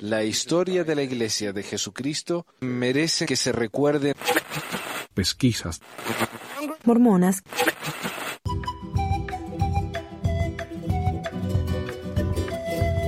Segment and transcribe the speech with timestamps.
[0.00, 4.14] La historia de la Iglesia de Jesucristo merece que se recuerde.
[5.14, 5.80] Pesquisas.
[6.84, 7.42] Mormonas.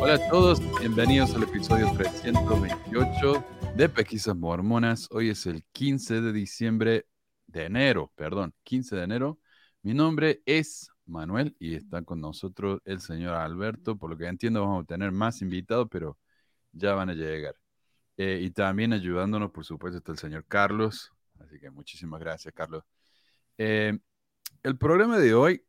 [0.01, 3.45] Hola a todos, bienvenidos al episodio 328
[3.77, 5.07] de Pesquisas Mormonas.
[5.11, 7.07] Hoy es el 15 de diciembre,
[7.47, 9.39] de enero, perdón, 15 de enero.
[9.83, 13.97] Mi nombre es Manuel y está con nosotros el señor Alberto.
[13.97, 16.19] Por lo que entiendo, vamos a tener más invitados, pero
[16.73, 17.55] ya van a llegar.
[18.17, 21.13] Eh, y también ayudándonos, por supuesto, está el señor Carlos.
[21.41, 22.85] Así que muchísimas gracias, Carlos.
[23.59, 23.99] Eh,
[24.63, 25.65] el programa de hoy,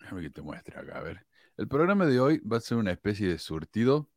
[0.00, 1.26] déjame que te muestre acá, a ver.
[1.56, 4.08] El programa de hoy va a ser una especie de surtido.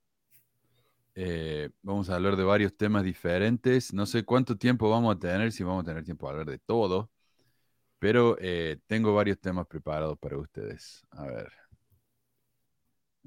[1.16, 3.94] Eh, vamos a hablar de varios temas diferentes.
[3.94, 6.59] No sé cuánto tiempo vamos a tener, si vamos a tener tiempo a hablar de
[6.59, 7.09] todo.
[8.05, 8.38] Pero
[8.86, 11.04] tengo varios temas preparados para ustedes.
[11.09, 11.52] A ver.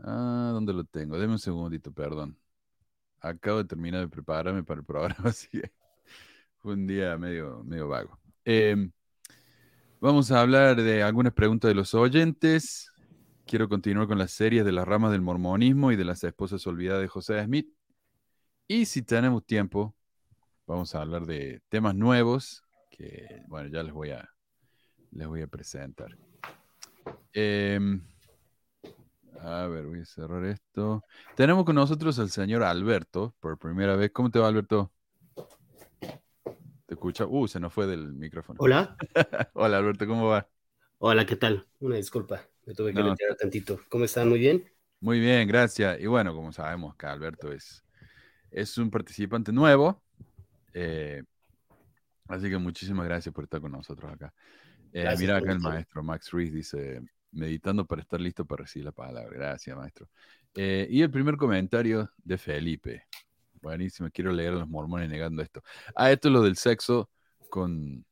[0.05, 1.19] Ah, ¿dónde lo tengo?
[1.19, 2.39] Deme un segundito, perdón.
[3.21, 5.73] Acabo de terminar de prepararme para el programa, así que
[6.59, 8.21] fue un día medio, medio vago.
[8.45, 8.93] Em,
[9.99, 12.93] vamos a hablar de algunas preguntas de los oyentes.
[13.47, 17.03] Quiero continuar con las series de las ramas del mormonismo y de las esposas olvidadas
[17.03, 17.69] de José Smith.
[18.69, 19.97] Y si tenemos tiempo,
[20.69, 24.31] vamos a hablar de temas nuevos que, bueno, ya les voy a,
[25.13, 26.17] les voy a presentar.
[27.33, 27.79] Eh,
[29.41, 31.05] a ver, voy a cerrar esto.
[31.37, 34.11] Tenemos con nosotros al señor Alberto por primera vez.
[34.13, 34.93] ¿Cómo te va, Alberto?
[36.87, 37.27] ¿Te escucha?
[37.27, 38.59] Uh, se nos fue del micrófono.
[38.61, 38.97] Hola.
[39.55, 40.49] Hola, Alberto, ¿cómo va?
[40.99, 41.67] Hola, ¿qué tal?
[41.79, 43.81] Una disculpa, me tuve que retirar tantito.
[43.89, 44.29] ¿Cómo están?
[44.29, 44.65] ¿Muy bien?
[45.01, 46.01] Muy bien, gracias.
[46.01, 47.85] Y bueno, como sabemos, que Alberto es,
[48.51, 50.03] es un participante nuevo.
[50.75, 51.23] Eh,
[52.27, 54.35] así que muchísimas gracias por estar con nosotros acá.
[54.93, 58.93] Eh, mira acá el maestro Max Ruiz dice, meditando para estar listo para recibir la
[58.93, 59.31] palabra.
[59.31, 60.09] Gracias, maestro.
[60.55, 63.05] Eh, y el primer comentario de Felipe.
[63.61, 65.63] Buenísimo, quiero leer a los mormones negando esto.
[65.95, 67.11] Ah, esto es lo del sexo
[67.51, 68.05] con,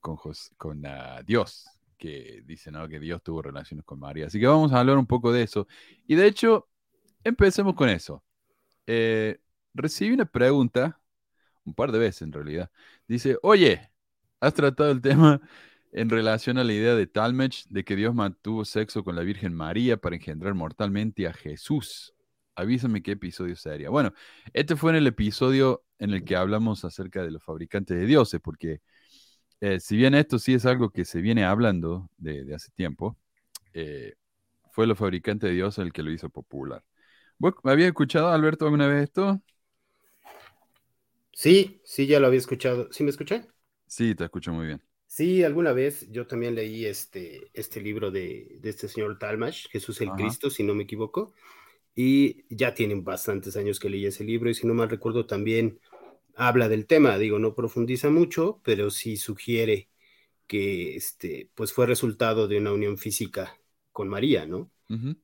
[0.00, 0.16] con,
[0.56, 1.66] con ah, Dios,
[1.96, 2.88] que dice ¿no?
[2.88, 4.26] que Dios tuvo relaciones con María.
[4.26, 5.66] Así que vamos a hablar un poco de eso.
[6.06, 6.68] Y de hecho,
[7.22, 8.24] empecemos con eso.
[8.86, 9.38] Eh,
[9.74, 11.00] recibí una pregunta,
[11.64, 12.70] un par de veces en realidad.
[13.06, 13.90] Dice, oye,
[14.40, 15.40] ¿has tratado el tema
[15.94, 19.54] en relación a la idea de Talmage de que Dios mantuvo sexo con la Virgen
[19.54, 22.14] María para engendrar mortalmente a Jesús.
[22.56, 23.90] Avísame qué episodio sería.
[23.90, 24.12] Bueno,
[24.52, 28.40] este fue en el episodio en el que hablamos acerca de los fabricantes de dioses,
[28.40, 28.80] porque
[29.60, 33.16] eh, si bien esto sí es algo que se viene hablando de, hace tiempo,
[33.72, 34.14] eh,
[34.72, 36.82] fue los fabricantes de dioses el que lo hizo popular.
[37.38, 39.40] ¿Vos habías escuchado, Alberto, alguna vez esto?
[41.32, 42.88] Sí, sí, ya lo había escuchado.
[42.90, 43.46] ¿Sí me escuché?
[43.86, 44.82] Sí, te escucho muy bien.
[45.06, 50.10] Sí, alguna vez yo también leí este, este libro de, este señor Talmash, Jesús el
[50.10, 51.32] Cristo, si no me equivoco,
[51.94, 55.78] y ya tienen bastantes años que leí ese libro y si no mal recuerdo también
[56.34, 59.88] habla del tema, digo, no profundiza mucho, pero sí sugiere
[60.46, 63.56] que este, pues fue resultado de una unión física
[63.92, 64.70] con María, ¿no?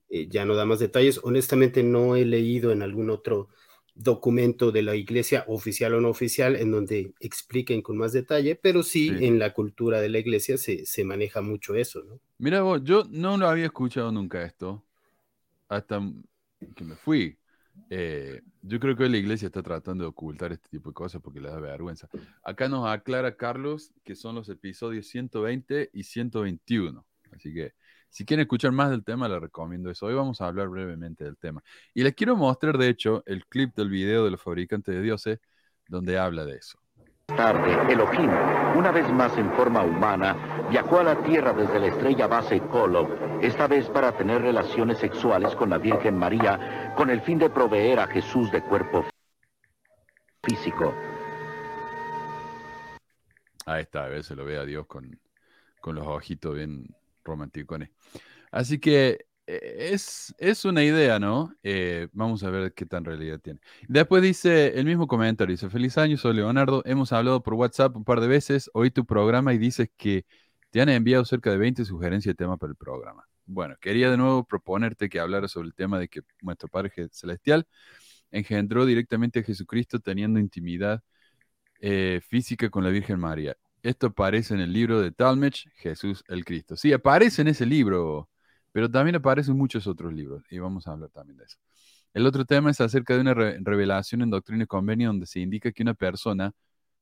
[0.09, 1.19] Eh, ya no da más detalles.
[1.23, 3.49] Honestamente no he leído en algún otro
[3.95, 8.83] documento de la iglesia, oficial o no oficial, en donde expliquen con más detalle, pero
[8.83, 12.19] sí, en la cultura de la iglesia se, maneja mucho eso, ¿no?
[12.37, 14.83] Mira vos, yo no lo había escuchado nunca esto,
[15.67, 16.01] hasta
[16.75, 17.37] que me fui.
[17.89, 21.39] Eh, yo creo que la iglesia está tratando de ocultar este tipo de cosas porque
[21.39, 22.07] le da vergüenza.
[22.43, 27.05] Acá nos aclara Carlos que son los episodios 120 y 121.
[27.31, 27.73] Así que
[28.11, 30.05] si quieren escuchar más del tema, les recomiendo eso.
[30.05, 31.63] Hoy vamos a hablar brevemente del tema.
[31.93, 35.39] Y les quiero mostrar, de hecho, el clip del video de los fabricantes de dioses,
[35.87, 36.77] donde habla de eso.
[37.27, 38.29] Tarde, Elohim,
[38.75, 43.41] una vez más en forma humana, viajó a la Tierra desde la estrella base Kolob,
[43.41, 48.01] esta vez para tener relaciones sexuales con la Virgen María, con el fin de proveer
[48.01, 49.05] a Jesús de cuerpo
[50.43, 50.93] físico.
[53.65, 55.17] Ahí está, a ver, se lo ve a Dios con,
[55.79, 56.93] con los ojitos bien
[57.23, 57.89] romanticones.
[58.51, 61.53] Así que eh, es, es una idea, ¿no?
[61.63, 63.59] Eh, vamos a ver qué tan realidad tiene.
[63.87, 68.03] Después dice el mismo comentario, dice, feliz año, soy Leonardo, hemos hablado por WhatsApp un
[68.03, 70.25] par de veces, oí tu programa y dices que
[70.69, 73.27] te han enviado cerca de 20 sugerencias de tema para el programa.
[73.45, 77.67] Bueno, quería de nuevo proponerte que hablara sobre el tema de que nuestro Padre Celestial
[78.31, 81.03] engendró directamente a Jesucristo teniendo intimidad
[81.81, 83.57] eh, física con la Virgen María.
[83.83, 86.77] Esto aparece en el libro de Talmage, Jesús el Cristo.
[86.77, 88.29] Sí, aparece en ese libro,
[88.71, 91.57] pero también aparece en muchos otros libros, y vamos a hablar también de eso.
[92.13, 95.71] El otro tema es acerca de una revelación en Doctrina y Convenio donde se indica
[95.71, 96.53] que una persona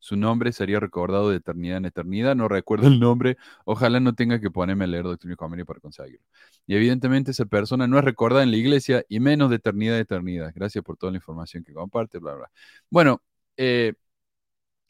[0.01, 2.35] Su nombre sería recordado de eternidad en eternidad.
[2.35, 3.37] No recuerdo el nombre.
[3.65, 6.25] Ojalá no tenga que ponerme a leer Doctrina y Convenio para conseguirlo.
[6.65, 9.99] Y evidentemente esa persona no es recordada en la iglesia y menos de eternidad a
[9.99, 10.51] eternidad.
[10.55, 12.51] Gracias por toda la información que comparte, bla, bla.
[12.89, 13.21] Bueno,
[13.57, 13.93] eh,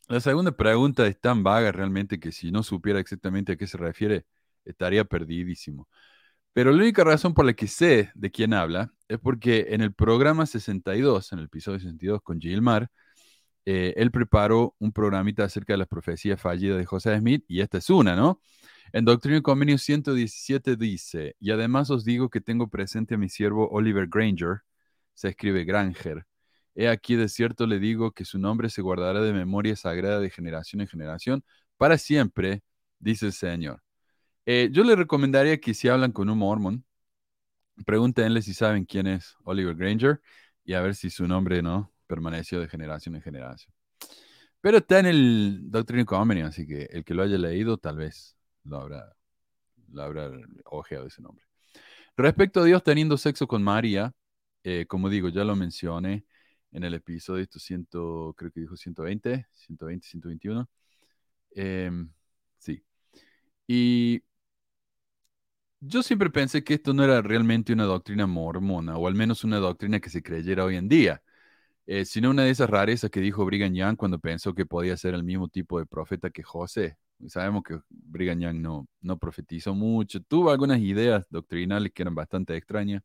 [0.10, 3.78] la segunda pregunta es tan vaga realmente que si no supiera exactamente a qué se
[3.78, 4.26] refiere,
[4.66, 5.88] estaría perdidísimo.
[6.54, 9.94] Pero la única razón por la que sé de quién habla es porque en el
[9.94, 12.90] programa 62, en el episodio 62 con Gilmar,
[13.66, 17.78] eh, él preparó un programita acerca de las profecías fallidas de José Smith, y esta
[17.80, 18.42] es una, ¿no?
[18.94, 23.30] En Doctrina y Convenio 117 dice, y además os digo que tengo presente a mi
[23.30, 24.62] siervo Oliver Granger,
[25.14, 26.26] se escribe Granger.
[26.80, 30.30] He aquí de cierto le digo que su nombre se guardará de memoria sagrada de
[30.30, 31.44] generación en generación,
[31.76, 32.64] para siempre,
[33.00, 33.84] dice el Señor.
[34.46, 36.86] Eh, yo le recomendaría que si hablan con un mormon,
[37.86, 40.22] pregúntenle si saben quién es Oliver Granger
[40.64, 43.74] y a ver si su nombre no permaneció de generación en generación.
[44.62, 48.38] Pero está en el Doctrine Convenio, así que el que lo haya leído tal vez
[48.64, 49.18] lo habrá,
[49.92, 50.32] lo
[50.64, 51.44] ojeado ese nombre.
[52.16, 54.14] Respecto a Dios teniendo sexo con María,
[54.64, 56.24] eh, como digo, ya lo mencioné
[56.72, 60.70] en el episodio, esto ciento, creo que dijo 120, 120, 121.
[62.60, 62.84] sí.
[63.68, 64.24] Y
[65.82, 69.58] yo siempre pensé que esto no era realmente una doctrina mormona, o al menos una
[69.58, 71.22] doctrina que se creyera hoy en día,
[71.88, 75.14] eh, sino una de esas rarezas que dijo Brigham Young cuando pensó que podía ser
[75.16, 76.98] el mismo tipo de profeta que José.
[77.28, 82.56] Sabemos que Brigham Young no, no profetizó mucho, tuvo algunas ideas doctrinales que eran bastante
[82.58, 83.04] extrañas.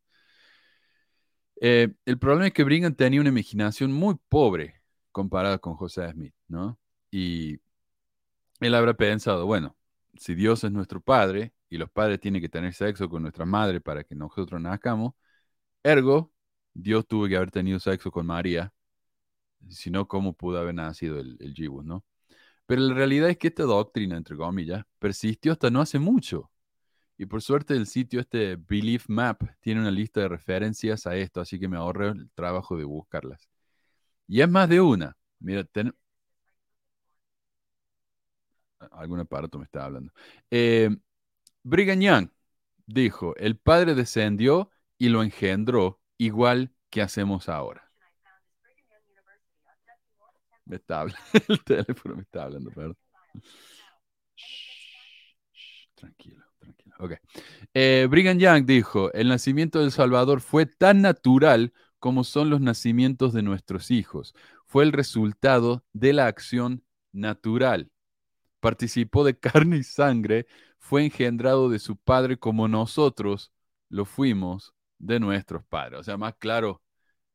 [1.61, 6.35] Eh, el problema es que Brigham tenía una imaginación muy pobre comparada con José Smith,
[6.49, 6.79] ¿no?
[7.11, 7.61] Y
[8.61, 9.77] él habrá pensado, bueno,
[10.15, 13.81] si Dios es nuestro Padre y los padres tienen que tener sexo con nuestra madre
[13.81, 15.15] para que nosotros nazcamos,
[15.83, 16.33] ergo,
[16.75, 18.73] Dios tuvo que haber tenido sexo con María,
[19.69, 21.55] si no, ¿cómo pudo haber nacido el, el
[21.85, 22.05] ¿no?
[22.67, 26.51] Pero la realidad es que esta doctrina, entre comillas, persistió hasta no hace mucho.
[27.17, 31.41] Y por suerte el sitio este Belief Map tiene una lista de referencias a esto,
[31.41, 33.49] así que me ahorro el trabajo de buscarlas.
[34.27, 35.17] Y es más de una.
[35.39, 35.95] Mira, ten...
[38.93, 40.13] algún aparato me está hablando.
[40.51, 40.91] Eh,
[41.63, 42.29] Brigham Young
[42.87, 47.91] dijo, el Padre descendió y lo engendró igual que hacemos ahora.
[50.65, 52.97] Me está hablando, el teléfono me está hablando, perdón.
[55.95, 57.21] Tranquilo, tranquilo.
[57.75, 63.33] Eh, Brigham Young dijo, el nacimiento del Salvador fue tan natural como son los nacimientos
[63.33, 64.35] de nuestros hijos.
[64.67, 67.91] Fue el resultado de la acción natural.
[68.61, 70.47] Participó de carne y sangre
[70.79, 73.53] fue engendrado de su padre como nosotros
[73.89, 76.01] lo fuimos de nuestros padres.
[76.01, 76.83] O sea, más claro,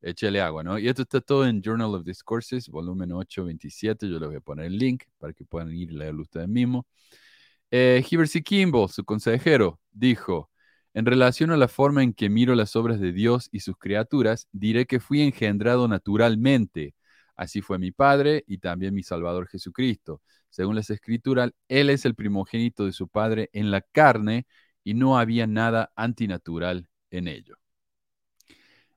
[0.01, 0.77] échale agua, ¿no?
[0.77, 4.07] Y esto está todo en Journal of Discourses, volumen 827.
[4.09, 6.85] Yo les voy a poner el link para que puedan ir y leerlo ustedes mismos.
[7.71, 8.03] Eh.
[8.43, 10.49] Kimball, su consejero, dijo,
[10.93, 14.47] en relación a la forma en que miro las obras de Dios y sus criaturas,
[14.51, 16.95] diré que fui engendrado naturalmente.
[17.35, 20.21] Así fue mi Padre y también mi Salvador Jesucristo.
[20.49, 24.45] Según las escrituras, Él es el primogénito de su Padre en la carne
[24.83, 27.55] y no había nada antinatural en ello.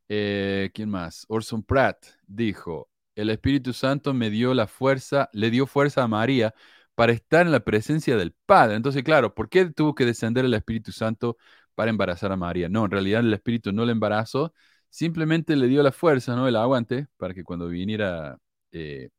[0.08, 1.24] Eh, ¿Quién más?
[1.28, 6.54] Orson Pratt dijo, el Espíritu Santo me dio la fuerza, le dio fuerza a María
[6.94, 8.76] para estar en la presencia del Padre.
[8.76, 11.36] Entonces, claro, ¿por qué tuvo que descender el Espíritu Santo
[11.74, 12.68] para embarazar a María?
[12.68, 14.52] No, en realidad el Espíritu no le embarazó,
[14.90, 16.48] simplemente le dio la fuerza, ¿no?
[16.48, 18.38] El aguante para que cuando viniera
[18.72, 19.10] eh,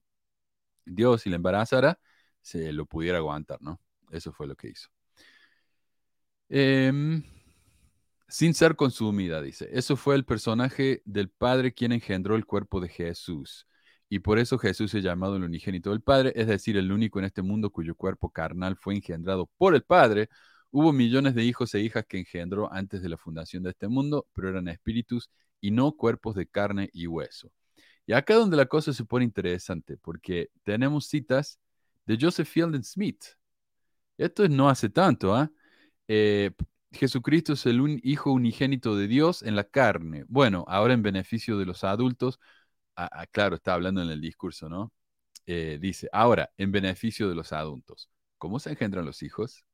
[0.86, 2.00] Dios y la embarazara,
[2.42, 3.80] se lo pudiera aguantar, ¿no?
[4.12, 4.90] Eso fue lo que hizo.
[6.50, 7.24] Em,
[8.28, 9.70] sin ser consumida, dice.
[9.72, 13.68] Eso fue el personaje del Padre quien engendró el cuerpo de Jesús.
[14.14, 17.26] Y por eso Jesús es llamado el unigénito del Padre, es decir, el único en
[17.26, 20.30] este mundo cuyo cuerpo carnal fue engendrado por el Padre.
[20.70, 24.28] Hubo millones de hijos e hijas que engendró antes de la fundación de este mundo,
[24.32, 27.52] pero eran espíritus y no cuerpos de carne y hueso.
[28.06, 31.60] Y acá donde la cosa se pone interesante, porque tenemos citas
[32.06, 33.24] de Joseph Fielding Smith.
[34.20, 35.52] Esto no hace tanto, ¿ah?
[36.08, 36.52] ¿eh?
[36.92, 40.24] Jesucristo es el Hijo unigénito de Dios en la carne.
[40.28, 42.40] Bueno, ahora en beneficio de los adultos,
[43.32, 44.94] claro, está hablando en el discurso, ¿no?
[45.46, 49.66] Eh, dice, ahora, en beneficio de los adultos, ¿cómo se engendran los hijos?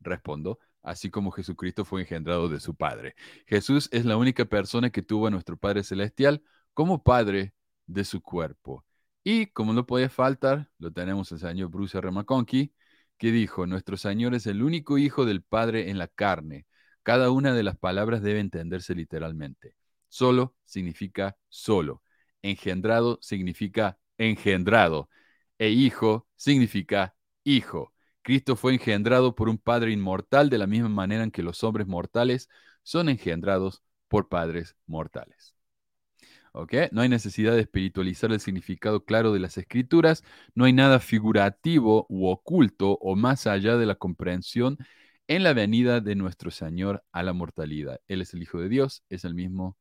[0.00, 3.14] Respondo, así como Jesucristo fue engendrado de su Padre.
[3.46, 6.42] Jesús es la única persona que tuvo a nuestro Padre Celestial
[6.74, 7.54] como Padre
[7.86, 8.84] de su cuerpo.
[9.24, 12.10] Y como no podía faltar, lo tenemos el señor Bruce R.
[12.10, 12.72] McConkie,
[13.18, 16.66] que dijo, nuestro Señor es el único Hijo del Padre en la carne.
[17.02, 19.74] Cada una de las palabras debe entenderse literalmente.
[20.08, 22.02] Solo significa solo.
[22.42, 25.08] Engendrado significa engendrado.
[25.58, 27.92] e hijo significa hijo.
[28.22, 31.86] Cristo fue engendrado por un Padre inmortal de la misma manera en que los hombres
[31.86, 32.48] mortales
[32.82, 35.54] son engendrados por padres mortales.
[36.52, 36.74] ¿Ok?
[36.92, 42.06] No hay necesidad de espiritualizar el significado claro de las escrituras, no hay nada figurativo
[42.08, 44.78] u oculto o más allá de la comprensión
[45.28, 48.00] en la venida de nuestro Señor a la mortalidad.
[48.08, 49.76] Él es el Hijo de Dios, es el mismo,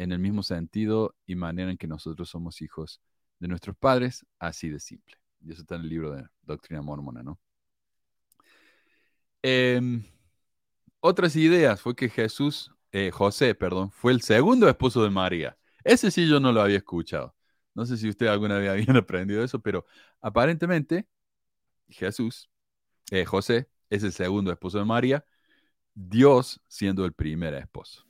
[0.00, 3.02] en el mismo sentido y manera en que nosotros somos hijos
[3.38, 5.16] de nuestros padres, así de simple.
[5.42, 7.38] Y eso está en el libro de Doctrina Mormona, ¿no?
[9.42, 10.02] Em,
[11.00, 15.58] otras ideas fue que Jesús, eh, José, perdón, fue el segundo esposo de María.
[15.84, 17.34] Ese sí yo no lo había escuchado.
[17.74, 19.84] No sé si usted alguna vez habían aprendido eso, pero
[20.22, 21.06] aparentemente
[21.88, 22.50] Jesús,
[23.10, 25.24] eh, José, es el segundo esposo de María,
[25.94, 28.09] Dios siendo el primer esposo.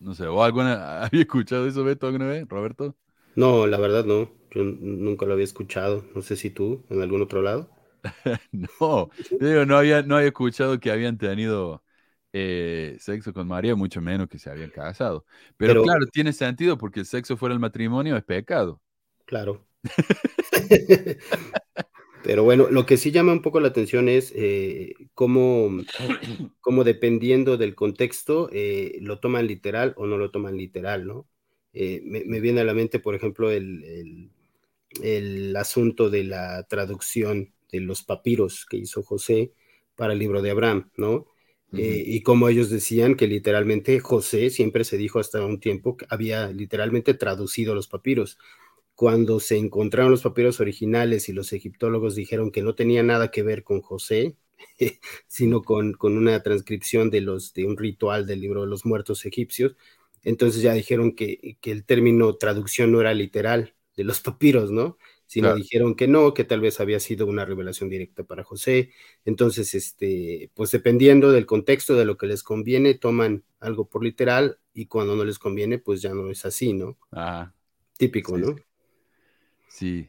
[0.00, 2.96] No sé, ¿o alguna había escuchado eso, Beto, alguna vez, Roberto?
[3.34, 4.30] No, la verdad no.
[4.52, 6.04] Yo nunca lo había escuchado.
[6.14, 7.68] No sé si tú, en algún otro lado.
[8.52, 11.82] no, digo, no había, no había escuchado que habían tenido
[12.32, 15.26] eh, sexo con María, mucho menos que se habían casado.
[15.56, 18.80] Pero, claro, tiene sentido porque el sexo fuera el matrimonio es pecado.
[19.24, 19.66] Claro.
[22.22, 25.70] Pero bueno, lo que sí llama un poco la atención es eh, cómo,
[26.60, 31.26] cómo, dependiendo del contexto eh, lo toman literal o no lo toman literal, ¿no?
[31.72, 34.30] Eh, me, viene a la mente, por ejemplo, el,
[35.02, 39.52] el, asunto de la traducción de los papiros que hizo José
[39.94, 41.26] para el libro de Abraham, ¿no?
[41.72, 46.48] y como ellos decían que literalmente José siempre se dijo hasta un tiempo que había
[46.48, 48.38] literalmente traducido los papiros
[49.00, 53.42] cuando se encontraron los papiros originales y los egiptólogos dijeron que no tenía nada que
[53.42, 54.36] ver con José,
[55.26, 59.24] sino con, con, una transcripción de, los, de un ritual del libro de los muertos
[59.24, 59.74] egipcios,
[60.22, 64.98] entonces ya dijeron que, que el término traducción no era literal de los papiros, ¿no?
[65.24, 68.90] Sino dijeron que no, que tal vez había sido una revelación directa para José.
[69.24, 74.58] Entonces, este, pues dependiendo del contexto de lo que les conviene, toman algo por literal
[74.74, 76.98] y cuando no les conviene, pues ya no es así, ¿no?
[77.12, 77.54] Ah,
[77.96, 78.56] Típico, ¿no?
[78.56, 78.62] Sí,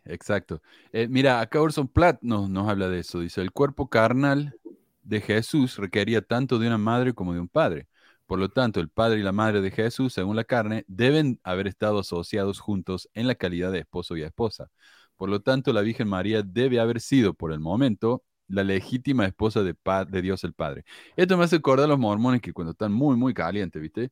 [0.05, 0.61] exacto.
[0.91, 3.19] Eh, mira, acá Orson Platt nos, habla de eso.
[3.19, 4.55] Dice, el cuerpo carnal
[5.03, 7.87] de Jesús requería tanto de una madre como de un padre.
[8.25, 11.67] Por lo tanto, el padre y la madre de Jesús, según la carne, deben haber
[11.67, 14.69] estado asociados juntos en la calidad de esposo y esposa.
[15.15, 19.63] Por lo tanto, la Virgen María debe haber sido, por el momento, la legítima esposa
[19.63, 19.75] de,
[20.09, 20.85] de Dios el Padre.
[21.15, 24.11] Esto me hace acordar a los mormones que cuando están muy, muy calientes, ¿viste?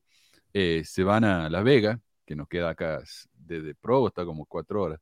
[0.52, 3.02] Eh, se van a Las Vegas, que nos queda acá
[3.34, 5.00] desde Provo, está como cuatro horas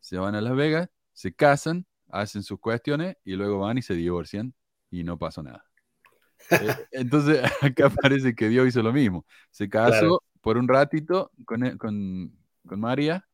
[0.00, 3.94] se van a Las Vegas, se casan, hacen sus cuestiones y luego van y se
[3.94, 4.54] divorcian
[4.90, 5.64] y no pasó nada.
[6.50, 9.26] Eh, entonces, acá parece que Dios hizo lo mismo.
[9.50, 12.32] Se casó por un ratito con, e, con,
[12.64, 13.28] con María,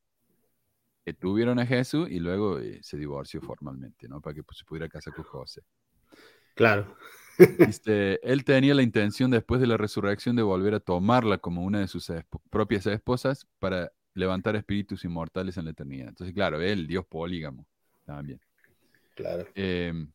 [1.12, 4.22] tuvieron a Jesús y luego eh, se divorció formalmente, ¿no?
[4.22, 5.62] Para que pues, se pudiera casar con José.
[6.54, 6.96] Claro.
[7.86, 11.88] él tenía la intención después de la resurrección de volver a tomarla como una de
[11.88, 12.10] sus
[12.48, 16.08] propias esposas para levantar espíritus inmortales en la eternidad.
[16.08, 17.66] Entonces, claro, el Dios polígamo
[18.04, 18.40] también.
[19.14, 19.46] Claro.
[19.54, 20.10] Em,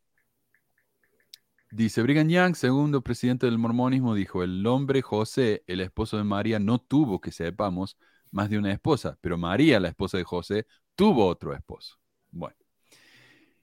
[1.72, 6.60] dice Brigham Young, segundo presidente del mormonismo, dijo, el hombre José, el esposo de María,
[6.60, 7.98] no tuvo, que sepamos,
[8.32, 11.98] más de una esposa, pero María, la esposa de José, tuvo otro esposo.
[12.32, 12.56] Bueno.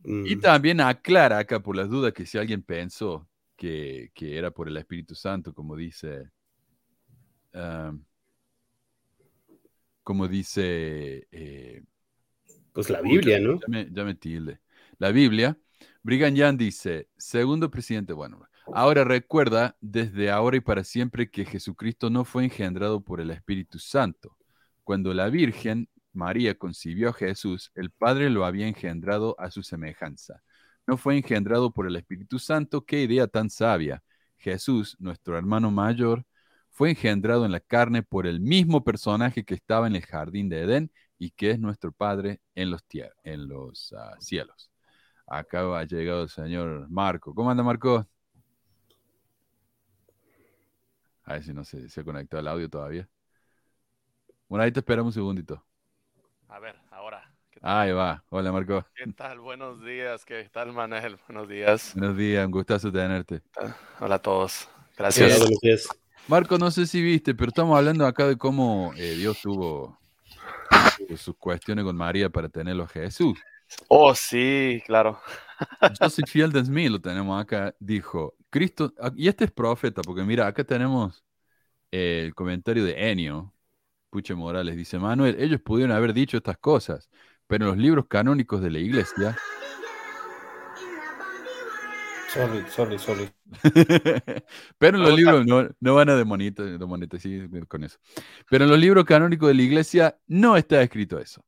[0.04, 0.40] Y mm.
[0.40, 5.14] también aclara acá por las dudas que si alguien pensó que, era por el Espíritu
[5.14, 6.30] Santo, como dice...
[7.54, 8.04] Um,
[10.06, 11.26] como dice...
[11.32, 11.82] Eh,
[12.72, 13.58] pues la Biblia, ¿no?
[13.90, 14.60] Ya me, tilde.
[14.98, 15.58] La Biblia,
[16.04, 18.40] Brigham Young dice, segundo presidente, bueno,
[18.72, 23.80] ahora recuerda desde ahora y para siempre que Jesucristo no fue engendrado por el Espíritu
[23.80, 24.36] Santo.
[24.84, 30.40] Cuando la Virgen María concibió a Jesús, el Padre lo había engendrado a su semejanza.
[30.86, 34.04] No fue engendrado por el Espíritu Santo, qué idea tan sabia.
[34.36, 36.24] Jesús, nuestro hermano mayor,
[36.76, 40.60] fue engendrado en la carne por el mismo personaje que estaba en el jardín de
[40.60, 42.84] Edén y que es nuestro Padre en los,
[43.24, 44.70] en los ah, cielos.
[45.26, 47.34] Acá ha llegado el señor Marco.
[47.34, 48.06] ¿Cómo anda, Marco?
[51.24, 53.08] A ver si no se, se ha conectado el audio todavía.
[54.46, 55.64] Bueno, ahí te esperamos un segundito.
[56.46, 57.32] A ver, ahora.
[57.62, 58.22] Ahí va.
[58.28, 58.84] Hola, Marco.
[58.94, 59.40] ¿Qué tal?
[59.40, 60.26] Buenos días.
[60.26, 61.18] ¿Qué tal, Manel?
[61.26, 61.94] Buenos días.
[61.94, 62.44] Buenos días.
[62.44, 63.40] Un gustazo tenerte.
[63.98, 64.68] Hola a todos.
[64.94, 65.40] Gracias.
[65.40, 65.48] Hola,
[66.28, 69.96] Marco, no sé si viste, pero estamos hablando acá de cómo eh, Dios tuvo
[71.16, 73.38] sus cuestiones con María para tenerlo a Jesús.
[73.88, 75.20] Oh, sí, claro.
[76.00, 80.46] Joseph Fielden Smith lo tenemos acá, dijo, Cristo, ah, y este es profeta, porque mira,
[80.46, 81.24] acá tenemos
[81.92, 83.54] eh, el comentario de Enio,
[84.10, 87.08] Puche Morales, dice, Manuel, ellos pudieron haber dicho estas cosas,
[87.46, 89.36] pero en los libros canónicos de la iglesia.
[92.36, 93.30] Sorry, sorry, sorry.
[94.78, 97.98] pero en los libros no, no van a demonetizar con eso.
[98.50, 101.42] Pero en los libros canónicos de la iglesia no está escrito eso.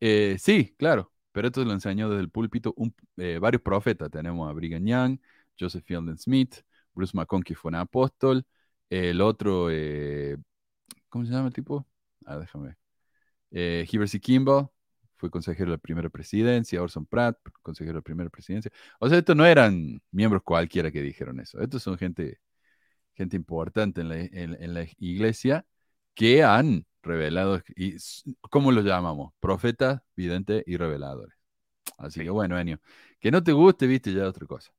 [0.00, 4.10] Eh, sí, claro, pero esto lo enseñó desde el púlpito un, eh, varios profetas.
[4.10, 5.18] Tenemos a Brigham Young,
[5.58, 6.56] Joseph Fielding Smith,
[6.92, 8.44] Bruce McConkie fue un apóstol,
[8.90, 10.36] el otro, eh,
[11.08, 11.86] ¿cómo se llama el tipo?
[12.26, 12.78] Ah, déjame ver.
[13.50, 14.20] Eh, Heber C.
[14.20, 14.68] Kimball
[15.16, 18.70] fue consejero de la primera presidencia, Orson Pratt, consejero de la primera presidencia.
[18.98, 21.60] O sea, estos no eran miembros cualquiera que dijeron eso.
[21.60, 22.40] Estos son gente,
[23.14, 25.64] gente importante en la, en, la iglesia
[26.14, 27.96] que han revelado, y,
[28.50, 29.32] ¿cómo los llamamos?
[29.40, 31.36] Profetas, videntes y reveladores.
[31.98, 32.80] Así que bueno, Enio,
[33.20, 34.72] que no te guste, viste, ya otra cosa.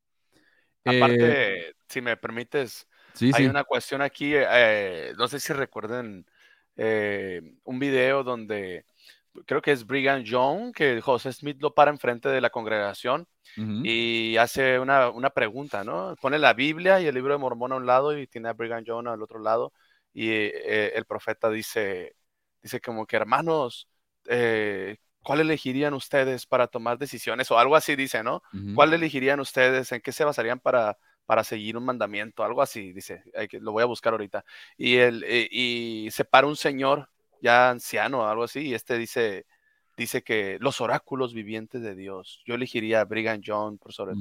[0.83, 2.87] Aparte, eh, si me permites,
[3.33, 6.25] hay una cuestión aquí, eh, no sé si recuerden
[6.77, 8.85] eh, un video donde
[9.45, 13.27] creo que es Brigham Young, que José Smith lo para enfrente de la congregación
[13.83, 16.15] y hace una, una, pregunta, ¿no?
[16.19, 18.83] Pone la Biblia y el libro de Mormón a un lado y tiene a Brigham
[18.83, 19.71] Young al otro lado
[20.13, 22.15] y el profeta dice,
[22.61, 23.87] dice como que hermanos,
[25.25, 27.49] ¿cuál elegirían ustedes para tomar decisiones?
[27.51, 28.43] O algo así dice, ¿no?
[28.75, 29.91] ¿Cuál elegirían ustedes?
[29.91, 32.43] ¿En qué se basarían para, para seguir un mandamiento?
[32.43, 33.23] Algo así, dice.
[33.53, 34.45] lo voy a buscar ahorita.
[34.77, 37.09] Y, el, eh, y se para un señor
[37.45, 39.45] ya anciano o algo así, y este dice,
[39.95, 44.15] dice que los oráculos vivientes de Dios, yo elegiría a Brigham Young por sobre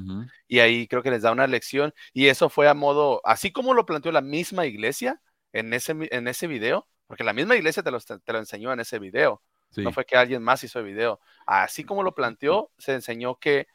[0.47, 3.73] Y ahí creo que les da una lección, y eso fue a modo, así como
[3.73, 7.91] lo planteó la misma iglesia en ese, en ese video, porque la misma iglesia te
[7.91, 9.43] lo, te lo enseñó en ese video.
[9.83, 11.21] No fue que alguien más hizo el video.
[11.47, 13.67] Así como lo planteó, se enseñó que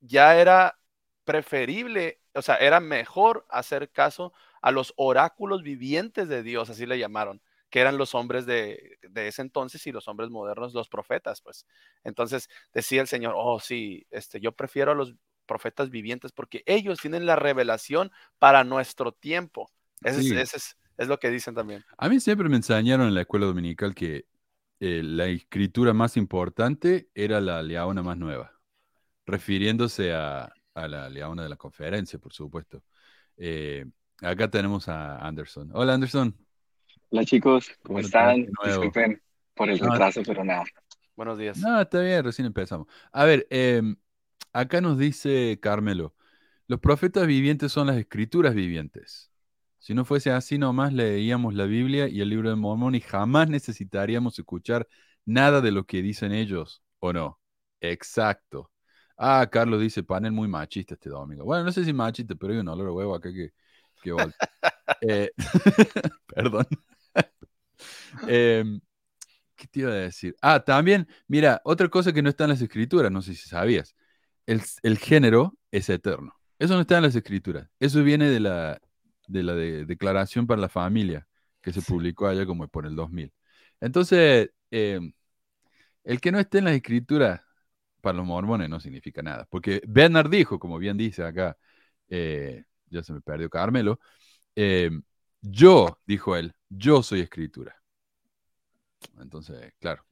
[0.00, 0.78] ya era
[1.24, 6.98] preferible, o sea, era mejor hacer caso a los oráculos vivientes de Dios, así le
[6.98, 11.66] llamaron, que eran los hombres de, ese entonces y los hombres modernos, los profetas, pues.
[12.04, 15.14] Entonces decía el Señor, oh, sí, este, yo prefiero a los
[15.46, 19.70] profetas vivientes porque ellos tienen la revelación para nuestro tiempo.
[20.02, 21.84] Ese, es, es, lo que dicen también.
[21.96, 24.26] A mí siempre me enseñaron en la escuela dominical que
[24.80, 28.52] eh, la escritura más importante era la leona más nueva,
[29.26, 32.84] refiriéndose a, la leona de la conferencia, por supuesto.
[33.36, 33.84] Eh,
[34.22, 35.70] acá tenemos a Anderson.
[35.74, 36.47] Hola, Anderson.
[37.10, 38.46] Hola, chicos, ¿cómo están?
[38.64, 39.22] Disculpen
[39.54, 40.64] por el retraso, pero nada.
[41.16, 41.56] Buenos días.
[41.58, 42.86] No, está bien, recién empezamos.
[43.12, 43.96] A ver, em,
[44.52, 46.14] acá nos dice Carmelo,
[46.66, 49.30] los profetas vivientes son las escrituras vivientes.
[49.78, 53.48] Si no fuese así, nomás leíamos la Biblia y el libro de Mormón y jamás
[53.48, 54.86] necesitaríamos escuchar
[55.24, 57.40] nada de lo que dicen ellos, ¿o no?
[57.80, 58.70] Exacto.
[59.16, 61.44] Ah, Carlos dice, panel muy machista este domingo.
[61.44, 63.52] Bueno, no sé si machista, pero hay un olor huevo acá que...
[64.02, 64.14] que
[65.00, 65.30] eh,
[66.26, 66.66] perdón.
[68.26, 68.80] Em,
[69.56, 70.36] ¿Qué te iba a decir?
[70.42, 73.96] Ah, también, mira, otra cosa que no está en las escrituras, no sé si sabías.
[74.46, 76.34] El, el género es eterno.
[76.58, 77.68] Eso no está en las escrituras.
[77.80, 78.80] Eso viene de la
[79.28, 81.28] de la Declaración para la Familia,
[81.62, 83.32] que se publicó allá como por el 2000.
[83.80, 85.12] Entonces, em,
[86.04, 87.40] el que no esté en las escrituras
[88.00, 91.56] para los mormones no significa nada, porque Bernard dijo, como bien dice acá,
[92.08, 94.00] eh, ya se me perdió Carmelo,
[94.56, 95.02] em,
[95.40, 97.76] yo, dijo él, yo soy escritura.
[99.20, 100.04] Entonces, claro,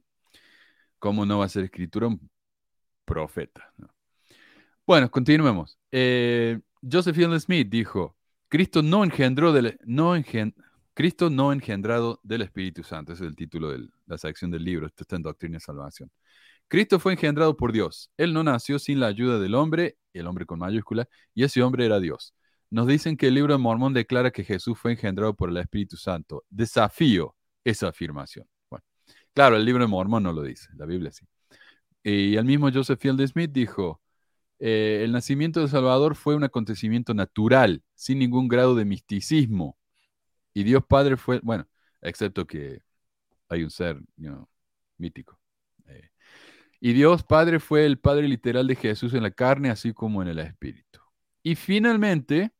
[0.99, 2.29] ¿cómo no va a ser escritura un
[3.05, 3.73] profeta?
[4.85, 5.77] Bueno, continuemos.
[5.91, 8.15] Eh, Joseph Fielding Smith dijo,
[8.47, 10.15] Cristo no engendró del, no
[10.93, 13.13] Cristo no engendrado del Espíritu Santo.
[13.13, 14.87] Ese es el título de la sección del libro.
[14.87, 16.09] Esto está en Doctrina y Salvación.
[16.67, 18.11] Cristo fue engendrado por Dios.
[18.17, 21.85] Él no nació sin la ayuda del hombre, el hombre con mayúscula, y ese hombre
[21.85, 22.33] era Dios.
[22.69, 25.97] Nos dicen que el libro de Mormón declara que Jesús fue engendrado por el Espíritu
[25.97, 26.43] Santo.
[26.49, 28.45] Desafío esa afirmación.
[28.69, 28.83] Bueno,
[29.33, 31.25] claro, el libro de Mormón no lo dice, la Biblia sí.
[32.03, 34.01] Y el mismo Joseph Field Smith dijo,
[34.59, 39.77] eh, el nacimiento de Salvador fue un acontecimiento natural, sin ningún grado de misticismo.
[40.53, 41.67] Y Dios Padre fue, bueno,
[42.01, 42.81] excepto que
[43.49, 43.99] hay un ser
[44.97, 45.39] mítico.
[45.85, 46.09] Eh,
[46.79, 50.29] y Dios Padre fue el Padre literal de Jesús en la carne, así como en
[50.29, 50.99] el espíritu.
[51.43, 52.51] Y finalmente,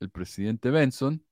[0.00, 1.24] el presidente Benson,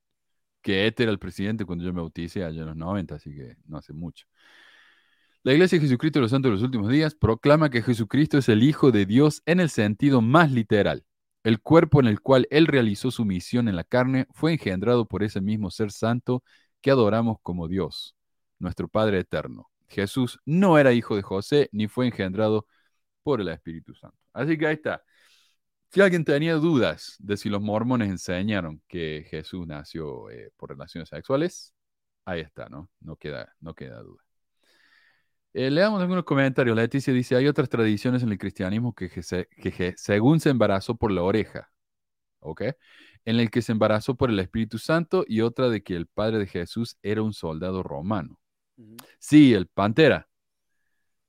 [0.61, 3.57] que este era el presidente cuando yo me bauticé allá en los 90, así que
[3.65, 4.27] no hace mucho.
[5.43, 8.49] La Iglesia de Jesucristo de los Santos de los Últimos Días proclama que Jesucristo es
[8.49, 11.05] el Hijo de Dios en el sentido más literal.
[11.43, 15.23] El cuerpo en el cual Él realizó su misión en la carne fue engendrado por
[15.23, 16.43] ese mismo ser santo
[16.81, 18.15] que adoramos como Dios,
[18.59, 19.69] nuestro Padre eterno.
[19.87, 22.67] Jesús no era hijo de José ni fue engendrado
[23.23, 24.17] por el Espíritu Santo.
[24.33, 25.03] Así que ahí está.
[25.89, 31.09] Si alguien tenía dudas de si los mormones enseñaron que Jesús nació eh, por relaciones
[31.09, 31.73] sexuales,
[32.25, 32.89] ahí está, ¿no?
[32.99, 34.21] No queda, no queda duda.
[35.53, 36.75] Eh, leamos algunos comentarios.
[36.75, 41.23] Leticia dice, hay otras tradiciones en el cristianismo que, que, según se embarazó por la
[41.23, 41.71] oreja,
[42.39, 42.63] ¿ok?
[43.25, 46.37] En el que se embarazó por el Espíritu Santo y otra de que el padre
[46.37, 48.39] de Jesús era un soldado romano.
[49.19, 50.27] Sí, el Pantera.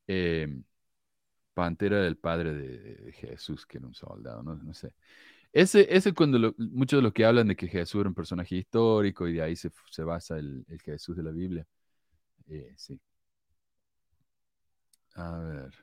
[0.06, 0.64] Em,
[1.58, 4.92] Pantera era el padre de, Jesús, que era un soldado, no, sé.
[5.52, 9.26] Ese, ese cuando muchos de los que hablan de que Jesús era un personaje histórico
[9.26, 9.70] y de ahí se,
[10.04, 11.66] basa el, Jesús de la Biblia.
[12.46, 13.00] Eh, sí.
[15.16, 15.74] A ver.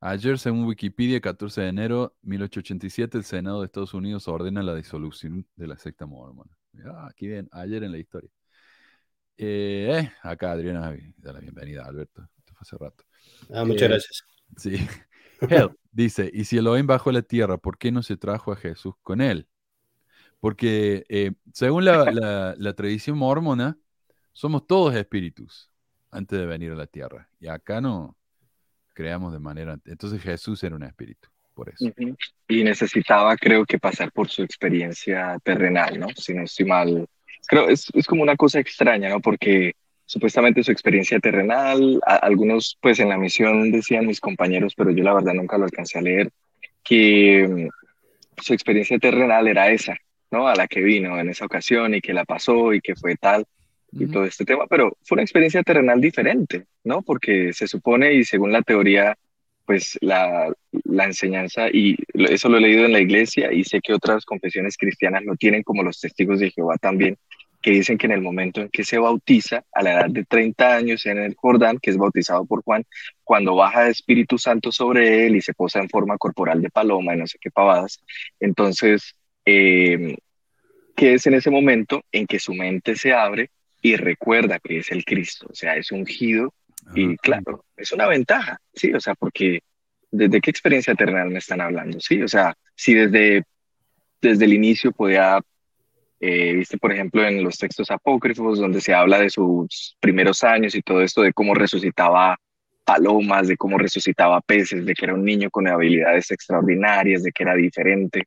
[0.00, 4.74] Ayer, según Wikipedia, 14 de enero de 1887, el Senado de Estados Unidos ordena la
[4.74, 6.56] disolución de la secta mormona.
[6.86, 8.30] Ah, aquí bien, ayer en la historia.
[9.36, 12.26] Eh, eh, acá Adriana da la bienvenida, Alberto.
[12.38, 13.04] Esto fue hace rato.
[13.52, 14.31] Ah, muchas gracias.
[14.56, 14.76] Sí.
[15.40, 18.94] Hell dice, y si Elohim bajó la tierra, ¿por qué no se trajo a Jesús
[19.02, 19.46] con él?
[20.40, 23.78] Porque eh, según la, tradición mormona,
[24.32, 25.70] somos todos espíritus
[26.10, 27.28] antes de venir a la tierra.
[27.38, 28.16] Y acá no
[28.94, 29.78] creamos de manera...
[29.84, 31.92] Entonces Jesús era un espíritu, por eso.
[32.48, 36.08] Y necesitaba, creo que, pasar por su experiencia terrenal, ¿no?
[36.16, 37.06] Si no estoy mal.
[37.46, 39.20] Creo, es, es como una cosa extraña, ¿no?
[39.20, 39.74] Porque
[40.12, 41.98] supuestamente su experiencia terrenal.
[42.04, 45.98] algunos, pues en la misión decían mis compañeros, pero yo la verdad nunca lo alcancé
[45.98, 46.30] a leer,
[46.84, 49.96] que mm, su experiencia terrenal era esa,
[50.30, 50.48] ¿no?
[50.48, 53.46] A la que vino en esa ocasión y que la pasó y que fue tal
[53.90, 57.00] y todo este tema, pero fue una experiencia terrenal diferente, ¿no?
[57.00, 59.16] Porque se supone y según la teoría,
[59.64, 60.52] pues la,
[60.84, 64.76] la enseñanza, y eso lo he leído en la iglesia y sé que otras confesiones
[64.76, 67.16] cristianas lo tienen como los testigos de Jehová también,
[67.62, 70.74] que dicen que en el momento en que se bautiza, a la edad de 30
[70.74, 72.84] años en el Jordán, que es bautizado por Juan,
[73.22, 77.14] cuando baja el Espíritu Santo sobre él y se posa en forma corporal de paloma
[77.14, 78.00] y no sé qué pavadas,
[78.40, 80.16] entonces, eh,
[80.96, 84.90] que es en ese momento en que su mente se abre y recuerda que es
[84.90, 86.52] el Cristo, o sea, es ungido
[86.94, 89.60] y claro, es una ventaja, sí, o sea, porque
[90.10, 92.00] ¿desde qué experiencia terrenal me están hablando?
[92.00, 93.44] Sí, o sea, si desde,
[94.20, 95.40] desde el inicio podía
[96.24, 100.72] eh, viste, por ejemplo, en los textos apócrifos donde se habla de sus primeros años
[100.76, 102.38] y todo esto, de cómo resucitaba
[102.84, 107.42] palomas, de cómo resucitaba peces, de que era un niño con habilidades extraordinarias, de que
[107.42, 108.22] era diferente.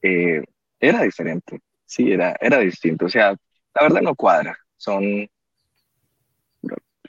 [0.00, 0.40] Eh,
[0.78, 3.06] era diferente, sí, era, era distinto.
[3.06, 3.30] O sea,
[3.74, 5.28] la verdad no cuadra, son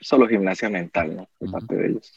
[0.00, 1.28] solo gimnasia mental, ¿no?
[1.38, 2.12] De parte de ellos.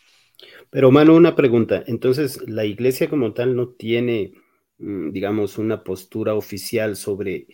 [0.72, 1.84] Pero, Manu, una pregunta.
[1.86, 4.34] Entonces, la iglesia como tal no tiene,
[4.80, 7.46] mm, digamos, una postura oficial sobre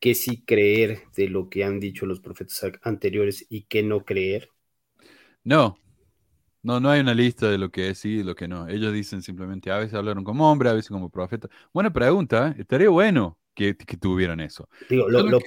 [0.00, 4.50] qué sí creer de lo que han dicho los profetas anteriores y qué no creer?
[5.44, 5.78] No,
[6.62, 8.68] no, no hay una lista de lo que es sí y lo que no.
[8.68, 11.48] Ellos dicen simplemente, a veces hablaron como hombre, a veces como profeta.
[11.72, 12.60] Buena pregunta, ¿eh?
[12.60, 14.68] estaría bueno que, tuvieran eso.
[14.90, 15.38] Digo, lo,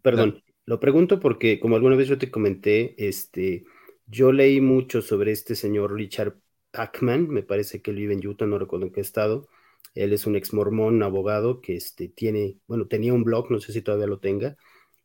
[0.00, 3.64] perdón, lo pregunto porque como alguna vez yo te comenté, este,
[4.06, 6.36] yo leí mucho sobre este señor Richard
[6.70, 9.48] Pacman, me parece que él vive en Utah, no recuerdo en qué estado,
[9.94, 13.72] él es un ex mormón, abogado, que este, tiene, bueno, tenía un blog, no sé
[13.72, 14.56] si todavía lo tenga,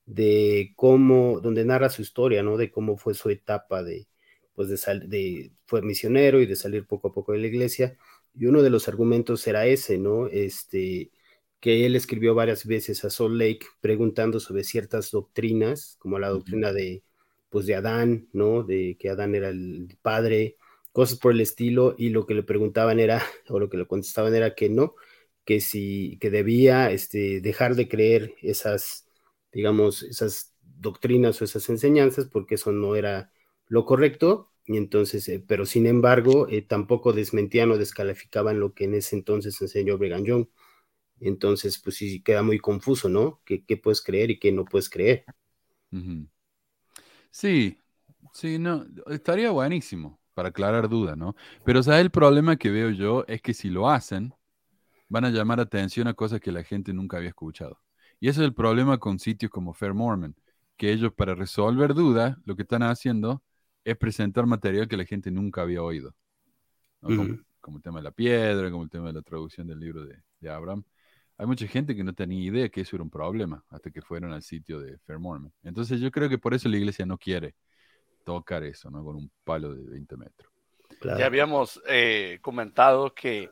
[0.06, 2.58] de cómo, donde narra su historia, ¿no?
[2.58, 4.08] De cómo fue su etapa de,
[4.56, 7.98] pues de, de fue misionero y de salir poco a poco de la iglesia.
[8.36, 10.28] Y uno de los argumentos era ese, ¿no?
[10.28, 11.12] Este,
[11.60, 16.74] que él escribió varias veces a Salt Lake preguntando sobre ciertas doctrinas, como la doctrina
[16.74, 17.04] de,
[17.50, 18.64] pues de Adán, ¿no?
[18.64, 20.58] De que Adán era el padre,
[20.92, 24.36] cosas por el estilo, y lo que le preguntaban era, o lo que le contestaban
[24.36, 24.96] era que no,
[25.46, 29.08] que si, que debía este, dejar de creer esas,
[29.52, 33.32] digamos, esas doctrinas o esas enseñanzas, porque eso no era
[33.68, 38.86] lo correcto, y entonces, eh, pero sin embargo, eh, tampoco desmentían o descalificaban lo que
[38.86, 40.48] en ese entonces enseñó Brigham Young.
[41.22, 43.42] Entonces, pues sí, queda muy confuso, ¿no?
[43.46, 45.28] ¿Qué, qué puedes creer y qué no puedes creer?
[47.32, 47.80] Sí,
[48.34, 51.36] sí, no, estaría buenísimo para aclarar dudas, ¿no?
[51.66, 52.00] Pero, ¿sabes?
[52.00, 54.34] El problema que veo yo es que si lo hacen,
[55.10, 57.82] van a llamar atención a cosas que la gente nunca había escuchado.
[58.22, 60.38] Y ese es el problema con sitios como Fair Mormon,
[60.78, 63.44] que ellos para resolver dudas, lo que están haciendo
[63.84, 66.16] es presentar material que la gente nunca había oído.
[67.02, 67.24] como,
[67.76, 70.50] el tema de la piedra, como el tema de la traducción del libro de, de,
[70.50, 70.86] Abraham.
[71.38, 74.32] Hay mucha gente que no tenía idea que eso era un problema hasta que fueron
[74.32, 75.52] al sitio de Fair Mormon.
[75.64, 77.56] Entonces yo creo que por eso la iglesia no quiere
[78.24, 79.04] tocar eso, ¿no?
[79.04, 80.52] Con un palo de 20 metros.
[81.18, 83.50] Ya habíamos eh, comentado que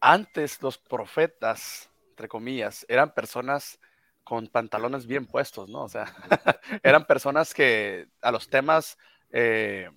[0.00, 3.78] antes los profetas, entre comillas, eran personas
[4.24, 5.84] con pantalones bien puestos, ¿no?
[5.84, 6.04] O sea,
[6.82, 8.98] eran personas que a los temas,
[9.30, 9.88] eh,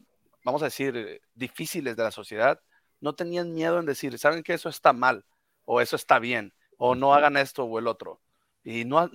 [0.44, 2.60] vamos a decir, difíciles de la sociedad,
[3.00, 5.26] no tenían miedo en decir, ¿saben que eso está mal?
[5.66, 8.22] O eso está bien, o no hagan esto o el otro.
[8.64, 9.10] Y, no,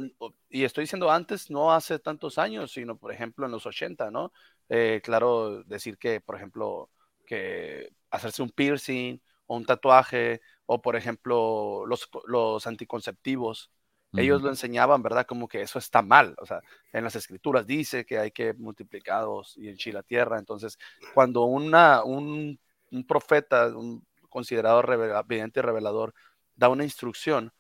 [0.51, 4.33] y estoy diciendo antes, no hace tantos años, sino por ejemplo en los 80, ¿no?
[4.69, 6.91] Eh, claro, decir que, por ejemplo,
[7.27, 13.71] que hacerse un piercing o un tatuaje, o por ejemplo los, los anticonceptivos,
[14.15, 15.27] ellos lo enseñaban, ¿verdad?
[15.27, 16.35] Como que eso está mal.
[16.39, 16.61] O sea,
[16.93, 20.39] en las escrituras dice que hay que multiplicados y enchir la tierra.
[20.39, 20.79] Entonces,
[21.15, 22.59] cuando una, un,
[22.91, 26.15] un profeta, un considerado evidente y revelador,
[26.57, 27.53] da una instrucción,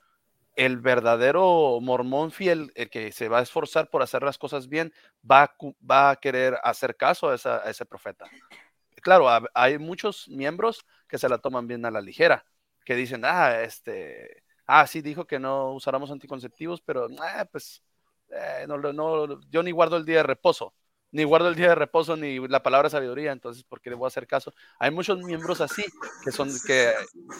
[0.58, 4.92] el verdadero mormón fiel, el que se va a esforzar por hacer las cosas bien,
[5.22, 5.54] va,
[5.88, 8.26] va a querer hacer caso a, a ese profeta.
[9.00, 12.44] Claro, hay muchos miembros que se la toman bien a la ligera,
[12.84, 17.84] que dicen, ah, este, ah, sí, dijo que no usáramos anticonceptivos, pero ah, pues
[18.30, 20.74] eh, no, no, yo ni guardo el día de reposo,
[21.10, 24.06] ni guardo el día de reposo ni la palabra sabiduría, entonces, ¿por qué le voy
[24.06, 24.52] a hacer caso?
[24.78, 25.84] Hay muchos miembros así
[26.24, 26.92] que son que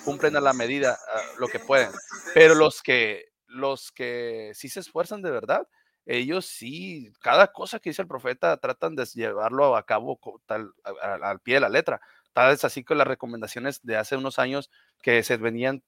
[0.05, 0.99] cumplen a la medida
[1.39, 1.91] lo que pueden,
[2.35, 5.67] pero los que los que sí se esfuerzan de verdad,
[6.07, 11.55] ellos sí, cada cosa que dice el profeta tratan de llevarlo a cabo al pie
[11.55, 12.01] de la letra.
[12.33, 14.71] Tal vez así con las recomendaciones de hace unos años
[15.03, 15.83] que se venían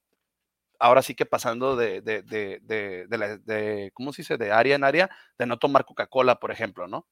[0.79, 2.59] ahora sí que pasando de, de, de,
[3.07, 4.37] de, ¿cómo se dice?
[4.37, 7.07] De área en área, de no tomar Coca-Cola, por ejemplo, ¿no?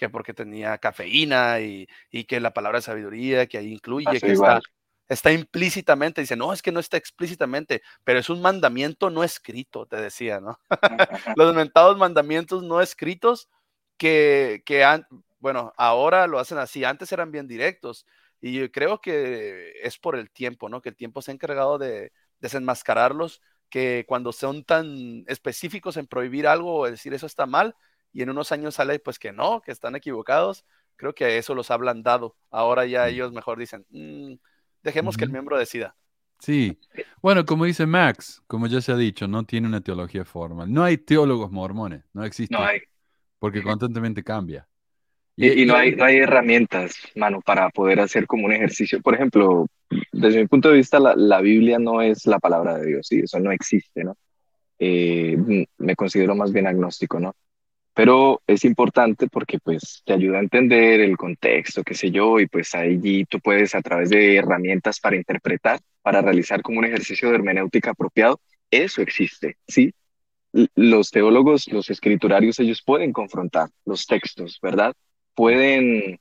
[0.00, 4.60] Que porque tenía cafeína y, y que la palabra sabiduría que ahí incluye, que está,
[5.06, 9.84] está, implícitamente, dice, no, es que no está explícitamente, pero es un mandamiento no escrito,
[9.84, 10.58] te decía, ¿no?
[11.36, 13.50] Los mentados mandamientos no escritos
[13.98, 15.06] que, que han,
[15.38, 18.06] bueno, ahora lo hacen así, antes eran bien directos.
[18.40, 20.80] Y yo creo que es por el tiempo, ¿no?
[20.80, 22.10] Que el tiempo se ha encargado de,
[22.40, 27.76] desenmascararlos, que cuando son tan específicos en prohibir algo o decir eso está mal,
[28.12, 30.64] y en unos años sale pues que no, que están equivocados,
[30.96, 32.36] creo que eso los ha ablandado.
[32.50, 34.34] Ahora ya ellos mejor dicen, mm,
[34.82, 35.96] dejemos que el miembro decida.
[36.38, 36.78] Sí,
[37.20, 40.72] bueno, como dice Max, como ya se ha dicho, no tiene una teología formal.
[40.72, 42.54] No hay teólogos mormones, no existe.
[42.54, 42.80] No hay.
[43.38, 44.66] Porque constantemente cambia.
[45.36, 49.00] Y, no, hay, no hay herramientas, mano, para poder hacer como un ejercicio.
[49.00, 49.66] Por ejemplo,
[50.12, 53.20] desde mi punto de vista, la, la Biblia no es la palabra de Dios, ¿sí?
[53.20, 54.16] eso no existe, ¿no?
[54.78, 57.34] Eh, me considero más bien agnóstico, ¿no?
[57.94, 62.46] Pero es importante porque pues te ayuda a entender el contexto, qué sé yo, y
[62.46, 67.28] pues allí tú puedes a través de herramientas para interpretar, para realizar como un ejercicio
[67.28, 69.92] de hermenéutica apropiado, eso existe, ¿sí?
[70.74, 74.94] Los teólogos, los escriturarios, ellos pueden confrontar los textos, ¿verdad?
[75.40, 76.20] pueden,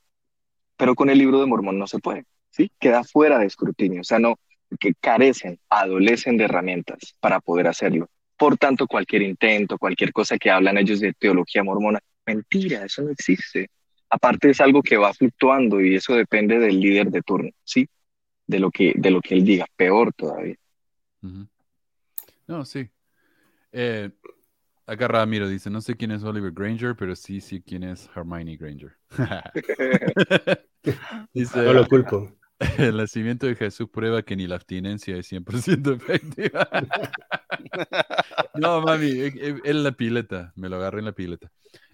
[0.77, 2.71] pero con el libro de Mormón no se puede, ¿sí?
[2.79, 4.35] Queda fuera de escrutinio, o sea, no,
[4.79, 8.07] que carecen, adolecen de herramientas para poder hacerlo.
[8.39, 13.09] Por tanto, cualquier intento, cualquier cosa que hablan ellos de teología mormona, mentira, eso no
[13.09, 13.69] existe.
[14.09, 17.87] Aparte es algo que va fluctuando y eso depende del líder de turno, ¿sí?
[18.47, 20.55] De lo que, de lo que él diga, peor todavía.
[22.47, 22.89] No, sí.
[23.73, 24.09] Eh,
[24.89, 28.57] Acá Ramiro dice, no sé quién es Oliver Granger, pero sí, sí quién es Hermione
[28.57, 28.93] Granger.
[31.33, 32.38] dice, no lo culpo.
[32.77, 36.67] El nacimiento de Jesús prueba que ni la abstinencia es 100% efectiva.
[38.55, 39.31] no, mami,
[39.63, 41.49] es la pileta, me lo agarré en la pileta.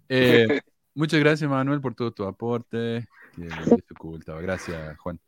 [0.09, 0.61] Eh,
[0.93, 3.05] muchas gracias, Manuel, por todo tu aporte.
[4.41, 5.19] Gracias, Juan.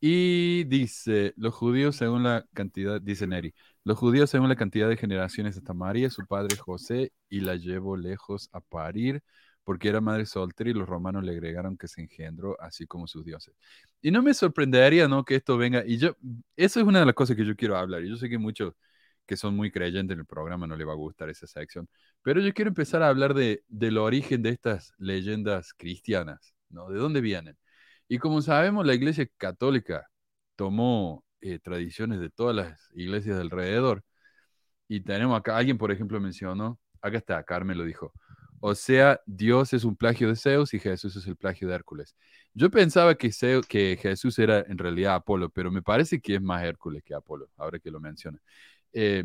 [0.00, 3.54] Y dice, los judíos según la cantidad, dice Neri,
[3.84, 7.96] los judíos según la cantidad de generaciones hasta María, su padre José, y la llevó
[7.96, 9.22] lejos a parir,
[9.64, 13.24] porque era madre soltera y los romanos le agregaron que se engendró, así como sus
[13.24, 13.54] dioses.
[14.02, 15.24] Y no me sorprendería, ¿no?
[15.24, 16.16] Que esto venga, y yo,
[16.56, 18.74] eso es una de las cosas que yo quiero hablar, y yo sé que muchos
[19.26, 21.88] que son muy creyentes en el programa no le va a gustar esa sección,
[22.22, 26.90] pero yo quiero empezar a hablar de, del origen de estas leyendas cristianas, ¿no?
[26.90, 27.56] ¿De dónde vienen?
[28.08, 30.08] Y como sabemos, la Iglesia Católica
[30.56, 34.04] tomó eh, tradiciones de todas las iglesias alrededor.
[34.88, 38.12] Y tenemos acá, alguien por ejemplo mencionó, acá está, Carmen lo dijo,
[38.66, 42.16] o sea, Dios es un plagio de Zeus y Jesús es el plagio de Hércules.
[42.54, 43.30] Yo pensaba que,
[43.68, 47.50] que Jesús era en realidad Apolo, pero me parece que es más Hércules que Apolo,
[47.58, 48.40] ahora que lo menciona.
[48.94, 49.24] Eh,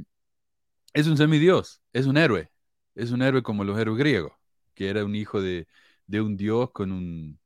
[0.93, 2.52] es un semidios, es un héroe,
[2.95, 4.34] es un héroe como los héroes griegos,
[4.73, 5.67] que era un hijo de,
[6.06, 7.39] de un dios con un,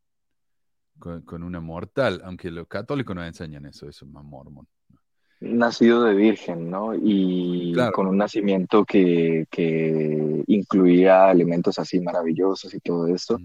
[0.97, 4.67] con, una mortal, aunque los católicos no enseñan eso, eso es más mormón.
[5.43, 6.95] Nacido de virgen, ¿no?
[6.95, 13.37] Y con un nacimiento que, que, incluía elementos así maravillosos y todo esto,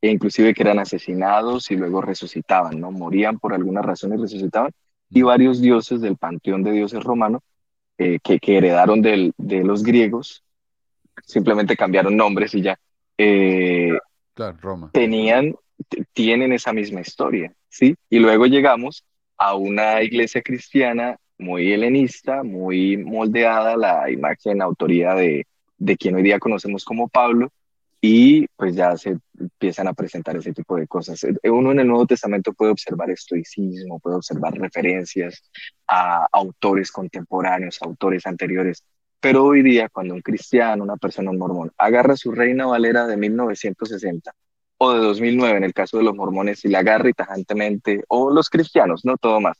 [0.00, 2.90] e inclusive que eran asesinados y luego resucitaban, ¿no?
[2.90, 4.72] Morían por alguna razón y resucitaban,
[5.10, 7.42] y varios dioses del panteón de dioses romano
[7.98, 10.42] eh, que, que, heredaron del, de los griegos,
[11.24, 12.78] simplemente cambiaron nombres y ya.
[13.18, 13.92] Eh,
[14.34, 14.90] claro, Roma.
[14.92, 15.54] Tenían
[16.12, 17.94] tienen esa misma historia, ¿sí?
[18.08, 19.04] Y luego llegamos
[19.36, 25.46] a una iglesia cristiana muy helenista, muy moldeada la imagen, autoría de,
[25.78, 27.50] de quien hoy día conocemos como Pablo,
[28.04, 31.22] y pues ya se empiezan a presentar ese tipo de cosas.
[31.22, 35.40] Eh, uno en el Nuevo Testamento puede observar estoicismo, puede observar referencias
[35.86, 38.84] a autores contemporáneos, autores anteriores,
[39.20, 43.16] pero hoy día cuando un cristiano, una persona, un mormón, agarra su Reina Valera de
[43.16, 44.32] 1960
[44.78, 48.32] o de 2009 en el caso de los mormones y la agarra y tajantemente, o
[48.32, 49.56] los cristianos, no todo más,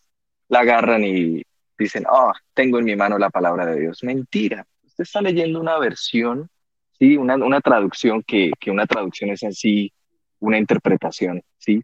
[0.48, 1.44] la agarran y
[1.78, 4.02] dicen, oh, tengo en mi mano la palabra de Dios.
[4.02, 6.48] Mentira, usted está leyendo una versión
[7.02, 7.16] ¿sí?
[7.16, 9.92] Una, una traducción que, que, una traducción es en sí
[10.38, 11.82] una interpretación, ¿sí?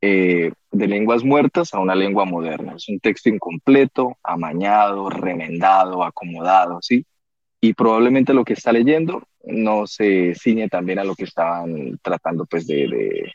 [0.00, 2.74] Eh, de lenguas muertas a una lengua moderna.
[2.76, 7.04] Es un texto incompleto, amañado, remendado, acomodado, ¿sí?
[7.60, 12.46] Y probablemente lo que está leyendo no se ciñe también a lo que estaban tratando,
[12.46, 13.32] pues, de,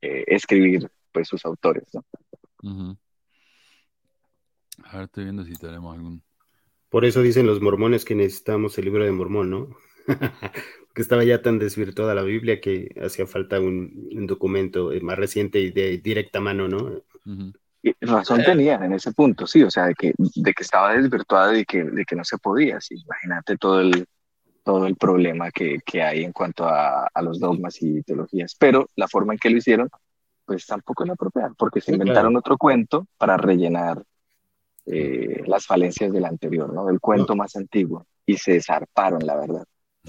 [0.00, 2.04] eh, escribir, pues, sus autores, ¿no?
[4.90, 6.22] A ver, estoy viendo si tenemos algún...
[6.88, 9.68] Por eso dicen los mormones que necesitamos el libro de Mormón, ¿no?
[10.94, 15.60] que estaba ya tan desvirtuada la Biblia que hacía falta un, documento eh, más reciente
[15.60, 17.02] y de directa mano, ¿no?
[17.82, 18.44] y razón eh.
[18.44, 21.82] tenían en ese punto, sí, o sea, de que, de que estaba desvirtuada y que,
[21.82, 24.06] de que no se podía, sí, imagínate todo el,
[24.62, 28.88] todo el problema que, que hay en cuanto a, a, los dogmas y teologías, pero
[28.94, 29.88] la forma en que lo hicieron,
[30.44, 34.02] pues tampoco es la propia, porque se inventaron otro cuento para rellenar
[34.86, 36.86] eh, las falencias del anterior, ¿no?
[36.86, 39.64] Del cuento más antiguo, y se zarparon, la verdad.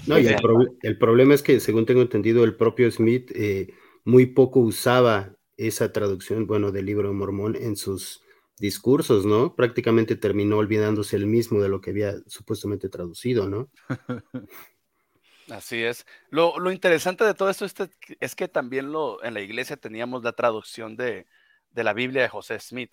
[0.06, 3.72] No, y el, problema es que, según tengo entendido, el propio Smith eh,
[4.04, 8.22] muy poco usaba esa traducción, bueno, del libro de Mormón en sus
[8.58, 9.54] discursos, ¿no?
[9.54, 13.70] Prácticamente terminó olvidándose el mismo de lo que había supuestamente traducido, ¿no?
[15.50, 16.06] Así es.
[16.30, 20.96] Lo, interesante de todo esto es, que también lo, en la iglesia teníamos la traducción
[20.96, 21.26] de,
[21.70, 22.90] de la Biblia de José Smith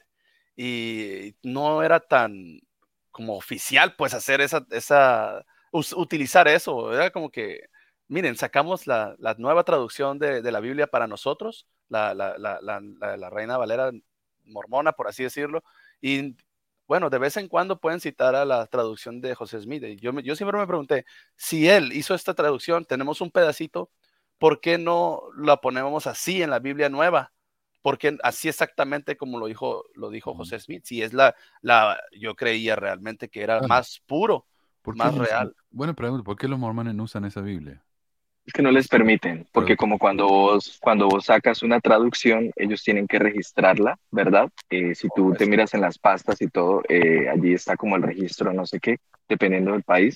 [0.55, 2.61] y no era tan
[3.11, 6.93] como oficial, pues, hacer esa, esa utilizar eso.
[6.93, 7.61] Era como que,
[8.07, 13.91] miren, sacamos la, nueva traducción de, la Biblia para nosotros, la, la, Reina Valera
[14.45, 15.63] mormona, por así decirlo.
[16.01, 16.35] Y
[16.87, 19.83] bueno, de vez en cuando pueden citar a la traducción de José Smith.
[20.01, 21.05] Yo, yo siempre me pregunté,
[21.37, 23.89] si él hizo esta traducción, tenemos un pedacito,
[24.37, 27.31] ¿por qué no la ponemos así en la Biblia nueva?
[27.82, 32.36] Porque así exactamente como lo dijo, lo dijo José Smith, si es la, la, yo
[32.36, 34.46] creía realmente que era más puro
[34.96, 35.56] más real.
[35.70, 37.84] Buena pregunta, ¿por qué los mormones no usan esa Biblia?
[38.46, 42.84] Es que no les permiten, porque como cuando vos, cuando vos sacas una traducción, ellos
[42.84, 44.50] tienen que registrarla, ¿verdad?
[44.72, 48.02] Eh, si tú te miras en las pastas y todo, eh, allí está como el
[48.02, 48.98] registro, no sé qué,
[49.30, 50.15] dependiendo del país.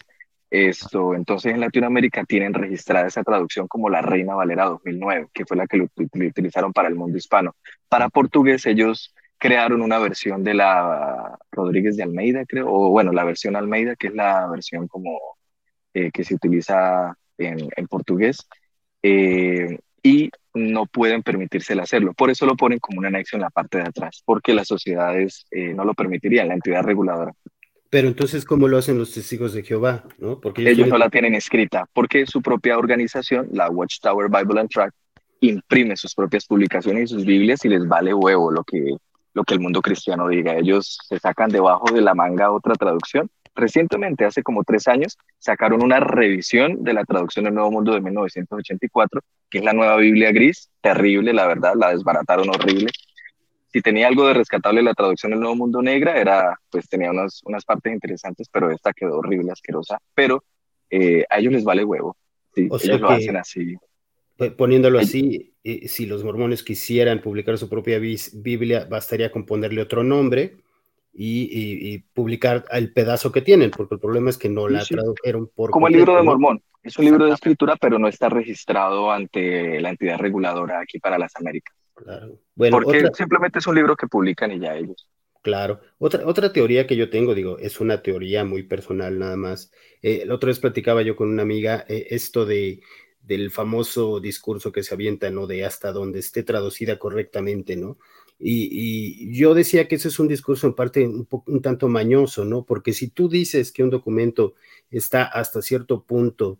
[0.50, 5.58] Esto, entonces en Latinoamérica tienen registrada esa traducción como la Reina Valera 2009, que fue
[5.58, 7.56] la que lo utilizaron para el mundo hispano.
[7.90, 13.24] Para portugués ellos crearon una versión de la Rodríguez de Almeida, creo, o bueno, la
[13.24, 15.20] versión Almeida, que es la versión como
[15.94, 18.38] eh, que se utiliza en, en portugués,
[19.04, 22.14] eh, y no pueden permitirse hacerlo.
[22.14, 25.46] Por eso lo ponen como un anexo en la parte de atrás, porque las sociedades
[25.52, 27.34] eh, no lo permitirían, la entidad reguladora.
[27.90, 30.04] Pero entonces, ¿cómo lo hacen los testigos de Jehová?
[30.18, 30.40] ¿no?
[30.40, 34.96] Porque ellos, no la tienen escrita, porque su propia organización, la Watchtower Bible and Tract,
[35.42, 38.98] imprime sus propias publicaciones y sus Biblias y les vale huevo lo que
[39.36, 40.56] lo que el mundo cristiano diga.
[40.56, 43.30] Ellos se sacan debajo de la manga otra traducción.
[43.54, 48.02] Recientemente, hace como tres años, sacaron una revisión de la traducción del Nuevo Mundo de
[48.02, 52.88] 1984, que es la nueva Biblia gris, terrible, la verdad, la desbarataron horrible.
[53.76, 57.42] Si tenía algo de rescatable la traducción del Nuevo Mundo Negra, era, pues tenía unas,
[57.44, 60.00] unas partes interesantes, pero esta quedó horrible, asquerosa.
[60.14, 60.46] Pero
[60.90, 62.16] eh, a ellos les vale huevo.
[62.54, 63.76] Sí, ellos lo hacen así.
[64.56, 70.06] Poniéndolo así, eh, si los mormones quisieran publicar su propia Biblia, bastaría con ponerle otro
[70.06, 70.56] nombre
[71.12, 75.72] y, publicar el pedazo que tienen, porque el problema es que no la tradujeron por...
[75.72, 79.82] Como el libro de Mormón, es un libro de escritura, pero no está registrado ante
[79.82, 81.76] la entidad reguladora aquí para las Américas.
[81.96, 82.40] Claro.
[82.56, 85.08] Bueno, porque simplemente es un libro que publican y ya ellos.
[85.42, 85.80] Claro.
[85.98, 89.72] Otra, otra teoría que yo tengo, digo, es una teoría muy personal nada más.
[90.02, 92.82] Eh, la otra vez platicaba yo con una amiga eh, esto de
[93.22, 95.48] del famoso discurso que se avienta, ¿no?
[95.48, 97.98] De hasta donde esté traducida correctamente, ¿no?
[98.38, 102.66] Y, yo decía que ese es un discurso en parte un, un, tanto mañoso, ¿no?
[102.66, 104.56] Porque si tú dices que un documento
[104.92, 106.60] está hasta cierto punto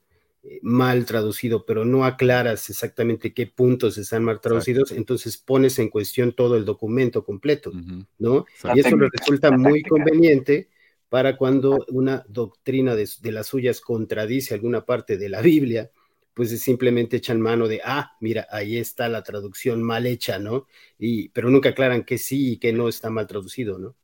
[0.62, 6.34] mal traducido, pero no aclaras exactamente qué puntos están mal traducidos, entonces pones en cuestión
[6.34, 7.72] todo el documento completo,
[8.18, 8.46] ¿no?
[8.74, 10.70] Y eso le resulta muy conveniente
[11.10, 15.92] para cuando una doctrina de, de las suyas contradice alguna parte de la Biblia,
[16.34, 20.68] pues simplemente echan mano de, ah, mira, ahí está la traducción mal hecha, ¿no?
[21.00, 23.96] Y, pero nunca aclaran que sí y que no está mal traducido, ¿no?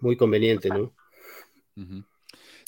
[0.00, 0.94] Muy conveniente, ¿no?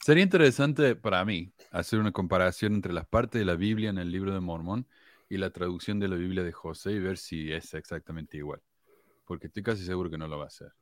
[0.05, 4.11] Sería interesante para mí hacer una comparación entre las partes de la Biblia en el
[4.11, 4.87] libro de Mormón
[5.31, 8.61] y la traducción de la Biblia de José y ver si es exactamente igual.
[9.25, 10.75] Porque estoy casi seguro que no lo va a hacer.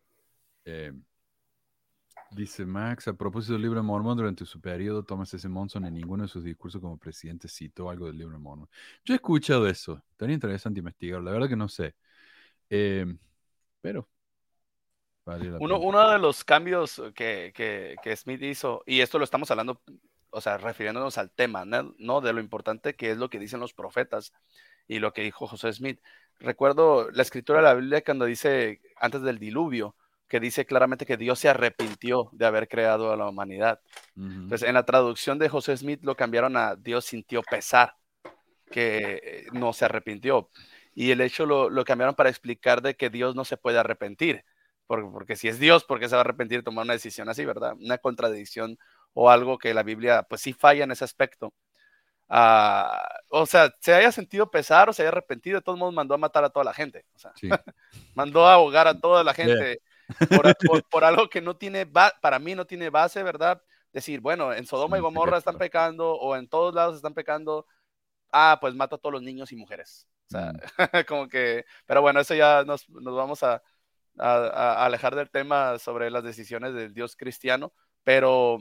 [0.65, 0.93] Eh,
[2.33, 5.49] dice Max, a propósito del libro de Mormón, durante su periodo, Thomas S.
[5.49, 8.69] Monson en ninguno de sus discursos como presidente citó algo del libro de Mormón.
[9.05, 10.03] Yo he escuchado eso.
[10.11, 11.27] Estaría interesante investigarlo.
[11.27, 11.95] La verdad que no sé.
[12.69, 13.07] Eh,
[13.81, 14.09] pero
[15.25, 19.81] uno, de los cambios que, que, Smith hizo, y esto lo estamos hablando,
[20.31, 22.21] o sea, refiriéndonos al tema, ¿no?
[22.21, 24.33] De lo importante que es lo que dicen los profetas
[24.89, 26.01] y lo que dijo José Smith.
[26.41, 29.95] Recuerdo la escritura de la Biblia cuando dice, antes del diluvio,
[30.27, 33.81] que dice claramente que Dios se arrepintió de haber creado a la humanidad.
[34.17, 37.95] Entonces, en la traducción de José Smith lo cambiaron a Dios sintió pesar,
[38.71, 40.49] que no se arrepintió.
[40.95, 44.45] Y el hecho lo, lo cambiaron para explicar de que Dios no se puede arrepentir
[44.87, 47.45] porque, si es Dios, ¿por qué se va a arrepentir de tomar una decisión así,
[47.45, 47.75] verdad?
[47.81, 48.79] Una contradicción
[49.15, 51.55] o algo que la Biblia, pues sí falla en ese aspecto.
[52.29, 56.15] Ah, o sea, se haya sentido pesar o se haya arrepentido, de todos modos mandó
[56.15, 57.05] a matar a toda la gente.
[57.15, 57.33] O sea,
[58.15, 59.81] mandó a ahogar a toda la gente
[60.91, 63.63] por, algo que no tiene, para mí no tiene base, ¿verdad?
[63.93, 67.67] Decir, bueno, en Sodoma y Gomorra están pecando o en todos lados están pecando.
[68.31, 70.09] Ah, pues mata a todos los niños y mujeres.
[70.29, 70.59] O sea, mm.
[71.07, 73.63] como que, pero bueno, eso ya nos, nos vamos a,
[74.19, 77.73] a, alejar del tema sobre las decisiones del Dios cristiano,
[78.05, 78.59] pero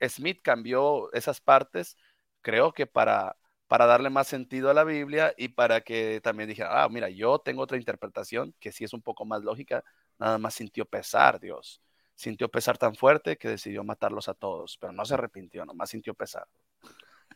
[0.00, 1.96] Smith cambió esas partes,
[2.40, 6.82] creo que para, para darle más sentido a la Biblia y para que también dijera,
[6.82, 9.84] ah, mira, yo tengo otra interpretación que sí es un poco más lógica,
[10.18, 11.82] nada más sintió pesar Dios,
[12.14, 16.14] sintió pesar tan fuerte que decidió matarlos a todos, pero no se arrepintió, nomás sintió
[16.14, 16.46] pesar.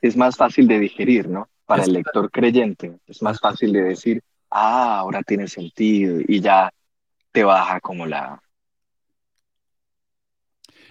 [0.00, 1.48] Es más fácil de digerir, ¿no?
[1.64, 4.22] Para el lector creyente, es más fácil de decir,
[4.52, 6.72] ah, ahora tiene sentido y ya
[7.32, 8.42] te baja como la...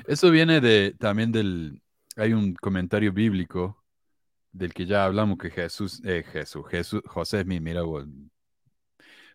[0.08, 1.82] Eso viene de también del...
[2.18, 3.84] Hay un comentario bíblico
[4.52, 7.82] del que ya hablamos que Jesús, eh, Jesús, Jesús, José Smith, mira,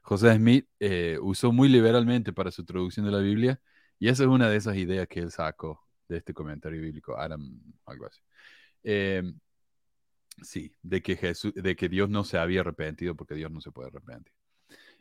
[0.03, 3.61] José Smith eh, usó muy liberalmente para su traducción de la Biblia
[3.99, 7.41] y esa es una de esas ideas que él sacó de este comentario bíblico, Adam,
[7.87, 8.21] algo así.
[8.85, 9.23] Eh,
[10.43, 13.71] sí, de que Jesús, de que Dios no se había arrepentido porque Dios no se
[13.71, 14.33] puede arrepentir.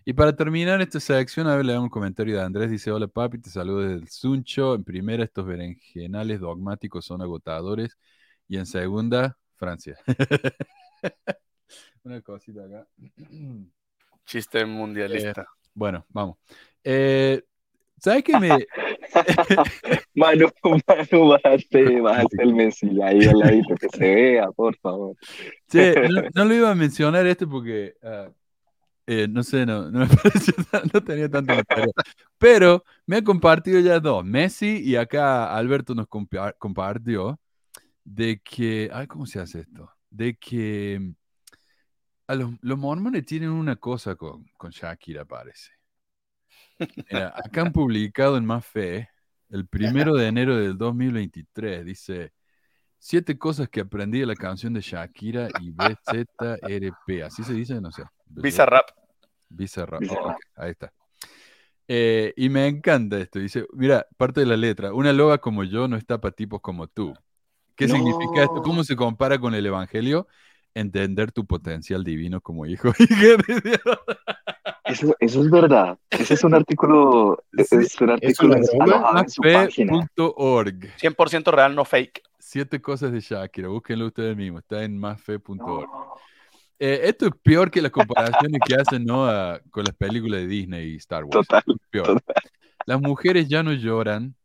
[0.08, 2.70] Y para terminar esta sección, a ver, le damos un comentario de Andrés.
[2.70, 4.76] Dice, hola papi, te saludo desde el Suncho.
[4.76, 7.98] En primera, estos berenjenales dogmáticos son agotadores.
[8.48, 9.98] Y en segunda, Francia.
[12.04, 12.88] Una cosita acá.
[14.26, 15.42] Chiste mundialista.
[15.42, 16.38] Eh, bueno, vamos.
[16.84, 17.44] Eh,
[17.98, 18.50] ¿Sabes qué me...?
[20.16, 25.16] Manu, Manu, bajaste, bajaste el mensaje ahí al ladito, que se vea, por favor.
[25.68, 25.80] Sí,
[26.36, 27.96] no, lo iba a mencionar este porque...
[29.08, 30.54] Eh, no sé, no, no, me pareció,
[30.92, 31.54] no tenía tanto
[32.40, 34.26] Pero me ha compartido ya dos.
[34.26, 37.40] Messi y acá Alberto nos compartió
[38.04, 39.92] de que, ay, ¿cómo se hace esto?
[40.10, 41.14] De que
[42.28, 45.75] a los, los mormones tienen una cosa con, con Shakira, parece.
[47.12, 49.10] Acá han publicado en Más Fe,
[49.50, 52.34] el primero de enero del 2023, dice,
[52.98, 57.92] siete cosas que aprendí de la canción de Shakira y BZRP, así se dice, no
[57.92, 58.04] sé.
[58.26, 58.90] Bizarrap.
[59.50, 60.02] Bizarrap.
[60.56, 60.92] ahí está.
[61.88, 63.40] Eh, y me encanta esto.
[63.40, 64.94] Dice, mira, parte de la letra.
[64.94, 67.14] Una loba como yo no está para tipos como tú.
[67.76, 68.62] ¿Qué significa esto?
[68.64, 70.28] ¿Cómo se compara con el Evangelio?
[70.74, 72.92] Entender tu potencial divino como hijo
[74.84, 75.98] Eso, eso es verdad.
[76.10, 77.44] Ese es un artículo.
[77.54, 80.08] es un artículo es en su página.
[80.16, 82.22] 100% real, no fake.
[82.40, 83.68] Siete cosas de Shakira.
[83.68, 84.62] Búsquenlo ustedes mismos.
[84.62, 85.90] Está en másfe.org.
[86.78, 89.28] Eh, esto es peor que las comparaciones que hacen ¿no?
[89.72, 91.48] con las películas de Disney y Star Wars.
[91.48, 92.22] Total, peor.
[92.86, 94.36] Las mujeres ya no lloran,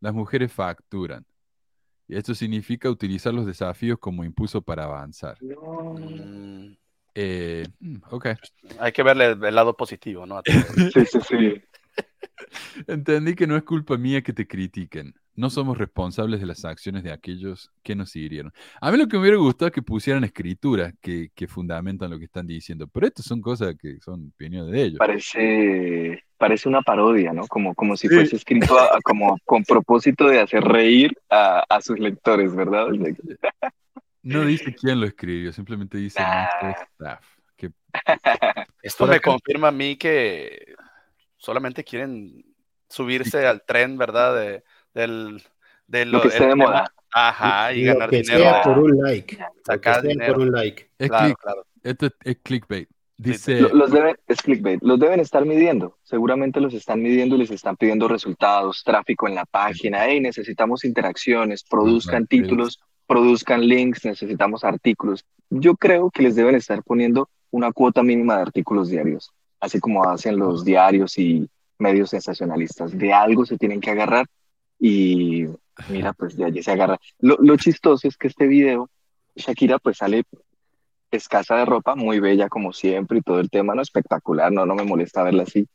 [0.00, 1.24] las mujeres facturan.
[2.06, 5.36] Y esto significa utilizar los desafíos como impulso para avanzar.
[5.42, 6.76] Mm.
[7.20, 8.26] Eh, mm, ok.
[8.78, 10.40] Hay que verle el lado positivo, ¿no?
[10.94, 11.62] sí, sí, sí.
[12.86, 17.04] Entendí que no es culpa mía que te critiquen no somos responsables de las acciones
[17.04, 18.52] de aquellos que nos siguieron.
[18.80, 22.24] A mí lo que me hubiera gustado es que pusieran escrituras que, fundamentan lo que
[22.24, 24.98] están diciendo, pero estas son cosas que son opiniones de ellos.
[24.98, 27.46] Parece, parece una parodia, ¿no?
[27.46, 32.88] Como, como si fuese escrito como con propósito de hacer reír a, sus lectores, ¿verdad?
[34.22, 37.38] No dice quién lo escribió, simplemente dice staff.
[38.82, 40.74] Esto me confirma a mí que
[41.36, 42.44] solamente quieren
[42.88, 44.36] subirse al tren, ¿verdad?
[44.36, 44.64] De,
[44.94, 45.42] del,
[45.86, 46.92] de lo, que esté de moda.
[47.12, 48.40] Ajá, y, ganar que dinero.
[48.40, 49.38] Sea por un like.
[49.64, 50.34] Sacar dinero.
[50.34, 50.90] por un like.
[50.98, 51.66] Es claro, claro.
[51.82, 52.88] Esto es, clickbait.
[53.16, 53.60] Dice...
[53.60, 55.98] Los deben, es clickbait, los deben estar midiendo.
[56.04, 60.04] Seguramente los están midiendo y les están pidiendo resultados, tráfico en la página.
[60.04, 65.24] Hey, necesitamos interacciones, produzcan títulos, produzcan links, necesitamos artículos.
[65.50, 70.04] Yo creo que les deben estar poniendo una cuota mínima de artículos diarios, así como
[70.04, 71.48] hacen los diarios y
[71.78, 72.96] medios sensacionalistas.
[72.96, 74.26] De algo se tienen que agarrar
[74.78, 75.46] y
[75.88, 76.98] mira, pues de allí se agarra.
[77.18, 78.90] Lo, chistoso es que este video,
[79.34, 80.24] Shakira pues sale
[81.10, 84.74] escasa de ropa, muy bella como siempre y todo el tema, no espectacular, no, no
[84.74, 85.66] me molesta verla así,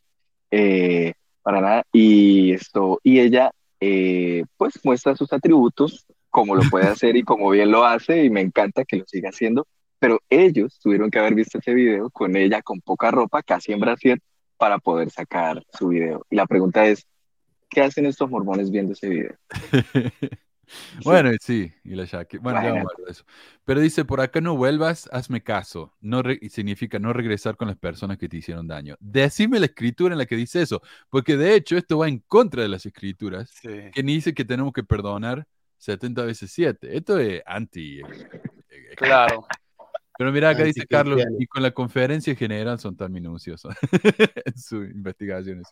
[0.51, 1.83] eh, para nada.
[1.91, 7.51] Y esto, y ella, eh, pues muestra sus atributos, como lo puede hacer y como
[7.51, 9.67] bien lo hace, y me encanta que lo siga haciendo.
[9.99, 13.79] Pero ellos tuvieron que haber visto ese video con ella con poca ropa, casi en
[13.79, 14.19] Brasil,
[14.57, 16.25] para poder sacar su video.
[16.31, 17.05] Y la pregunta es,
[17.69, 19.35] ¿qué hacen estos mormones viendo ese video?
[21.03, 22.07] Bueno, sí, y la
[22.41, 23.25] Bueno, ya vamos a de eso.
[23.63, 25.93] Pero dice, por acá no vuelvas, hazme caso.
[25.99, 28.95] No significa no regresar con las personas que te hicieron daño.
[28.99, 32.63] Decime la escritura en la que dice eso, porque de hecho esto va en contra
[32.63, 35.45] de las escrituras, que ni dice que tenemos que perdonar
[35.83, 36.95] 70 veces 7.
[36.95, 37.99] Esto es anti.
[37.99, 38.03] Eh,
[38.69, 39.45] eh, claro.
[40.17, 43.73] Pero mira, acá dice Carlos, y con la conferencia general son tan minuciosos
[44.45, 45.61] en su investigación.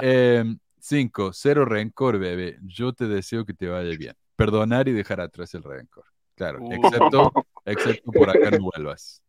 [0.00, 0.44] Eh,
[0.80, 2.58] Cinco, cero rencor, bebé.
[2.62, 4.14] Yo te deseo que te vaya bien.
[4.36, 6.04] Perdonar y dejar atrás el rencor.
[6.36, 6.72] Claro, uh.
[6.72, 7.32] excepto,
[7.64, 9.24] excepto por acá no vuelvas.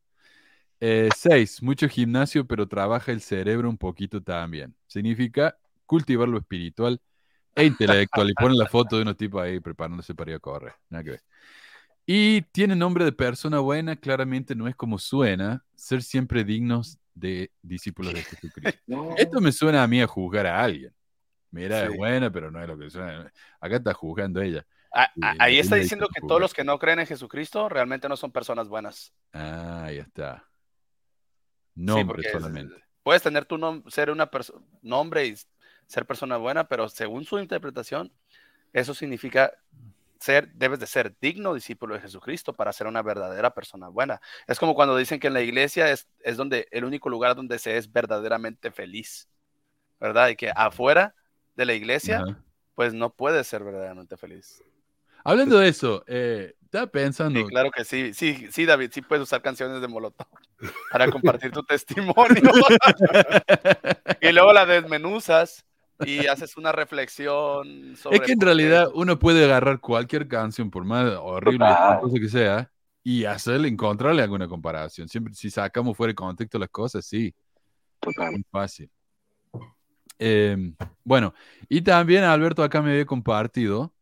[0.80, 4.76] Eh, seis, mucho gimnasio, pero trabaja el cerebro un poquito también.
[4.86, 7.02] Significa cultivar lo espiritual
[7.60, 8.30] e intelectual.
[8.30, 10.74] Y pone la foto de unos tipos ahí preparándose para ir a correr.
[10.90, 11.24] Nada que ver.
[12.06, 17.52] Y tiene nombre de persona buena, claramente no es como suena, ser siempre dignos de
[17.62, 18.82] discípulos de Jesucristo.
[19.18, 20.94] Esto me suena a mí a juzgar a alguien.
[21.52, 23.32] Mira, es buena, pero no es lo que suena.
[23.60, 24.66] Acá está juzgando ella.
[24.92, 28.18] Ah, ah, ahí está diciendo que todos los que no creen en Jesucristo realmente no
[28.18, 29.14] son personas buenas.
[29.34, 30.48] Ah, ahí está.
[31.76, 32.76] Nombre solamente.
[33.04, 35.36] Puedes tener tu nombre, ser una persona, nombre y
[35.90, 38.14] ser persona buena, pero según su interpretación,
[38.74, 39.52] eso significa
[40.20, 44.22] ser, debes de ser digno discípulo de Jesucristo para ser una verdadera persona buena.
[44.48, 47.58] Es como cuando dicen que en la iglesia es, es donde el único lugar donde
[47.58, 49.28] se es verdaderamente feliz,
[50.00, 50.30] ¿verdad?
[50.30, 51.16] Y que afuera
[51.56, 52.24] de la iglesia,
[52.76, 54.64] pues no puedes ser verdaderamente feliz.
[55.24, 57.44] Hablando de eso, eh, estaba pensando.
[57.48, 60.28] claro que sí, sí, sí, David, sí puedes usar canciones de Molotov
[60.92, 62.44] para compartir tu testimonio.
[64.22, 65.66] y luego la desmenuzas
[66.06, 68.18] y haces una reflexión sobre.
[68.18, 71.68] Es que en realidad uno puede agarrar cualquier canción, por más horrible
[72.14, 72.72] que sea,
[73.04, 75.08] y hacerle, encontrarle alguna comparación.
[75.08, 77.34] Siempre, si sacamos fuera de contexto las cosas, sí.
[78.00, 78.32] Total.
[78.32, 78.90] Muy fácil.
[80.18, 81.34] Em, bueno,
[81.70, 83.94] y también Alberto acá me había compartido.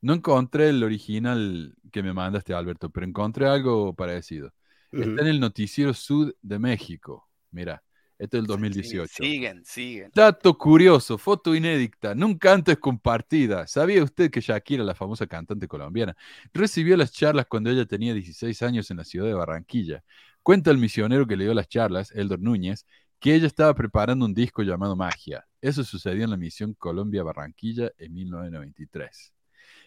[0.00, 4.52] No encontré el original que me mandaste, Alberto, pero encontré algo parecido.
[4.90, 7.28] Está en el Noticiero Sud de México.
[7.50, 7.82] Mira,
[8.22, 9.14] esto es el 2018.
[9.20, 10.12] Siguen, siguen.
[10.14, 13.66] Dato curioso, foto inédita, nunca antes compartida.
[13.66, 16.16] ¿Sabía usted que Shakira, la famosa cantante colombiana,
[16.54, 20.04] recibió las charlas cuando ella tenía 16 años en la ciudad de Barranquilla?
[20.40, 22.86] Cuenta el misionero que le dio las charlas, Eldor Núñez,
[23.18, 25.44] que ella estaba preparando un disco llamado Magia.
[25.60, 29.32] Eso sucedió en la misión Colombia-Barranquilla en 1993.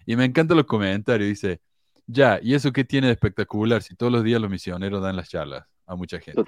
[0.07, 1.29] Y me encantan los comentarios.
[1.29, 1.61] Dice,
[2.05, 5.29] ya, ¿y eso qué tiene de espectacular si todos los días los misioneros dan las
[5.29, 6.43] charlas a mucha gente?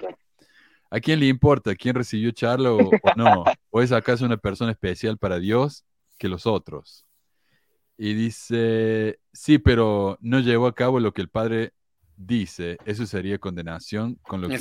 [0.90, 3.44] ¿A quién le importa quién recibió charla o, o no?
[3.70, 5.84] ¿O es acaso una persona especial para Dios
[6.18, 7.04] que los otros?
[7.96, 11.72] Y dice, sí, pero no llevó a cabo lo que el Padre
[12.18, 14.58] dice, eso sería condenación con lo que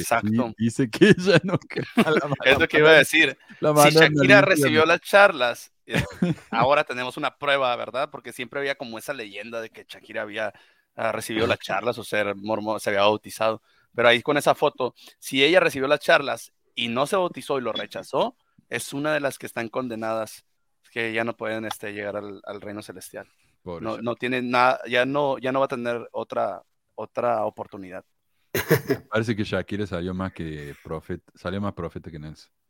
[0.57, 1.59] dice que ella no
[2.45, 3.37] Es lo que iba a decir.
[3.59, 6.03] si Shakira recibió las charlas, eh,
[6.51, 8.09] ahora tenemos una prueba, ¿verdad?
[8.11, 10.53] Porque siempre había como esa leyenda de que Shakira había
[10.95, 13.61] ah, recibido las charlas o ser mormón, se había bautizado.
[13.97, 17.63] Pero ahí con esa foto, si ella recibió las charlas y no se bautizó y
[17.63, 18.37] lo rechazó,
[18.69, 20.45] es una de las que están condenadas,
[20.91, 23.27] que ya no pueden este, llegar al, reino celestial.
[23.63, 26.61] No, no tiene nada, ya no, ya no va a tener otra,
[26.93, 28.05] otra oportunidad.
[29.09, 32.51] Parece que Shakira salió más que profeta, salió más profeta que Nelson.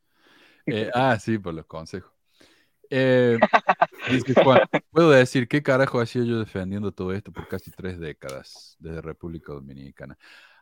[0.70, 2.12] Eh, ah, sí, por los consejos.
[2.90, 3.38] Eh,
[4.92, 9.54] puedo decir qué carajo hacía yo defendiendo todo esto por casi tres décadas desde República
[9.54, 10.18] Dominicana.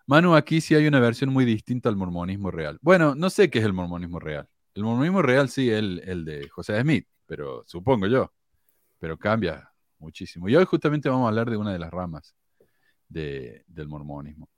[0.08, 2.78] Manu, aquí sí hay una versión muy distinta al mormonismo real.
[2.82, 4.48] Bueno, no sé qué es el mormonismo real.
[4.74, 8.32] El mormonismo real sí, el, el de José Smith, pero supongo yo.
[9.00, 10.48] Pero cambia muchísimo.
[10.50, 12.36] Y hoy justamente vamos a hablar de una de las ramas
[13.08, 14.50] del mormonismo.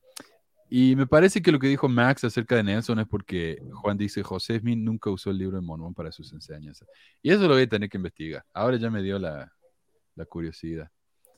[0.70, 4.22] Y me parece que lo que dijo Max acerca de Nelson es porque Juan dice,
[4.22, 6.88] José Smith nunca usó el libro de Mormón para sus enseñanzas.
[7.22, 8.44] Y eso lo voy a tener que investigar.
[8.54, 9.52] Ahora ya me dio la,
[10.28, 10.90] curiosidad.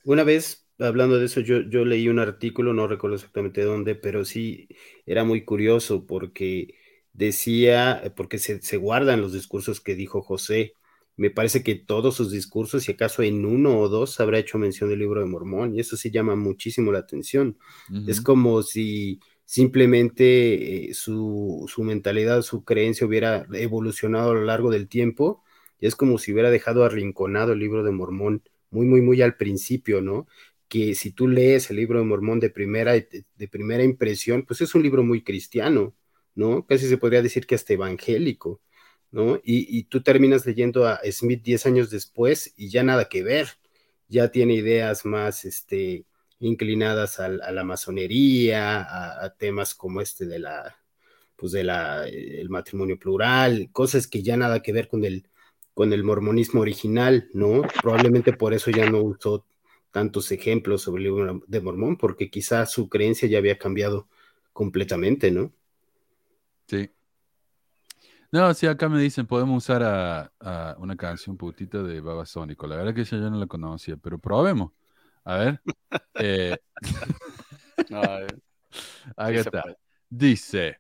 [0.03, 4.26] Una vez hablando de eso, yo, yo leí un artículo, no recuerdo exactamente dónde, pero
[4.26, 4.68] sí
[5.06, 6.76] era muy curioso porque
[7.14, 10.74] decía, porque se, se guardan los discursos que dijo José.
[11.18, 14.90] Me parece que todos sus discursos, si acaso en uno o dos, habrá hecho mención
[14.90, 17.58] del libro de Mormón, y eso sí llama muchísimo la atención.
[18.06, 24.72] Es como si simplemente eh, su, su, mentalidad, su creencia hubiera evolucionado a lo largo
[24.72, 25.44] del tiempo,
[25.80, 29.36] y es como si hubiera dejado arrinconado el libro de Mormón muy, muy, muy al
[29.36, 30.28] principio, ¿no?
[30.70, 34.76] Que si tú lees el libro de Mormón de primera, de primera impresión, pues es
[34.76, 35.96] un libro muy cristiano,
[36.36, 36.66] ¿no?
[36.66, 38.62] Casi se podría decir que hasta evangélico,
[39.12, 39.38] ¿no?
[39.44, 43.48] Y, y tú terminas leyendo a Smith 10 años después y ya nada que ver,
[44.08, 46.06] ya tiene ideas más, este,
[46.40, 50.78] inclinadas a, la masonería, a, temas como este de la,
[51.36, 55.28] pues de la, el matrimonio plural, cosas que ya nada que ver con el,
[55.74, 57.62] con el mormonismo original, ¿no?
[57.82, 59.46] Probablemente por eso ya no usó
[59.92, 64.08] tantos ejemplos sobre el libro de Mormón, porque quizás su creencia ya había cambiado
[64.54, 65.52] completamente, ¿no?
[66.68, 66.92] Sí.
[68.32, 72.68] No, sí, acá me dicen, podemos usar a, una canción putita de Babasónico.
[72.68, 74.72] La verdad que yo no la conocía, pero probemos.
[75.24, 75.62] A ver.
[77.92, 78.28] Eh,
[79.16, 79.64] Ahí está.
[80.10, 80.80] Dice,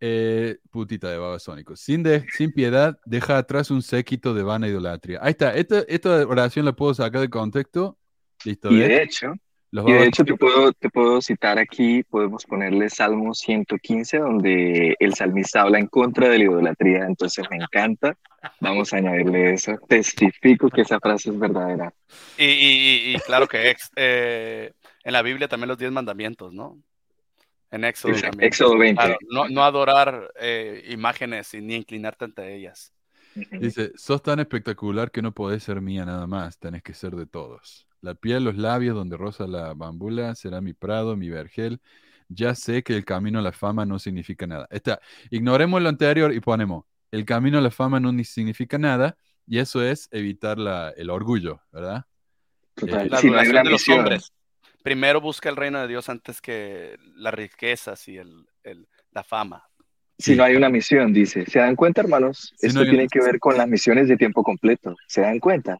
[0.00, 5.18] eh, putita de babasónico, sin, sin piedad, deja atrás un séquito de vana idolatría.
[5.22, 7.98] Ahí está, esta, esta oración la puedo sacar de contexto.
[8.44, 8.70] Listo.
[8.70, 9.34] Y de hecho,
[9.72, 15.14] y de hecho te puedo, te puedo citar aquí, podemos ponerle Salmo 115, donde el
[15.14, 18.16] salmista habla en contra de la idolatría, entonces me encanta.
[18.58, 19.76] Vamos a añadirle eso.
[19.88, 21.92] Testifico que esa frase es verdadera.
[22.36, 24.72] Y, claro que eh,
[25.04, 26.76] en la Biblia también los diez mandamientos, ¿no?
[27.70, 28.48] En Éxodo también.
[28.48, 29.18] Éxodo 20.
[29.50, 32.92] no, adorar eh, imágenes ni inclinarte ante ellas.
[33.52, 37.26] Dice, sos tan espectacular que no podés ser mía nada más, tenés que ser de
[37.26, 37.86] todos.
[38.02, 41.80] La piel, los labios, donde rosa la bambula, será mi prado, mi vergel.
[42.28, 44.66] Ya sé que el camino a la fama no significa nada.
[44.70, 49.58] Está, ignoremos lo anterior y ponemos, el camino a la fama no significa nada, y
[49.58, 52.04] eso es evitar la, el orgullo, ¿verdad?
[52.74, 53.06] Total.
[53.06, 54.32] Eh, la de los hombres.
[54.82, 58.46] Primero busca el reino de Dios antes que las riquezas y el,
[59.10, 59.64] la fama.
[60.18, 61.46] Si no hay una misión, dice.
[61.46, 62.54] ¿Se dan cuenta, hermanos?
[62.60, 64.94] Esto tiene que ver con las misiones de tiempo completo.
[65.06, 65.78] ¿Se dan cuenta?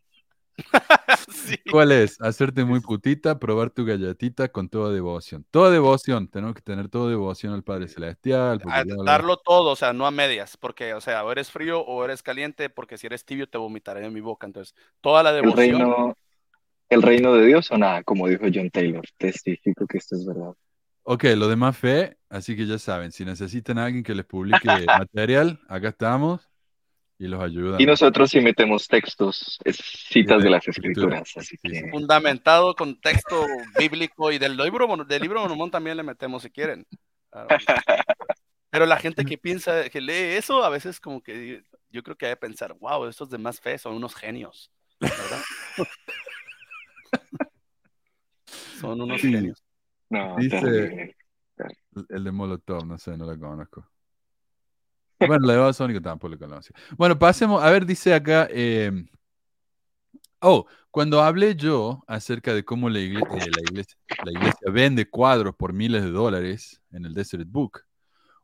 [1.71, 2.21] ¿Cuál es?
[2.21, 5.45] Hacerte muy putita, probar tu galletita con toda devoción.
[5.51, 8.61] Toda devoción, tenemos que tener toda devoción al Padre Celestial.
[9.05, 12.23] darlo todo, o sea, no a medias, porque, o sea, o eres frío o eres
[12.23, 14.47] caliente, porque si eres tibio te vomitaré en mi boca.
[14.47, 15.59] Entonces, toda la devoción.
[15.59, 16.17] El reino,
[16.89, 19.05] el reino de Dios o nada, como dijo John Taylor.
[19.17, 20.55] Testifico que esto es verdad.
[21.03, 24.59] Ok, lo demás fe, así que ya saben, si necesitan a alguien que les publique
[25.15, 26.50] material, acá estamos
[27.21, 27.77] y los ayuda.
[27.79, 29.59] Y nosotros sí metemos textos,
[30.09, 31.91] citas de, las escrituras, así que...
[31.91, 33.47] Fundamentado con texto
[33.79, 36.87] bíblico y del libro, del libro Mormón también le metemos si quieren.
[38.71, 42.25] Pero la gente que piensa, que lee eso, a veces como que yo creo que
[42.25, 45.43] hay que pensar, wow, estos de más fe son unos genios, ¿verdad?
[48.81, 49.63] son unos genios.
[50.09, 51.15] No, Dice
[52.09, 53.87] el de Molotov, no sé, no lo conozco.
[55.27, 56.73] Bueno, la de Sónico tampoco lo conoce.
[56.97, 58.49] Bueno, pasemos, a ver, dice acá.
[58.51, 59.07] Em,
[60.41, 65.09] oh, cuando hablé yo acerca de cómo la iglesia, eh, la, iglesia, la iglesia vende
[65.09, 67.83] cuadros por miles de dólares en el Desert Book,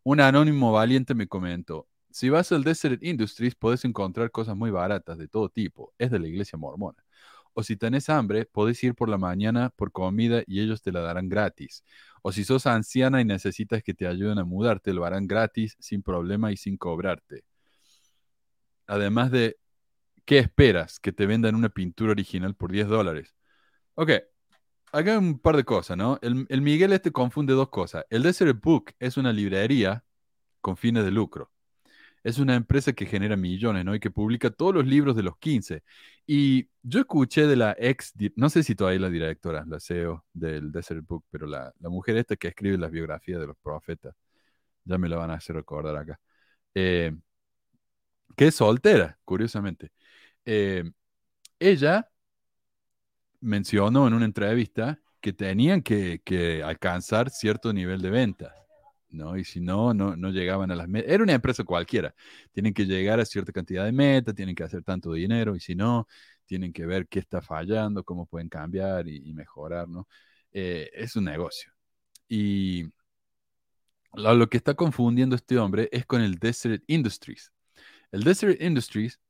[0.02, 5.18] un anónimo valiente me comentó: si vas al Desert Industries, puedes encontrar cosas muy baratas
[5.18, 5.92] de todo tipo.
[5.98, 7.05] Es de la iglesia mormona.
[7.58, 11.00] O si tenés hambre, podés ir por la mañana por comida y ellos te la
[11.00, 11.82] darán gratis.
[12.20, 16.02] O si sos anciana y necesitas que te ayuden a mudarte, lo harán gratis, sin
[16.02, 17.44] problema y sin cobrarte.
[18.86, 19.56] Además de,
[20.26, 21.00] ¿qué esperas?
[21.00, 23.34] Que te vendan una pintura original por 10 dólares.
[23.94, 24.10] Ok,
[24.92, 26.18] acá un par de cosas, ¿no?
[26.20, 28.04] El, el Miguel este confunde dos cosas.
[28.10, 30.04] El Desert Book es una librería
[30.60, 31.55] con fines de lucro
[32.26, 33.94] es una empresa que genera millones, ¿no?
[33.94, 35.84] Y que publica todos los libros de los 15.
[36.26, 40.72] Y yo escuché de la ex, no sé si todavía la directora, la CEO del
[40.72, 44.16] Desert Book, pero la, mujer esta que escribe las biografías de los profetas,
[44.84, 46.20] ya me lo van a hacer recordar acá,
[46.74, 47.16] eh,
[48.36, 49.92] que es soltera, curiosamente.
[50.44, 50.84] Eh,
[51.60, 52.10] ella
[53.40, 58.52] mencionó en una entrevista que tenían que, que alcanzar cierto nivel de ventas
[59.16, 59.36] ¿no?
[59.36, 61.10] Y si no, no, no llegaban a las metas.
[61.10, 62.14] Era una empresa cualquiera.
[62.52, 65.74] Tienen que llegar a cierta cantidad de metas, tienen que hacer tanto dinero, y si
[65.74, 66.06] no,
[66.46, 70.08] tienen que ver qué está fallando, cómo pueden cambiar y, mejorar, ¿no?
[70.52, 71.72] Eh, es un negocio.
[72.28, 72.84] Y
[74.14, 77.52] lo, lo, que está confundiendo este hombre es con el Desert Industries.
[78.12, 79.20] El Desert Industries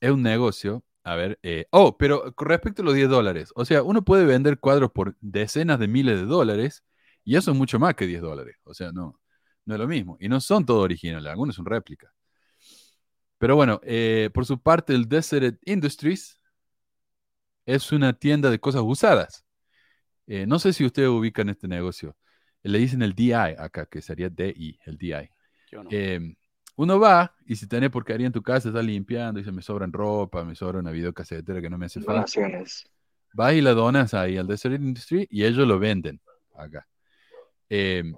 [0.00, 3.64] es un negocio A ver, eh, oh, pero con respecto a los 10 dólares, o
[3.64, 6.84] sea, uno puede vender cuadros por decenas de miles de dólares
[7.24, 8.56] y eso es mucho más que 10 dólares.
[8.64, 9.18] O sea, no,
[9.64, 10.16] no es lo mismo.
[10.20, 12.12] Y no son todos originales, algunos son réplicas.
[13.38, 16.38] Pero bueno, eh, por su parte, el Desert Industries
[17.64, 19.44] es una tienda de cosas usadas.
[20.26, 22.16] Eh, no sé si ustedes ubican este negocio.
[22.62, 25.30] Le dicen el DI acá, que sería DI, el DI.
[25.90, 26.34] Em,
[26.76, 29.92] uno va y si tenés porquería en tu casa, está limpiando y se me sobran
[29.92, 32.26] ropa, me sobra una videocasetera que no me hace falta.
[33.32, 36.20] Vas y la donas ahí al Desert Industry y ellos lo venden
[36.54, 36.86] acá.
[37.68, 38.14] Em,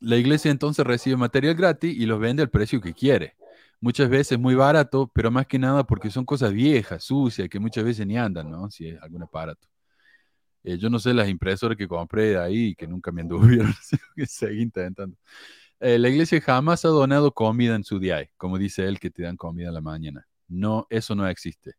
[0.00, 3.36] la iglesia entonces recibe material gratis y los vende al precio que quiere.
[3.80, 7.84] Muchas veces muy barato, pero más que nada porque son cosas viejas, sucias, que muchas
[7.84, 8.70] veces ni andan, ¿no?
[8.70, 9.68] Si es algún aparato.
[10.64, 13.72] Eh, yo no sé las impresoras que compré de ahí que nunca me anduvieron,
[14.16, 15.16] que seguí intentando.
[15.78, 19.22] Eh, la iglesia jamás ha donado comida en su día, como dice él que te
[19.22, 20.26] dan comida en la mañana.
[20.48, 21.74] No, eso no existe.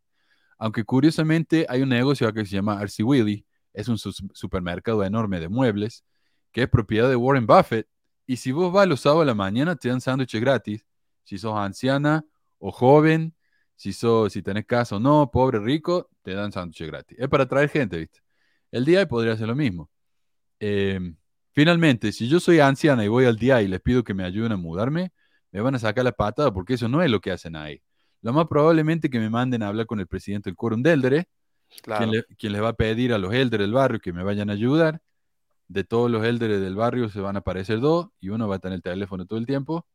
[0.57, 5.49] Aunque curiosamente hay un negocio que se llama Arcy Willy, es un supermercado enorme de
[5.49, 6.03] muebles,
[6.51, 7.87] que es propiedad de Warren Buffett,
[8.27, 10.85] y si vos vas los sábados a la mañana te dan sándwiches gratis,
[11.23, 12.25] si sos anciana
[12.59, 13.33] o joven,
[13.75, 17.17] si, sos, si tenés casa o no, pobre, rico, te dan sándwiches gratis.
[17.19, 18.19] Es para atraer gente, ¿viste?
[18.69, 19.89] El día podría ser lo mismo.
[20.59, 21.15] Em,
[21.53, 24.51] finalmente, si yo soy anciana y voy al día y les pido que me ayuden
[24.51, 25.13] a mudarme,
[25.51, 27.81] me van a sacar la patada porque eso no es lo que hacen ahí.
[28.21, 31.29] Lo más probablemente que me manden a hablar con el presidente del Quórum Deldere,
[31.81, 34.53] quien, quien, les va a pedir a los elders del barrio que me vayan a
[34.53, 35.01] ayudar.
[35.67, 38.59] De todos los elders del barrio se van a aparecer dos y uno va a
[38.59, 39.85] tener el teléfono todo el tiempo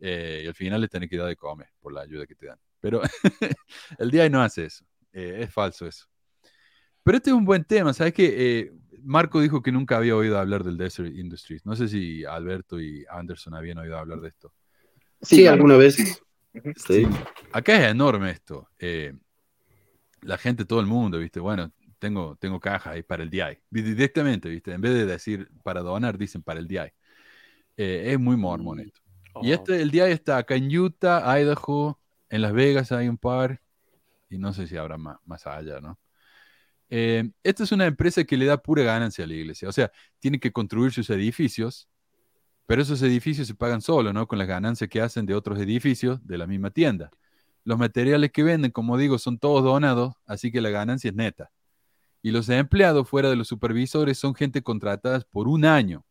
[0.00, 2.46] eh, y al final le tenés que dar de comer por la ayuda que te
[2.46, 2.58] dan.
[2.80, 3.00] Pero
[3.98, 4.84] el día no hace eso.
[5.12, 6.06] Eh, es falso eso.
[7.02, 8.34] Pero este es un buen tema, ¿sabes qué?
[8.36, 8.72] Eh,
[9.02, 11.64] Marco dijo que nunca había oído hablar del Desert Industries.
[11.64, 14.52] No sé si Alberto y Anderson habían oído hablar de esto.
[15.20, 15.96] Sí, alguna vez.
[16.76, 17.06] Sí.
[17.52, 18.68] Acá es enorme esto.
[20.20, 21.40] La gente, todo el mundo, ¿viste?
[21.40, 21.70] Bueno,
[22.04, 23.58] tengo, tengo caja ahí para el DI.
[23.70, 24.72] Directamente, ¿viste?
[24.72, 26.92] En vez de decir para donar, dicen para el DI.
[27.78, 29.00] Eh, es muy mormón esto.
[29.40, 29.54] Y oh.
[29.54, 31.98] este, el DI está acá en Utah, Idaho,
[32.28, 33.62] en Las Vegas hay un par,
[34.28, 35.98] y no sé si habrá más, más allá, ¿no?
[36.90, 39.66] Eh, esta es una empresa que le da pura ganancia a la iglesia.
[39.66, 39.90] O sea,
[40.20, 41.88] tiene que construir sus edificios,
[42.66, 44.28] pero esos edificios se pagan solo, ¿no?
[44.28, 47.10] Con las ganancias que hacen de otros edificios de la misma tienda.
[47.64, 51.50] Los materiales que venden, como digo, son todos donados, así que la ganancia es neta.
[52.24, 56.04] Y los empleados fuera de los supervisores son gente contratada por un año,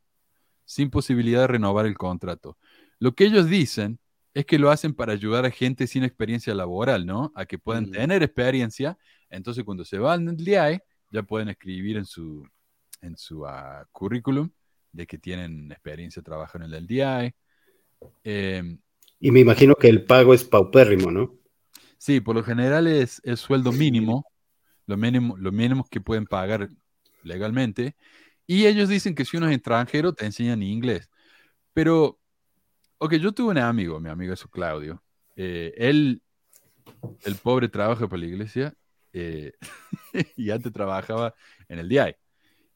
[0.63, 2.57] sin posibilidad de renovar el contrato.
[2.99, 3.99] Lo que ellos dicen
[4.33, 7.33] es que lo hacen para ayudar a gente sin experiencia laboral, ¿no?
[7.35, 8.97] A que puedan tener experiencia
[9.33, 12.47] entonces, cuando se van al DI, ya pueden escribir en su,
[13.01, 14.49] en su ah, currículum
[14.91, 17.33] de que tienen experiencia trabajando en el DI.
[18.23, 18.79] Em,
[19.19, 21.35] y me imagino que el pago es paupérrimo, ¿no?
[21.97, 24.25] Sí, por lo general es, el sueldo mínimo,
[24.85, 26.69] lo mínimo, lo mínimo que pueden pagar
[27.23, 27.95] legalmente.
[28.45, 31.09] Y ellos dicen que si uno es extranjero, te enseñan inglés.
[31.73, 32.19] Pero,
[32.97, 35.01] ok, yo tuve un amigo, mi amigo es Claudio.
[35.35, 36.21] Eh, él,
[37.23, 38.73] el pobre trabaja para la iglesia
[39.13, 39.53] eh,
[40.35, 41.33] y antes trabajaba
[41.67, 42.15] en el DI.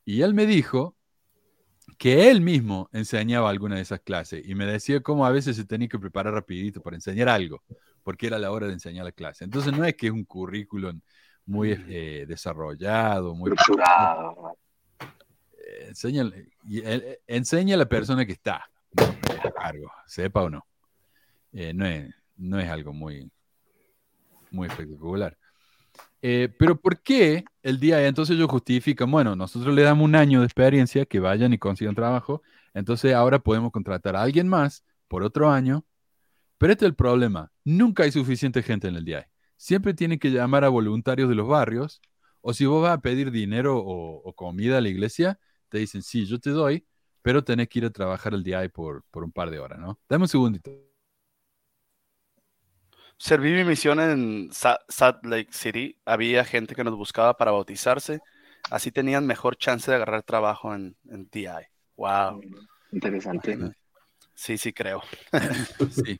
[0.05, 0.95] Y él me dijo
[1.97, 5.66] que él mismo enseñaba alguna de esas clases y me decía cómo a veces se
[5.66, 7.64] tenía que preparar rapidito para enseñar algo,
[8.03, 9.43] porque era la hora de enseñar la clase.
[9.43, 11.01] Entonces no es que es un currículum
[11.48, 13.52] muy eh, desarrollado, muy...
[13.52, 13.56] Eh,
[15.88, 16.32] enseña,
[17.26, 20.66] enseña a la persona que está a cargo, sepa o no.
[21.52, 23.32] no, es, no es algo muy,
[24.52, 25.38] muy espectacular.
[26.22, 30.39] Eh, pero ¿por qué el día entonces ellos justifican, bueno, nosotros le damos un año
[30.39, 32.41] de experiencia, que vayan y consigan trabajo,
[32.74, 35.86] entonces ahora podemos contratar a alguien más por otro año,
[36.58, 39.28] pero este es el problema, nunca hay suficiente gente en el día.
[39.58, 42.01] Siempre tienen que llamar a voluntarios de los barrios,
[42.41, 45.39] o si vos vas a pedir dinero o, comida a la iglesia,
[45.70, 46.88] te dicen, sí, yo te doy,
[47.22, 49.99] pero tenés que ir a trabajar el día por, por un par de horas, ¿no?
[50.08, 50.72] Dame un segundito
[53.18, 55.99] serví mi misión en Salt Lake City.
[56.05, 58.22] Había gente que nos buscaba para bautizarse.
[58.70, 61.47] Así tenían mejor chance de agarrar trabajo en, en TI.
[61.95, 62.41] Wow.
[62.91, 63.58] Interesante.
[64.34, 65.01] Sí, sí, creo.
[66.05, 66.20] sí.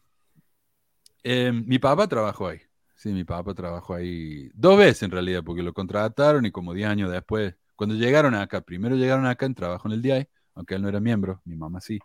[1.24, 2.62] Em, mi papá trabajó ahí.
[2.98, 6.90] Sí, mi papá trabajó ahí dos veces en realidad, porque lo contrataron y como 10
[6.90, 10.82] años después, cuando llegaron acá, primero llegaron acá en trabajo en el DI, aunque él
[10.82, 12.00] no era miembro, mi mamá sí,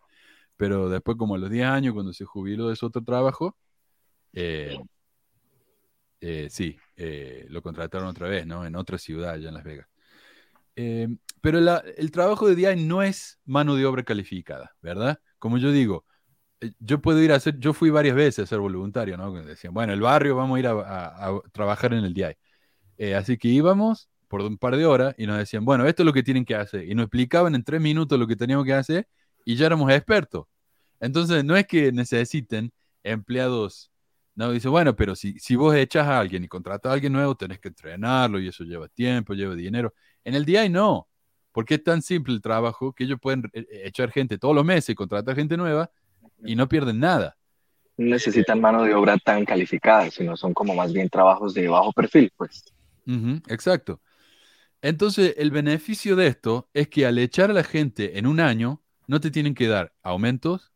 [0.55, 3.57] pero después como a los 10 años, cuando se jubiló de su otro trabajo,
[4.35, 4.79] eh,
[6.21, 8.67] eh, sí, eh, lo contrataron otra vez, ¿no?
[8.67, 9.89] En otra ciudad, allá en Las Vegas.
[11.41, 15.19] pero el trabajo de DI no es mano de obra calificada, ¿verdad?
[15.39, 16.05] Como yo digo,
[16.79, 19.33] yo puedo ir a hacer, yo fui varias veces a ser voluntario, ¿no?
[19.33, 22.37] Decían, bueno, el barrio vamos a ir a, trabajar en el DI.
[22.99, 26.07] Eh, así que íbamos por un par de horas y nos decían, bueno, esto es
[26.07, 26.89] lo que tienen que hacer.
[26.89, 29.09] Y nos explicaban en tres minutos lo que teníamos que hacer
[29.45, 30.47] y ya éramos expertos.
[31.01, 33.91] Entonces, no es que necesiten empleados,
[34.35, 37.35] no, dice, bueno, pero si, si vos echas a alguien y contratas a alguien nuevo,
[37.37, 39.93] tenés que entrenarlo y eso lleva tiempo, lleva dinero.
[40.25, 41.09] En el DI no,
[41.53, 44.91] porque es tan simple el trabajo que ellos pueden eh, echar gente todos los meses
[44.91, 45.91] y contratar gente nueva
[46.45, 47.37] y no pierden nada.
[47.97, 51.93] No necesitan mano de obra tan calificada, sino son como más bien trabajos de bajo
[51.93, 52.65] perfil, pues.
[53.49, 54.01] exacto.
[54.81, 58.83] Entonces, el beneficio de esto es que al echar a la gente en un año,
[59.07, 60.73] no te tienen que dar aumentos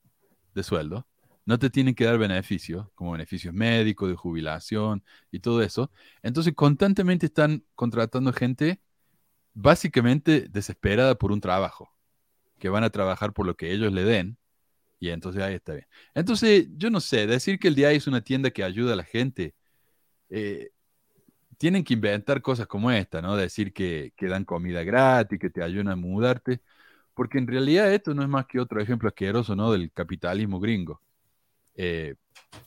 [0.55, 1.07] de sueldo,
[1.45, 5.91] no te tienen que dar beneficios, como beneficios médicos, de jubilación y todo eso.
[6.23, 8.81] Entonces, constantemente están contratando gente
[9.55, 11.91] básicamente desesperada por un trabajo,
[12.59, 14.39] que van a trabajar por lo que ellos le den
[14.99, 15.87] y entonces ahí está bien.
[16.15, 19.05] Entonces, yo no sé, decir que el DI es una tienda que ayuda a la
[19.05, 19.55] gente,
[20.31, 20.71] eh,
[21.59, 23.37] tienen que inventar cosas como esta, ¿no?
[23.37, 26.61] Decir que, que, dan comida gratis, que te ayudan a mudarte,
[27.15, 29.73] porque en realidad esto no es más que otro ejemplo asqueroso, ¿no?
[29.73, 31.01] Del capitalismo gringo.
[31.75, 32.15] Eh,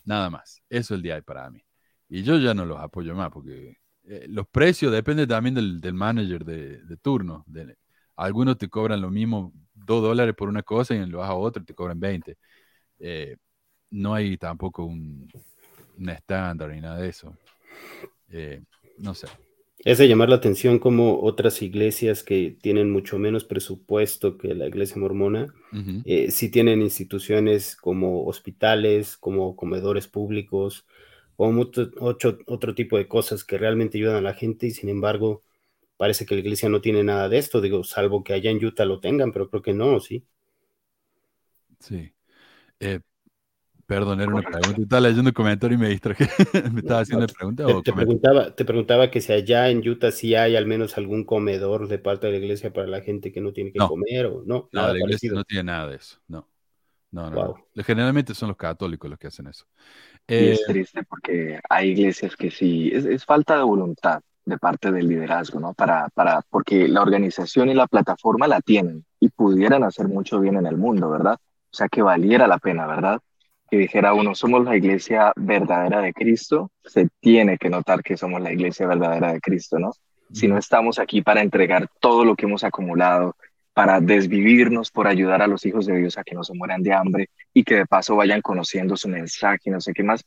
[0.06, 1.64] nada más, eso es el DI para mí.
[2.10, 5.94] Y yo ya no los apoyo más, porque eh, los precios dependen también del, del
[5.94, 7.44] manager de, turno.
[7.48, 7.78] De,
[8.16, 9.54] algunos te cobran lo mismo
[9.90, 12.38] 2 dólares por una cosa y en lo vas a otro te cobran 20.
[13.00, 13.36] Eh,
[13.90, 15.28] no hay tampoco un,
[16.08, 17.36] estándar ni nada de eso.
[18.30, 18.62] Eh,
[19.00, 19.28] no sé.
[19.80, 24.68] Es de llamar la atención como otras iglesias que tienen mucho menos presupuesto que la
[24.68, 25.54] iglesia mormona,
[26.06, 30.86] eh, sí tienen instituciones como hospitales, como comedores públicos,
[31.38, 31.48] o
[32.02, 35.44] otro, otro tipo de cosas que realmente ayudan a la gente y sin embargo
[36.00, 38.86] parece que la iglesia no tiene nada de esto, digo, salvo que allá en Utah
[38.86, 40.26] lo tengan, pero creo que no, ¿sí?
[41.78, 42.14] Sí.
[42.80, 43.02] Eh,
[43.86, 44.82] perdón, era una pregunta.
[44.82, 46.24] Estaba leyendo el comentario y me distraje.
[46.72, 47.66] ¿Me estaba haciendo la pregunta?
[47.84, 51.90] Te, preguntaba, te preguntaba que si allá en Utah sí hay al menos algún comedor
[51.90, 54.70] de parte de la iglesia para la gente que no tiene que comer o no.
[54.72, 56.18] No, la iglesia no tiene nada de eso.
[56.30, 56.48] No.
[57.12, 59.66] No, no, Generalmente son los católicos los que hacen eso.
[60.30, 64.92] y es eh, triste porque hay iglesias que sí, es falta de voluntad de parte
[64.92, 65.74] del liderazgo, ¿no?
[65.74, 70.58] Para, para, porque la organización y la plataforma la tienen y pudieran hacer mucho bien
[70.58, 71.36] en el mundo, ¿verdad?
[71.36, 73.20] O sea, que valiera la pena, ¿verdad?
[73.70, 78.42] Que dijera uno, somos la iglesia verdadera de Cristo, se tiene que notar que somos
[78.42, 79.92] la iglesia verdadera de Cristo, ¿no?
[80.32, 83.36] Si no estamos aquí para entregar todo lo que hemos acumulado,
[83.74, 86.94] para desvivirnos por ayudar a los hijos de Dios a que no se mueran de
[86.94, 90.26] hambre y que de paso vayan conociendo su mensaje no sé qué más,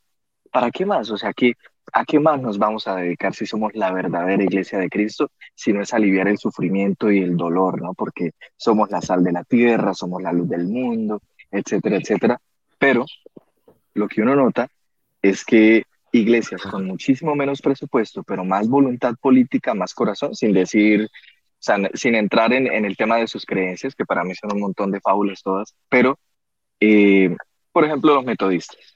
[0.51, 1.11] ¿para qué más?
[1.11, 1.55] O sea, que
[1.93, 5.31] ¿a qué más nos vamos a dedicar si somos la verdadera iglesia de Cristo?
[5.55, 7.95] Si no es aliviar el sufrimiento y el dolor, ¿no?
[7.95, 11.21] Porque somos la sal de la tierra, somos la luz del mundo,
[11.51, 12.41] etcétera, etcétera.
[12.79, 13.05] Pero
[13.95, 14.69] lo que uno nota
[15.21, 21.09] es que iglesias con muchísimo menos presupuesto, pero más voluntad política, más corazón, sin decir,
[21.95, 25.01] sin entrar en, el tema de sus creencias, que para mí son un montón de
[25.01, 26.19] fábulas todas, pero,
[26.81, 27.35] eh,
[27.73, 28.92] por ejemplo, los metodistas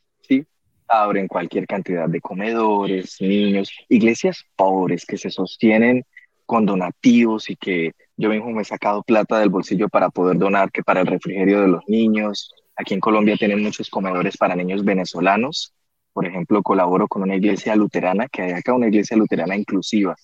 [0.89, 6.05] abren cualquier cantidad de comedores, niños, iglesias pobres que se sostienen
[6.45, 10.71] con donativos y que yo mismo me he sacado plata del bolsillo para poder donar
[10.71, 12.53] que para el refrigerio de los niños.
[12.77, 15.73] Aquí en Colombia tienen muchos comedores para niños venezolanos.
[16.13, 20.15] Por ejemplo, colaboro con una iglesia luterana, que hay acá una iglesia luterana inclusiva,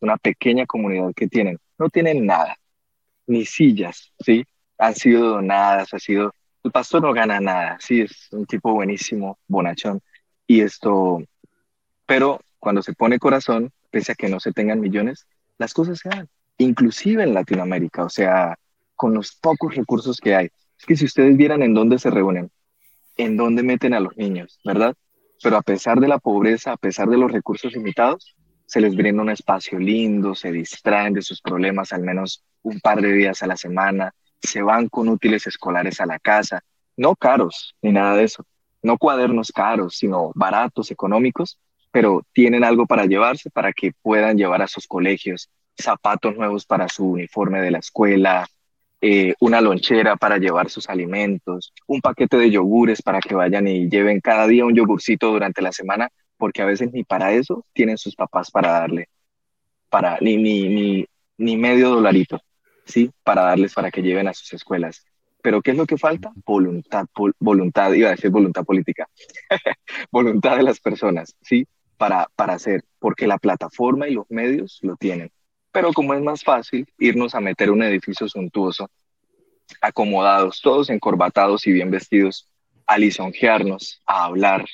[0.00, 1.58] una pequeña comunidad que tienen.
[1.78, 2.56] No tienen nada,
[3.26, 4.44] ni sillas, ¿sí?
[4.78, 6.32] Han sido donadas, ha sido
[6.64, 10.00] el pastor no gana nada, sí, es un tipo buenísimo, bonachón.
[10.48, 11.22] Y esto,
[12.06, 15.26] pero cuando se pone corazón, pese a que no se tengan millones,
[15.58, 18.58] las cosas se dan, inclusive en Latinoamérica, o sea,
[18.96, 20.48] con los pocos recursos que hay.
[20.78, 22.50] Es que si ustedes vieran en dónde se reúnen,
[23.18, 24.94] en dónde meten a los niños, ¿verdad?
[25.42, 28.34] Pero a pesar de la pobreza, a pesar de los recursos limitados,
[28.64, 33.02] se les brinda un espacio lindo, se distraen de sus problemas al menos un par
[33.02, 36.62] de días a la semana, se van con útiles escolares a la casa,
[36.96, 38.46] no caros ni nada de eso,
[38.88, 41.58] no cuadernos caros, sino baratos, económicos,
[41.92, 46.88] pero tienen algo para llevarse para que puedan llevar a sus colegios zapatos nuevos para
[46.88, 48.46] su uniforme de la escuela,
[49.02, 53.88] eh, una lonchera para llevar sus alimentos, un paquete de yogures para que vayan y
[53.90, 56.08] lleven cada día un yogurcito durante la semana,
[56.38, 59.08] porque a veces ni para eso tienen sus papás para darle,
[59.90, 62.40] para ni, ni, ni, ni medio dolarito.
[62.86, 63.10] ¿sí?
[63.22, 65.04] Para darles para que lleven a sus escuelas.
[65.42, 66.32] Pero ¿qué es lo que falta?
[66.44, 67.06] Voluntad,
[67.38, 69.08] voluntad, iba a decir voluntad política,
[70.10, 71.66] voluntad de las personas, ¿sí?
[71.96, 75.30] Para, para hacer, porque la plataforma y los medios lo tienen.
[75.72, 78.90] Pero como es más fácil irnos a meter un edificio suntuoso,
[79.80, 82.48] acomodados, todos encorbatados y bien vestidos,
[82.86, 84.64] a lisonjearnos, a hablar,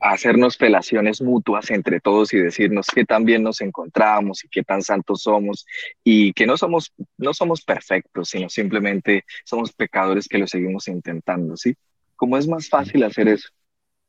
[0.00, 4.82] hacernos felaciones mutuas entre todos y decirnos qué tan bien nos encontramos y qué tan
[4.82, 5.66] santos somos
[6.02, 11.56] y que no somos, no somos perfectos, sino simplemente somos pecadores que lo seguimos intentando,
[11.56, 11.74] ¿sí?
[12.16, 13.48] Como es más fácil hacer eso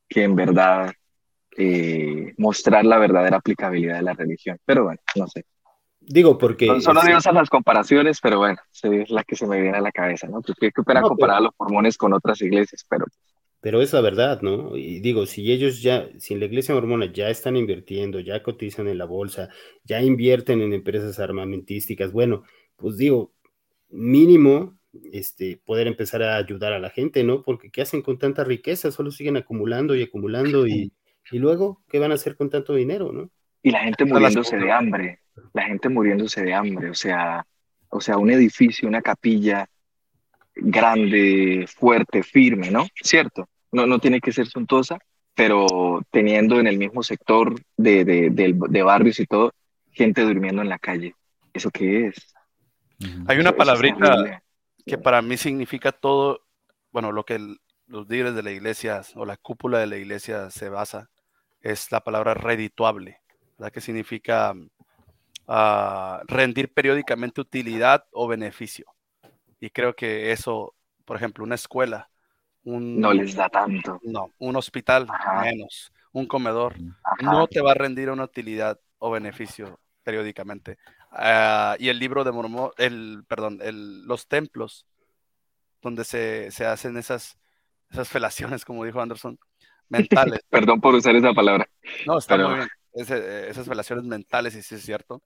[0.07, 0.93] que en verdad
[1.57, 4.57] eh, mostrar la verdadera aplicabilidad de la religión.
[4.65, 5.45] Pero bueno, no sé.
[5.99, 6.67] Digo, porque...
[6.81, 10.27] solo digo las comparaciones, pero bueno, es la que se me viene a la cabeza,
[10.27, 10.41] ¿no?
[10.41, 13.05] Porque qué pena comparar a los mormones con otras iglesias, pero...
[13.61, 14.75] Pero es la verdad, ¿no?
[14.75, 18.97] Y digo, si ellos ya, si la iglesia mormona ya están invirtiendo, ya cotizan en
[18.97, 19.49] la bolsa,
[19.83, 22.43] ya invierten en empresas armamentísticas, bueno,
[22.75, 23.33] pues digo,
[23.89, 24.77] mínimo,
[25.13, 27.43] este, poder empezar a ayudar a la gente, ¿no?
[27.43, 28.91] Porque ¿qué hacen con tanta riqueza?
[28.91, 30.91] Solo siguen acumulando y acumulando y,
[31.31, 33.29] y luego, ¿qué van a hacer con tanto dinero, no?
[33.63, 35.21] Y la gente muriéndose de hambre
[35.53, 37.45] la gente muriéndose de hambre, o sea,
[37.89, 39.67] o sea, un edificio, una capilla
[40.55, 42.85] grande, fuerte, firme, ¿no?
[43.01, 44.99] Cierto, no, no tiene que ser suntuosa,
[45.35, 49.53] pero teniendo en el mismo sector de, de, barrios y todo,
[49.91, 51.15] gente durmiendo en la calle.
[51.53, 52.33] ¿Eso qué es?
[53.27, 54.41] Hay una palabrita
[54.85, 56.41] que para mí significa todo,
[56.91, 57.39] bueno, lo que
[57.87, 61.09] los líderes de la iglesia o la cúpula de la iglesia se basa,
[61.61, 63.19] es la palabra redituable,
[63.57, 63.71] ¿verdad?
[63.71, 64.53] Que significa
[66.27, 68.85] rendir periódicamente utilidad o beneficio.
[69.59, 70.73] Y creo que eso,
[71.05, 72.09] por ejemplo, una escuela,
[72.63, 73.99] un, no les da tanto.
[74.03, 75.07] No, un hospital
[75.43, 76.75] menos, un comedor,
[77.21, 80.77] no te va a rendir una utilidad o beneficio periódicamente.
[81.11, 84.85] Ah, y el libro de Mormón, el, perdón, el, los templos
[85.81, 87.37] donde se, se, hacen esas,
[87.89, 89.39] esas felaciones, como dijo Anderson,
[89.89, 90.41] mentales.
[90.49, 91.67] perdón por usar esa palabra.
[92.05, 92.67] No, está muy bien.
[92.93, 95.21] esas felaciones mentales, y sí es cierto.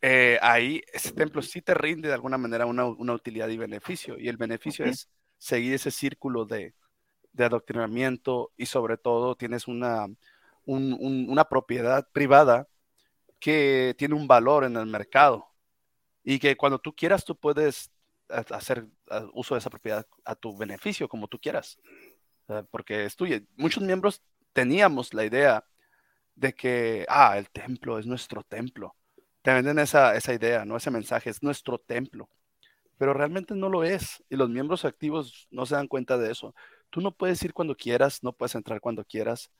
[0.00, 4.18] Eh, ahí ese templo sí te rinde de alguna manera una, utilidad y beneficio.
[4.18, 5.08] Y el beneficio es
[5.38, 6.74] seguir ese círculo de,
[7.38, 10.08] adoctrinamiento y sobre todo tienes una,
[11.48, 12.68] propiedad privada
[13.38, 15.46] que tiene un valor en el mercado
[16.24, 17.92] y que cuando tú quieras tú puedes
[18.28, 18.86] hacer
[19.32, 21.78] uso de esa propiedad a tu beneficio como tú quieras
[22.70, 23.40] porque es tuya.
[23.56, 24.22] Muchos miembros
[24.52, 25.64] teníamos la idea
[26.34, 28.96] de que, ah, el templo es nuestro templo
[29.42, 30.76] te venden esa, esa idea, ¿no?
[30.76, 32.28] Ese mensaje, es nuestro templo.
[32.98, 34.22] Pero realmente no lo es.
[34.28, 36.54] Y los miembros activos no se dan cuenta de eso.
[36.90, 39.50] Tú no puedes ir cuando quieras, no puedes entrar cuando quieras.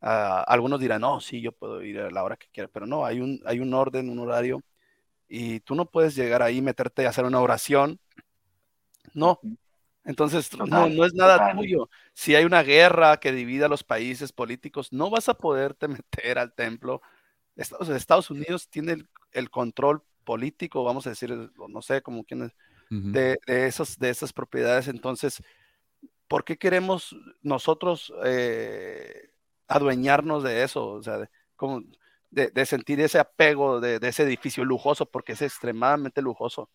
[0.00, 3.06] Ah, algunos dirán, no, sí, yo puedo ir a la hora que quiera, pero no,
[3.06, 4.62] hay un, hay un orden, un horario,
[5.28, 7.98] y tú no puedes llegar ahí, meterte y hacer una oración.
[9.14, 9.40] No.
[10.04, 11.88] Entonces, no, no es nada tuyo.
[12.12, 16.38] Si hay una guerra que divida a los países políticos, no vas a poderte meter
[16.38, 17.00] al templo
[17.56, 22.52] Estados, Unidos tiene el, control político, vamos a decir, no sé, como quienes,
[22.90, 24.88] de, de, esos, de esas propiedades.
[24.88, 25.42] Entonces,
[26.28, 29.30] ¿por qué queremos nosotros eh,
[29.68, 30.86] adueñarnos de eso?
[30.88, 31.82] O sea, de, como
[32.30, 36.70] de, sentir ese apego de, ese edificio lujoso, porque es extremadamente lujoso.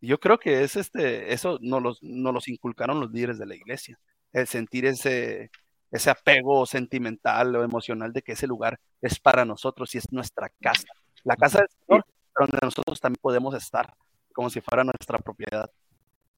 [0.00, 3.54] Yo creo que es este, eso nos los, nos los inculcaron los líderes de la
[3.54, 3.98] iglesia,
[4.32, 5.50] el sentir ese,
[5.90, 10.50] ese apego sentimental o emocional de que ese lugar es para nosotros y es nuestra
[10.60, 10.88] casa.
[11.22, 12.06] La casa del Señor,
[12.38, 13.94] donde nosotros también podemos estar,
[14.32, 15.70] como si fuera nuestra propiedad.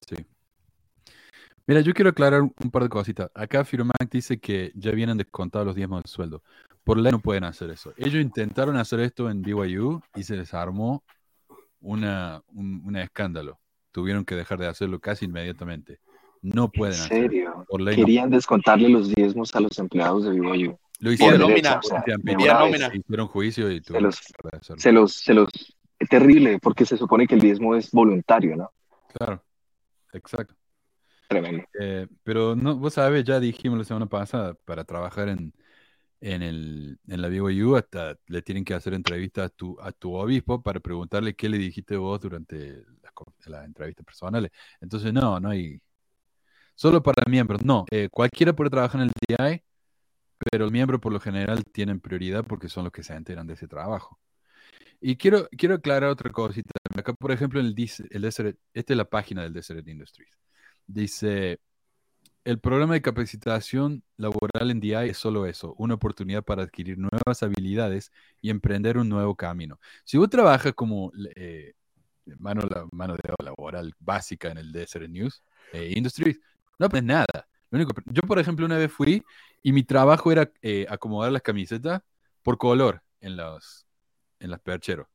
[0.07, 0.15] Sí.
[1.67, 3.31] Mira, yo quiero aclarar un par de cositas.
[3.33, 6.43] Acá Firmac dice que ya vienen descontados los diezmos del sueldo.
[6.83, 7.93] Por ley no pueden hacer eso.
[7.97, 11.03] Ellos intentaron hacer esto en BYU y se les armó
[11.79, 13.59] una, un escándalo.
[13.91, 15.99] Tuvieron que dejar de hacerlo casi inmediatamente.
[16.43, 17.65] No pueden ¿En serio?
[17.95, 20.77] Querían descontarle los diezmos a los empleados de BYU.
[20.99, 21.79] Lo hicieron, nómina,
[22.59, 22.91] nómina.
[22.93, 24.15] Hicieron juicio y se los,
[24.77, 25.74] se los, se los,
[26.09, 28.71] terrible, porque se supone que el diezmo es voluntario, ¿no?
[29.13, 29.43] Claro,
[30.13, 30.55] exacto.
[31.27, 31.63] Tremendo.
[31.79, 35.53] Eh, pero no, vos sabes, ya dijimos la semana pasada, para trabajar en,
[36.21, 40.13] en, el, en la BYU, hasta le tienen que hacer entrevista a tu, a tu
[40.13, 43.13] obispo para preguntarle qué le dijiste vos durante las
[43.47, 44.51] la entrevistas personales.
[44.81, 45.79] Entonces, no, no hay,
[46.75, 47.63] solo para miembros.
[47.63, 49.63] No, eh, cualquiera puede trabajar en el DI,
[50.37, 53.53] pero los miembros por lo general tienen prioridad porque son los que se enteran de
[53.53, 54.19] ese trabajo.
[55.07, 56.71] Y quiero, quiero aclarar otra cosita.
[56.97, 57.75] Acá, por ejemplo, en el,
[58.09, 60.31] el Desert, esta es la página del Desert Industries.
[60.87, 61.59] Dice,
[62.43, 67.43] el programa de capacitación laboral en DI es solo eso, una oportunidad para adquirir nuevas
[67.43, 69.79] habilidades y emprender un nuevo camino.
[70.05, 71.73] Si vos trabajas como eh,
[72.39, 75.43] mano, mano de obra laboral básica en el Desert News
[75.73, 76.39] eh, Industries,
[76.79, 77.47] no aprendes nada.
[77.69, 79.23] Lo único, yo, por ejemplo, una vez fui
[79.61, 82.01] y mi trabajo era eh, acomodar las camisetas
[82.41, 83.84] por color en los,
[84.39, 85.07] en las percheros.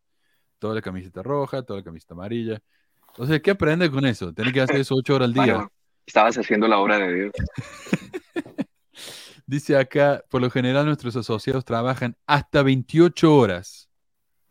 [0.59, 2.61] Toda la camiseta roja, toda la camiseta amarilla.
[3.09, 4.33] Entonces, ¿qué aprendes con eso?
[4.33, 5.69] Tienes que hacer eso ocho horas al día.
[6.07, 7.33] estabas haciendo la obra de Dios.
[9.47, 13.91] Dice acá, por lo general nuestros asociados trabajan hasta 28 horas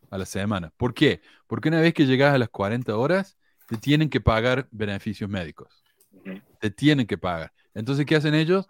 [0.09, 0.73] a la semana.
[0.75, 1.21] ¿Por qué?
[1.47, 5.83] Porque una vez que llegas a las 40 horas, te tienen que pagar beneficios médicos.
[6.59, 7.53] Te tienen que pagar.
[7.73, 8.67] Entonces, ¿qué hacen ellos?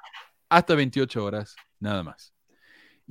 [0.50, 2.34] Hasta 28 horas, nada más.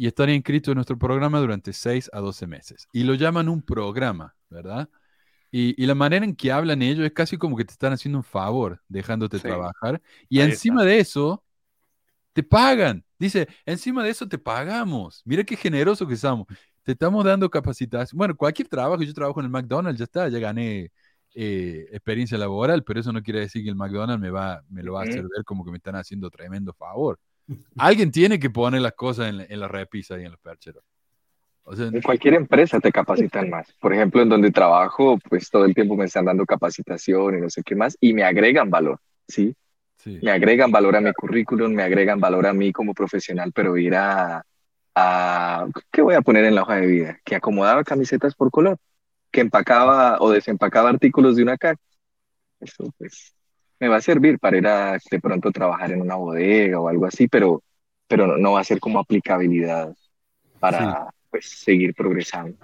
[0.01, 2.86] Y están inscritos en nuestro programa durante 6 a 12 meses.
[2.92, 4.88] Y lo llaman un programa, ¿verdad?
[5.51, 8.22] Y, la manera en que hablan ellos es casi como que te están haciendo un
[8.22, 10.01] favor, dejándote trabajar.
[10.28, 11.42] Y encima de eso,
[12.32, 13.05] te pagan.
[13.18, 15.20] Dice, encima de eso te pagamos.
[15.24, 16.46] Mira qué generoso que estamos.
[16.84, 18.16] Te estamos dando capacitación.
[18.16, 20.92] Bueno, cualquier trabajo, yo trabajo en el McDonald's, ya está, ya gané
[21.34, 24.92] eh, experiencia laboral, pero eso no quiere decir que el McDonald's me, va, me lo
[24.92, 27.18] va a hacer ver como que me están haciendo tremendo favor.
[27.78, 30.84] Alguien tiene que poner las cosas en, en la repisa y en los percheros
[31.76, 33.72] en cualquier empresa te capacitan más.
[33.80, 37.51] Por ejemplo, en donde trabajo, pues todo el tiempo me están dando capacitación y no
[37.51, 39.55] sé qué más, y me agregan valor, ¿sí?
[39.96, 40.18] sí.
[40.22, 43.94] Me agregan valor a mi currículum, me agregan valor a mí como profesional, pero ir
[43.94, 44.44] a,
[44.94, 47.20] a, ¿qué voy a poner en la hoja de vida?
[47.24, 48.78] Que acomodaba camisetas por color,
[49.30, 51.80] que empacaba o desempacaba artículos de una caja.
[52.61, 53.34] Eso, pues,
[53.81, 57.07] me va a servir para ir a de pronto trabajar en una bodega o algo
[57.07, 57.62] así, pero,
[58.07, 59.95] pero no, va a ser como aplicabilidad
[60.59, 62.57] para, pues seguir progresando.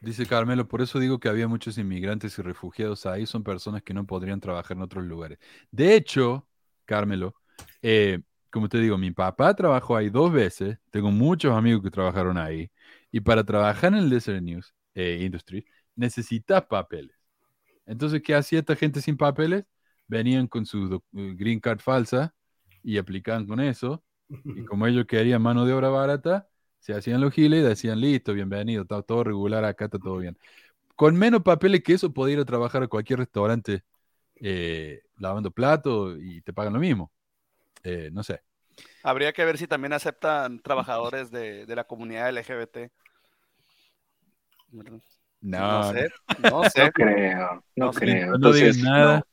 [0.00, 3.94] Dice Carmelo, por eso digo que había muchos inmigrantes y refugiados ahí, son personas que
[3.94, 5.38] no podrían trabajar en otros lugares.
[5.72, 6.46] De hecho,
[6.84, 7.34] Carmelo,
[7.82, 8.20] eh,
[8.50, 12.70] como te digo, mi papá trabajó ahí dos veces, tengo muchos amigos que trabajaron ahí,
[13.10, 17.16] y para trabajar en el Desert News eh, Industry necesitas papeles.
[17.84, 19.64] Entonces, ¿qué hacía esta gente sin papeles?
[20.08, 22.34] Venían con su eh, green card falsa
[22.82, 24.28] y aplicaban con eso, y
[24.64, 26.48] como ellos querían mano de obra barata,
[26.80, 30.38] se hacían los giles y decían, listo, bienvenido, está todo regular, acá está todo bien.
[30.96, 33.84] Con menos papeles que eso, podía ir a trabajar a cualquier restaurante
[34.36, 37.12] eh, lavando plato y te pagan lo mismo.
[37.82, 38.42] Eh, no sé.
[39.02, 42.90] Habría que ver si también aceptan trabajadores de, la comunidad LGBT.
[45.40, 46.90] No, sé, no sé.
[46.92, 48.34] creo, no, creo.
[48.34, 49.24] Entonces, nada.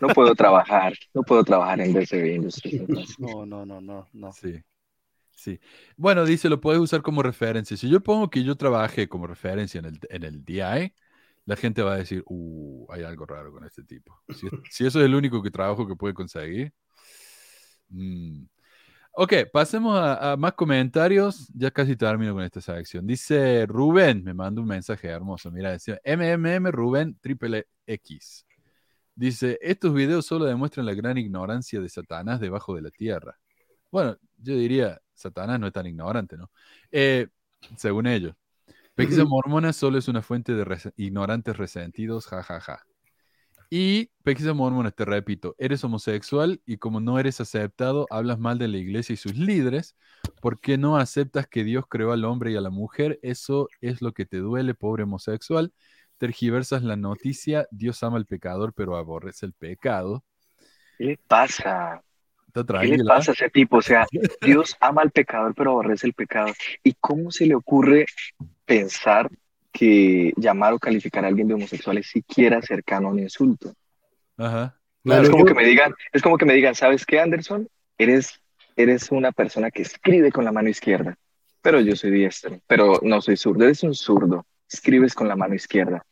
[0.00, 2.82] No, puedo trabajar, no puedo trabajar en DC Industries.
[3.18, 4.32] No, no, no, no, no.
[4.32, 4.62] Sí.
[5.30, 5.60] Sí.
[5.96, 7.76] Bueno, dice, lo puedes usar como referencia.
[7.76, 10.92] Si yo pongo que yo trabaje como referencia en el, en el DI,
[11.44, 14.20] la gente va a decir, uh, hay algo raro con este tipo.
[14.70, 16.72] Si, eso es el único que trabajo que puede conseguir.
[17.88, 18.44] Mm.
[19.12, 21.48] Ok, pasemos a, más comentarios.
[21.54, 23.06] Ya casi termino con esta sección.
[23.06, 25.50] Dice Rubén, me manda un mensaje hermoso.
[25.50, 28.45] Mira, dice MMM Rubén triple X.
[29.16, 33.38] Dice, estos videos solo demuestran la gran ignorancia de Satanás debajo de la tierra.
[33.90, 36.50] Bueno, yo diría, Satanás no es tan ignorante, ¿no?
[36.92, 37.28] Eh,
[37.76, 38.34] según ellos.
[38.94, 42.60] Pesquisa mormona solo es una fuente de ignorantes resentidos, jajaja.
[42.60, 42.86] Ja, ja.
[43.68, 48.68] Y pesquisa mormona, te repito, eres homosexual y como no eres aceptado, hablas mal de
[48.68, 49.96] la iglesia y sus líderes,
[50.40, 53.18] porque no aceptas que Dios creó al hombre y a la mujer?
[53.22, 55.72] Eso es lo que te duele, pobre homosexual.
[56.18, 60.24] Tergiversas la noticia, Dios ama al pecador, pero aborrece el pecado.
[60.98, 62.02] ¿Qué le pasa?
[62.64, 63.78] ¿Qué le pasa a ese tipo?
[63.78, 64.06] O sea,
[64.40, 66.52] Dios ama al pecador, pero aborrece el pecado.
[66.82, 68.06] ¿Y cómo se le ocurre
[68.64, 69.28] pensar
[69.72, 73.74] que llamar o calificar a alguien de homosexual es siquiera cercano a un insulto?
[74.38, 74.74] Ajá.
[75.04, 77.68] es como que me digan, es como que me digan, ¿sabes qué, Anderson?
[77.98, 78.40] Eres,
[78.74, 81.18] eres una persona que escribe con la mano izquierda,
[81.60, 85.54] pero yo soy diestro, pero no soy zurdo, eres un zurdo, escribes con la mano
[85.54, 86.04] izquierda.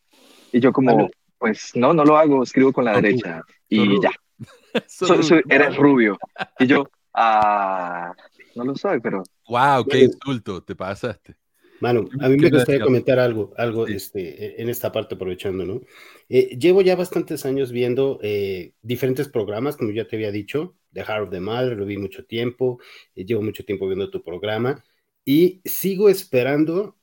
[0.53, 4.11] Y yo como, pues no, no lo hago, escribo con la derecha y ya.
[5.49, 6.19] eres rubio.
[6.59, 8.13] Y yo, ah,
[8.55, 9.23] no lo soy, pero.
[9.49, 9.85] ¡Wow!
[9.87, 10.63] ¡Qué insulto!
[10.63, 11.37] Te pasaste.
[11.81, 15.83] Manu, a mí me gustaría comentar algo, algo este, e, en esta parte, aprovechando, ¿no?
[16.29, 21.03] Eh, llevo ya bastantes años viendo eh, diferentes programas, como ya te había dicho, The
[21.05, 22.81] Heart of the Mother, lo vi mucho tiempo,
[23.15, 24.83] eh, llevo mucho tiempo viendo tu programa
[25.25, 26.97] y sigo esperando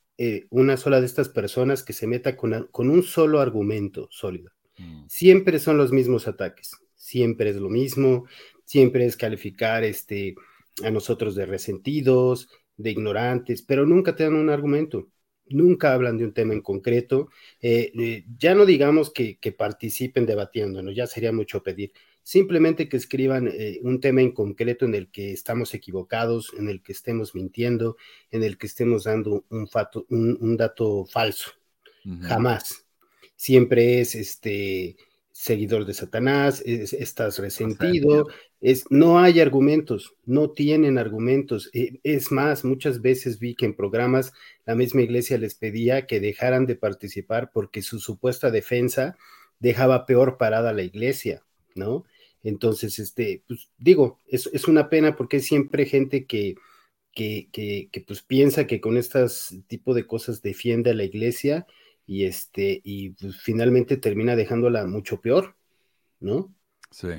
[0.50, 4.52] una sola de estas personas que se meta con, con un solo argumento sólido.
[4.78, 5.06] Mm.
[5.08, 6.72] Siempre son los mismos ataques
[7.12, 8.26] siempre es lo mismo,
[8.64, 10.36] siempre es calificar este,
[10.84, 15.10] a nosotros de resentidos, de ignorantes, pero nunca te dan un argumento,
[15.48, 17.30] nunca hablan de un tema en concreto,
[17.60, 21.92] eh, ya no digamos que, participen debatiendo, ya sería mucho pedir,
[22.24, 26.82] simplemente que escriban eh, un tema en concreto en el que estamos equivocados, en el
[26.82, 27.98] que estemos mintiendo,
[28.32, 29.68] en el que estemos dando un,
[30.40, 31.52] un, dato falso,
[32.22, 32.86] jamás.
[33.36, 34.98] Siempre es este
[35.32, 38.28] seguidor de Satanás, estás resentido,
[38.60, 41.72] es, no hay argumentos, no tienen argumentos.
[41.74, 44.34] Eh, es más, muchas veces vi que en programas
[44.66, 49.18] la misma iglesia les pedía que dejaran de participar porque su supuesta defensa
[49.60, 51.44] dejaba peor parada la iglesia,
[51.74, 52.06] ¿no?
[52.44, 56.56] Entonces, este, pues digo, es, es una pena porque hay siempre gente que,
[57.14, 61.68] que, que, que, pues piensa que con estas tipo de cosas defiende a la iglesia
[62.06, 65.56] y este, y pues, finalmente termina dejándola mucho peor,
[66.20, 66.54] ¿no?
[66.90, 67.10] Sí.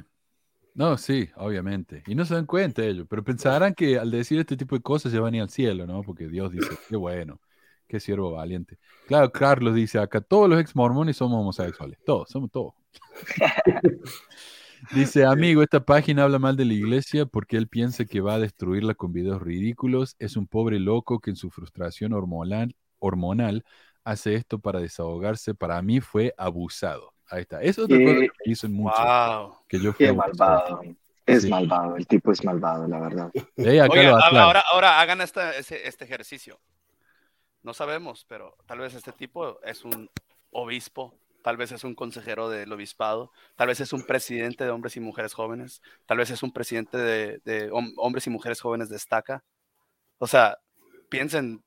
[0.74, 2.02] No, sí, obviamente.
[2.06, 5.12] Y no se dan cuenta ellos, pero pensarán que al decir este tipo de cosas
[5.12, 6.02] se van a ir al cielo, ¿no?
[6.02, 7.40] Porque Dios dice, qué bueno,
[7.86, 8.78] qué siervo valiente.
[9.06, 12.74] Claro, Carlos dice acá, todos los ex mormones somos homosexuales, todos, somos todos.
[14.90, 18.38] Dice, amigo, esta página habla mal de la iglesia porque él piensa que va a
[18.38, 20.16] destruirla con videos ridículos.
[20.18, 23.64] Es un pobre loco que en su frustración hormonal, hormonal
[24.04, 25.54] hace esto para desahogarse.
[25.54, 27.12] Para mí fue abusado.
[27.28, 27.62] Ahí está.
[27.62, 29.64] Es otra cosa que dicen mucho.
[29.68, 30.82] Que yo fui malvado.
[31.24, 33.30] Es malvado, el tipo es malvado, la verdad.
[34.40, 35.40] ahora, ahora hagan este,
[35.86, 36.58] este ejercicio.
[37.62, 40.10] No sabemos, pero tal vez este tipo es un
[40.50, 44.96] obispo tal vez es un consejero del obispado, tal vez es un presidente de hombres
[44.96, 49.44] y mujeres jóvenes, tal vez es un presidente de, hombres y mujeres jóvenes destaca.
[50.18, 50.58] O sea,
[51.08, 51.62] piensen,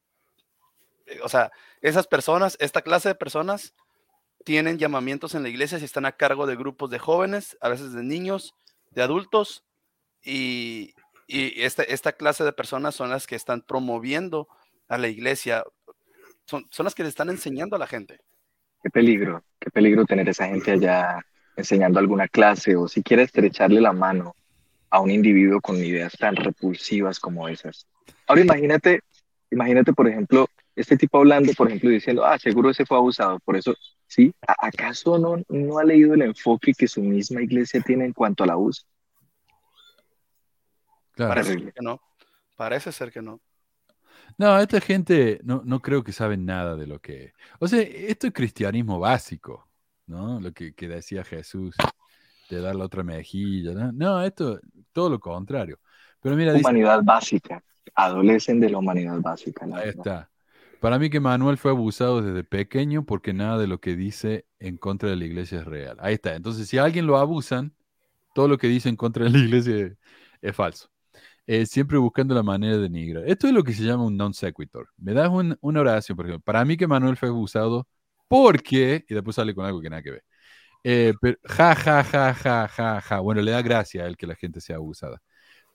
[1.06, 3.74] eh, o sea, esas personas, esta clase de personas
[4.44, 7.94] tienen llamamientos en la iglesia si están a cargo de grupos de jóvenes, a veces
[7.94, 8.56] de niños,
[8.92, 9.66] de adultos,
[10.24, 10.94] y,
[11.28, 14.48] esta, clase de personas son las que están promoviendo
[14.88, 15.64] a la iglesia,
[16.46, 18.22] son, son las que le están enseñando a la gente.
[18.84, 21.26] Qué peligro, qué peligro tener esa gente allá
[21.56, 24.36] enseñando alguna clase o si quiere estrecharle la mano
[24.92, 27.88] a un individuo con ideas tan repulsivas como esas.
[28.28, 29.00] Ahora imagínate,
[29.50, 33.56] imagínate por ejemplo, este tipo hablando, por ejemplo, diciendo, ah, seguro ese fue abusado, por
[33.56, 33.74] eso,
[34.06, 34.32] ¿sí?
[34.46, 38.52] ¿Acaso no, no ha leído el enfoque que su misma iglesia tiene en cuanto al
[38.52, 38.84] abuso?
[41.16, 42.00] Parece que no.
[42.56, 43.40] Parece ser que no.
[44.38, 47.34] No, esta gente no, no creo que saben nada de lo que...
[47.60, 49.68] O sea, esto es cristianismo básico,
[50.08, 50.40] ¿no?
[50.40, 51.76] Lo que, decía Jesús,
[52.50, 53.92] de dar la otra mejilla, ¿no?
[53.92, 54.60] No, esto,
[54.92, 55.80] todo lo contrario.
[56.22, 59.66] Pero mira, humanidad básica, adolecen de la humanidad básica.
[59.74, 60.30] Ahí está.
[60.80, 64.78] Para mí que Manuel fue abusado desde pequeño porque nada de lo que dice en
[64.78, 65.98] contra de la iglesia es real.
[66.00, 66.36] Ahí está.
[66.36, 67.74] Entonces, si a alguien lo abusan,
[68.34, 69.96] todo lo que dice en contra de la iglesia
[70.42, 70.90] es falso.
[71.48, 73.24] Eh, siempre buscando la manera de denigrar.
[73.28, 74.90] Esto es lo que se llama un non sequitur.
[74.98, 75.30] Me das
[75.62, 76.44] una oración, por ejemplo.
[76.44, 77.88] Para mí que Manuel fue abusado
[78.28, 80.24] porque, y después sale con algo que nada que ver.
[80.84, 83.20] Eh, pero, ja, ja, ja, ja, ja, ja.
[83.20, 85.22] Bueno, le da gracia a él que la gente sea abusada.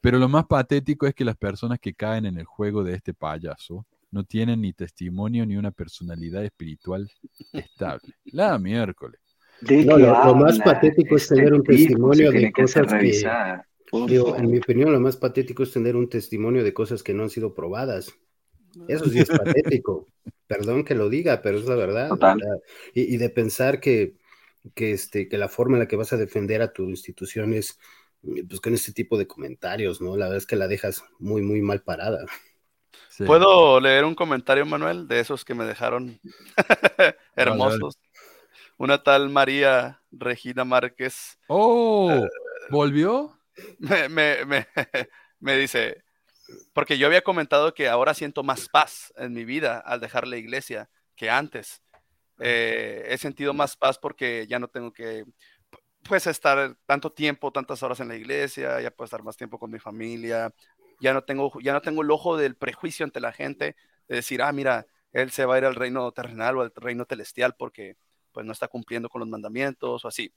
[0.00, 3.14] Pero lo más patético es que las personas que caen en el juego de este
[3.14, 7.10] payaso no tienen ni testimonio ni una personalidad espiritual
[7.52, 8.14] estable.
[8.24, 9.20] La miércoles.
[9.62, 13.60] No, lo, más patético es tener un testimonio de cosas que,
[13.92, 17.30] en mi opinión, lo más patético es tener un testimonio de cosas que no han
[17.30, 18.14] sido probadas.
[18.88, 20.06] Eso sí es patético.
[20.46, 22.10] Perdón que lo diga, pero es la verdad.
[22.94, 24.16] Y, de pensar que,
[24.74, 27.78] que, este, que la forma en la que vas a defender a tu institución es
[28.22, 30.16] pues, con este tipo de comentarios, ¿no?
[30.16, 32.24] La verdad es que la dejas muy, muy mal parada.
[33.26, 36.20] ¿Puedo leer un comentario, Manuel, de esos que me dejaron
[37.36, 37.98] hermosos?
[38.78, 41.38] Una tal María Regina Márquez.
[41.48, 42.10] ¡Oh!
[42.10, 42.28] Eh,
[42.70, 43.39] ¿Volvió?
[43.78, 44.44] Me, me,
[45.40, 46.02] me, dice,
[46.72, 50.36] porque yo había comentado que ahora siento más paz en mi vida al dejar la
[50.36, 51.82] iglesia que antes.
[52.40, 55.24] Eh, he sentido más paz porque ya no tengo que
[56.08, 59.70] pues estar tanto tiempo, tantas horas en la iglesia, ya puedo estar más tiempo con
[59.70, 60.52] mi familia,
[61.00, 63.76] ya no tengo, ya no tengo el ojo del prejuicio ante la gente
[64.08, 67.04] de decir, ah, mira, él se va a ir al reino terrenal o al reino
[67.08, 67.96] celestial porque
[68.32, 70.32] pues no está cumpliendo con los mandamientos o así.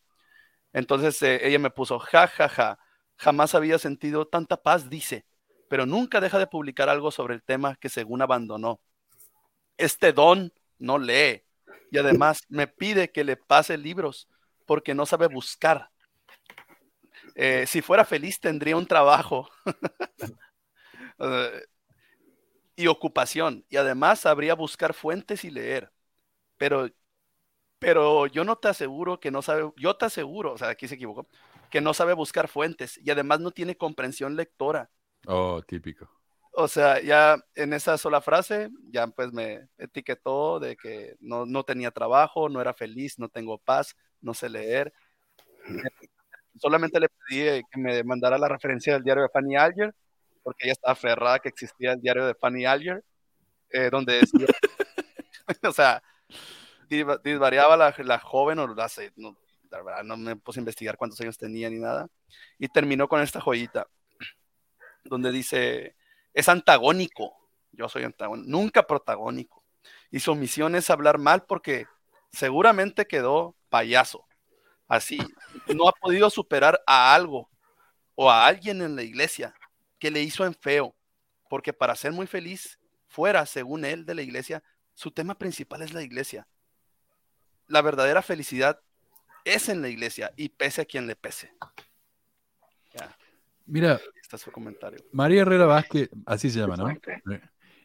[0.74, 2.80] Entonces eh, ella me puso, ja, ja, ja,
[3.24, 5.26] Jamás había sentido tanta paz, dice,
[5.70, 8.82] pero nunca deja de publicar algo sobre el tema que según abandonó.
[9.78, 11.42] Este don no lee
[11.90, 14.28] y además me pide que le pase libros
[14.66, 15.90] porque no sabe buscar.
[17.36, 19.50] Eh, si fuera feliz tendría un trabajo
[21.20, 21.64] eh,
[22.76, 25.94] y ocupación y además sabría buscar fuentes y leer.
[26.58, 26.90] Pero,
[27.80, 30.96] pero yo no te aseguro que no sabe, yo te aseguro, o sea, aquí se
[30.96, 31.26] equivocó,
[31.74, 34.92] que no sabe buscar fuentes y además no tiene comprensión lectora.
[35.26, 36.08] Oh, típico.
[36.52, 41.64] O sea, ya en esa sola frase, ya pues me etiquetó de que no, no
[41.64, 44.94] tenía trabajo, no era feliz, no tengo paz, no sé leer.
[46.62, 49.96] Solamente le pedí que me mandara la referencia del diario de Fanny Alger,
[50.44, 53.04] porque ella estaba aferrada que existía el diario de Fanny Alger,
[53.72, 54.46] eh, donde decía,
[55.64, 56.04] o sea,
[56.88, 59.36] disvariaba la, la joven o la, no,
[60.04, 62.08] no me puse a investigar cuántos años tenía ni nada.
[62.60, 63.88] Y terminó con esta joyita,
[65.04, 65.96] donde dice,
[66.34, 67.34] es antagónico,
[67.72, 69.64] yo soy antagónico, nunca protagónico.
[70.12, 71.88] Y su misión es hablar mal porque
[72.32, 74.26] seguramente quedó payaso.
[74.88, 75.18] así,
[75.74, 77.50] no ha podido superar a algo
[78.16, 79.56] o a alguien en la iglesia
[79.98, 80.96] que le hizo en feo,
[81.50, 82.78] porque para ser muy feliz
[83.08, 84.64] fuera, según él, de la iglesia,
[84.94, 86.48] su tema principal es la iglesia.
[87.68, 88.83] La verdadera felicidad
[89.46, 91.52] es en la iglesia y pese a quien le pese.
[93.66, 95.00] Mira, está su comentario.
[95.12, 96.90] María Herrera Vázquez, así se llama, ¿no?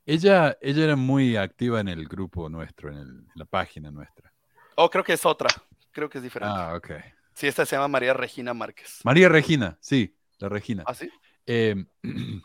[0.04, 4.32] Ella, ella era muy activa en el grupo nuestro, en, la página nuestra.
[4.76, 5.48] Oh, creo que es otra.
[5.92, 6.54] Creo que es diferente.
[6.56, 6.92] Ah, ok.
[7.34, 9.00] Sí, esta se llama María Regina Márquez.
[9.04, 10.82] María Regina, sí, la Regina.
[10.86, 11.10] ¿Ah, sí?
[11.46, 11.84] Eh,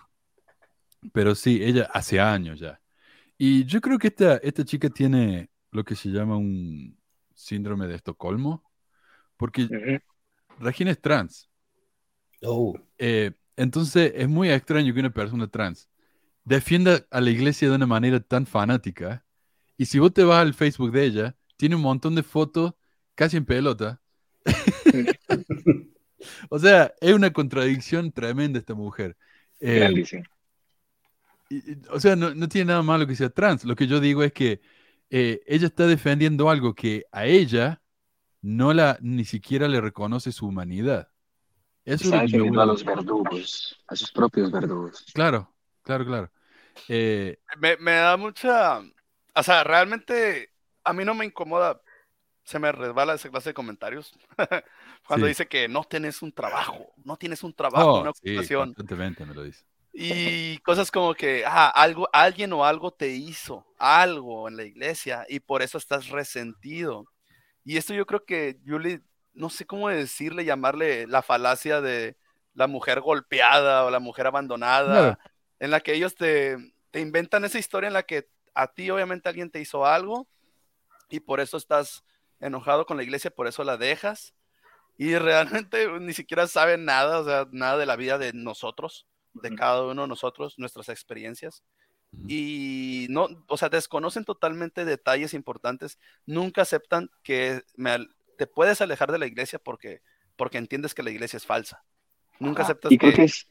[1.14, 2.80] pero sí, ella hace años ya.
[3.38, 6.98] Y yo creo que esta, esta chica tiene lo que se llama un
[7.34, 8.64] síndrome de Estocolmo,
[9.44, 10.00] porque
[10.58, 11.50] Regina es trans.
[12.44, 12.80] Oh.
[12.98, 15.90] Eh, entonces es muy extraño que una persona trans
[16.46, 19.26] defienda a la iglesia de una manera tan fanática.
[19.76, 22.72] Y si vos te vas al Facebook de ella, tiene un montón de fotos
[23.16, 24.02] casi en pelota.
[26.50, 29.18] o sea, es una contradicción tremenda esta mujer.
[29.60, 30.06] Eh,
[31.90, 33.66] o sea, no, tiene nada malo que sea trans.
[33.66, 34.62] Lo que yo digo es que
[35.10, 37.83] eh, ella está defendiendo algo que a ella
[38.44, 41.10] no la ni siquiera le reconoce su humanidad.
[41.86, 45.06] Eso está defendiendo a los verdugos, a sus propios verdugos.
[45.14, 45.52] Claro,
[45.82, 46.32] claro, claro.
[46.88, 48.82] Eh, me, da mucha,
[49.36, 50.52] o sea, realmente
[50.84, 51.82] a mí no me incomoda,
[52.44, 54.14] se me resbala esa clase de comentarios
[55.08, 58.76] cuando dice que no tienes un trabajo, no tienes un trabajo, oh, una ocupación.
[58.78, 59.64] me lo dice.
[59.94, 65.26] Y cosas como que ah, algo, alguien o algo te hizo, algo en la iglesia,
[65.30, 67.06] y por eso estás resentido.
[67.64, 69.02] Y esto yo creo que Julie,
[69.34, 72.18] no sé cómo decirle, llamarle la falacia de
[72.54, 75.20] la mujer golpeada o la mujer abandonada,
[75.60, 76.58] en la que ellos te,
[76.92, 80.28] te inventan esa historia en la que a ti obviamente alguien te hizo algo
[81.10, 82.04] y por eso estás
[82.40, 84.34] enojado con la iglesia, por eso la dejas.
[84.98, 89.56] Y realmente ni siquiera saben nada, o sea, nada de la vida de nosotros de
[89.56, 91.64] cada uno de nosotros, nuestras experiencias.
[92.28, 97.62] Y no, o sea, desconocen totalmente detalles importantes, nunca aceptan que
[98.38, 100.02] te puedes alejar de la iglesia porque,
[100.36, 101.84] porque entiendes que la iglesia es falsa.
[102.40, 103.48] Nunca aceptas y creo que, es,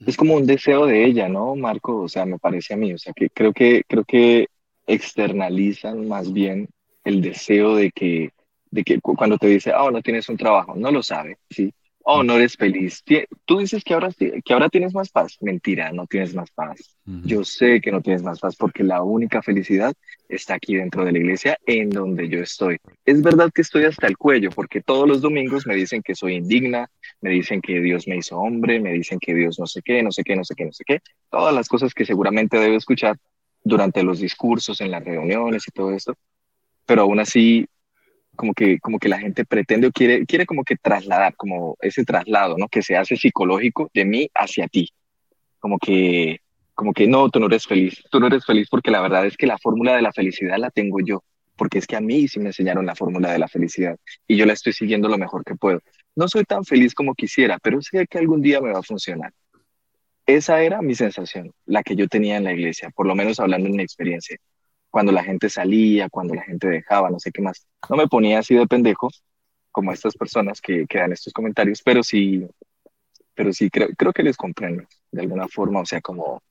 [0.00, 2.02] es, como un deseo de ella, ¿no, Marco?
[2.02, 4.48] O sea, me parece a mí, o sea, que creo que, creo que
[4.86, 6.68] externalizan más bien
[7.04, 8.30] el deseo de que,
[8.70, 11.72] de que cuando te dice, oh, no tienes un trabajo, no lo sabe, ¿sí?
[12.04, 13.02] Oh, no eres feliz.
[13.44, 15.38] Tú dices que ahora, que ahora tienes más paz.
[15.40, 16.96] Mentira, no tienes más paz.
[17.04, 19.92] Yo sé que no tienes más paz porque la única felicidad
[20.28, 22.78] está aquí dentro de la iglesia en donde yo estoy.
[23.04, 26.34] Es verdad que estoy hasta el cuello porque todos los domingos me dicen que soy
[26.34, 26.88] indigna,
[27.20, 30.12] me dicen que Dios me hizo hombre, me dicen que Dios no sé qué, no
[30.12, 31.00] sé qué, no sé qué, no sé qué.
[31.30, 33.16] Todas las cosas que seguramente debo escuchar
[33.62, 36.14] durante los discursos, en las reuniones y todo esto.
[36.84, 37.66] Pero aún así
[38.34, 42.04] como que, como que la gente pretende o quiere, quiere como que trasladar, como ese
[42.04, 42.68] traslado, ¿no?
[42.68, 44.90] Que se hace psicológico de mí hacia ti.
[45.58, 46.40] Como que,
[46.74, 49.36] como que no, tú no eres feliz, tú no eres feliz porque la verdad es
[49.36, 51.22] que la fórmula de la felicidad la tengo yo,
[51.56, 53.96] porque es que a mí sí me enseñaron la fórmula de la felicidad
[54.26, 55.80] y yo la estoy siguiendo lo mejor que puedo.
[56.16, 59.32] No soy tan feliz como quisiera, pero sé que algún día me va a funcionar.
[60.26, 63.68] Esa era mi sensación, la que yo tenía en la iglesia, por lo menos hablando
[63.68, 64.38] en mi experiencia
[64.94, 67.66] cuando la gente salía, cuando la gente dejaba, no sé qué más.
[67.90, 69.10] No me ponía así de pendejo
[69.72, 72.46] como estas personas que, que dan estos comentarios, pero sí,
[73.34, 76.44] pero sí creo, creo que les comprendo de alguna forma, o sea, como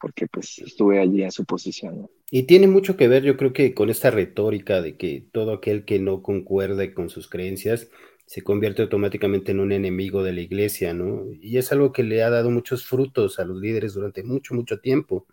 [0.00, 2.10] porque pues estuve allí en su posición.
[2.28, 5.84] Y tiene mucho que ver, yo creo que con esta retórica de que todo aquel
[5.84, 7.88] que no concuerde con sus creencias
[8.26, 11.22] se convierte automáticamente en un enemigo de la iglesia, ¿no?
[11.40, 14.80] Y es algo que le ha dado muchos frutos a los líderes durante mucho, mucho
[14.80, 15.28] tiempo,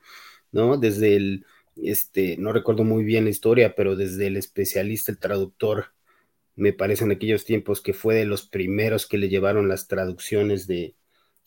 [0.51, 0.77] ¿no?
[0.77, 5.87] Desde el este, no recuerdo muy bien la historia, pero desde el especialista, el traductor,
[6.55, 10.67] me parece en aquellos tiempos que fue de los primeros que le llevaron las traducciones
[10.67, 10.95] de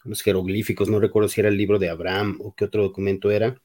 [0.04, 3.60] los jeroglíficos, no recuerdo si era el libro de Abraham o qué otro documento era,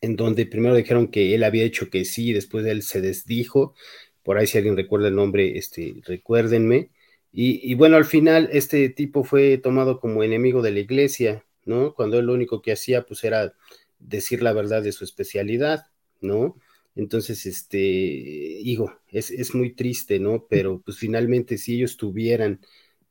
[0.00, 3.74] en donde primero dijeron que él había hecho que sí, después de él se desdijo,
[4.22, 6.90] por ahí si alguien recuerda el nombre, este, recuérdenme,
[7.32, 11.94] y, y bueno, al final este tipo fue tomado como enemigo de la iglesia, ¿no?
[11.94, 13.54] Cuando él lo único que hacía pues era
[14.00, 15.86] decir la verdad de su especialidad,
[16.20, 16.56] ¿no?
[16.96, 20.46] Entonces, este, digo, es, muy triste, ¿no?
[20.48, 22.60] Pero pues finalmente si ellos tuvieran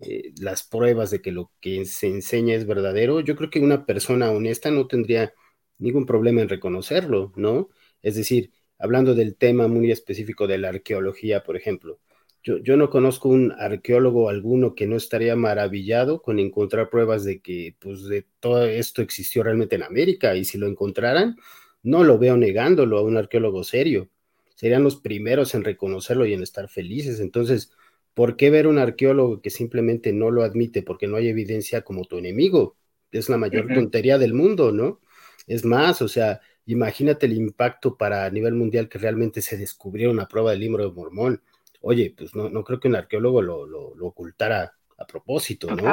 [0.01, 3.85] eh, las pruebas de que lo que se enseña es verdadero, yo creo que una
[3.85, 5.33] persona honesta no tendría
[5.77, 7.69] ningún problema en reconocerlo, ¿no?
[8.01, 11.99] Es decir, hablando del tema muy específico de la arqueología, por ejemplo,
[12.43, 17.75] yo, no conozco un arqueólogo alguno que no estaría maravillado con encontrar pruebas de que
[17.79, 21.35] pues, de todo esto existió realmente en América y si lo encontraran,
[21.83, 24.09] no lo veo negándolo a un arqueólogo serio.
[24.55, 27.19] Serían los primeros en reconocerlo y en estar felices.
[27.19, 27.71] Entonces,
[28.13, 32.05] ¿por qué ver un arqueólogo que simplemente no lo admite porque no hay evidencia como
[32.05, 32.77] tu enemigo?
[33.11, 35.01] Es la mayor tontería del mundo, ¿no?
[35.47, 40.11] Es más, o sea, imagínate el impacto para a nivel mundial que realmente se descubriera
[40.11, 41.41] una prueba del libro de Mormón.
[41.81, 45.83] Oye, pues no, no creo que un arqueólogo lo, lo, ocultara a propósito, ¿no?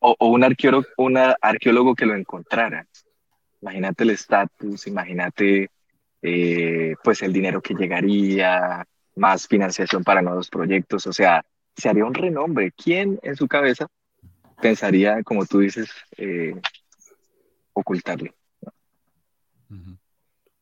[0.00, 2.86] O, un, arqueólogo, una arqueólogo que lo encontrara.
[3.60, 5.70] Imagínate el estatus, imagínate
[6.22, 8.86] eh, pues el dinero que llegaría,
[9.16, 11.44] más financiación para nuevos proyectos, o sea,
[11.76, 12.72] se haría un renombre.
[12.72, 13.88] ¿Quién en su cabeza
[14.60, 16.54] pensaría, como tú dices, eh,
[17.72, 18.32] ocultarlo?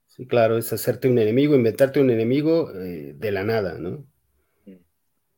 [0.06, 4.04] Sí, claro, es hacerte un enemigo, inventarte un enemigo eh, de la nada, ¿no?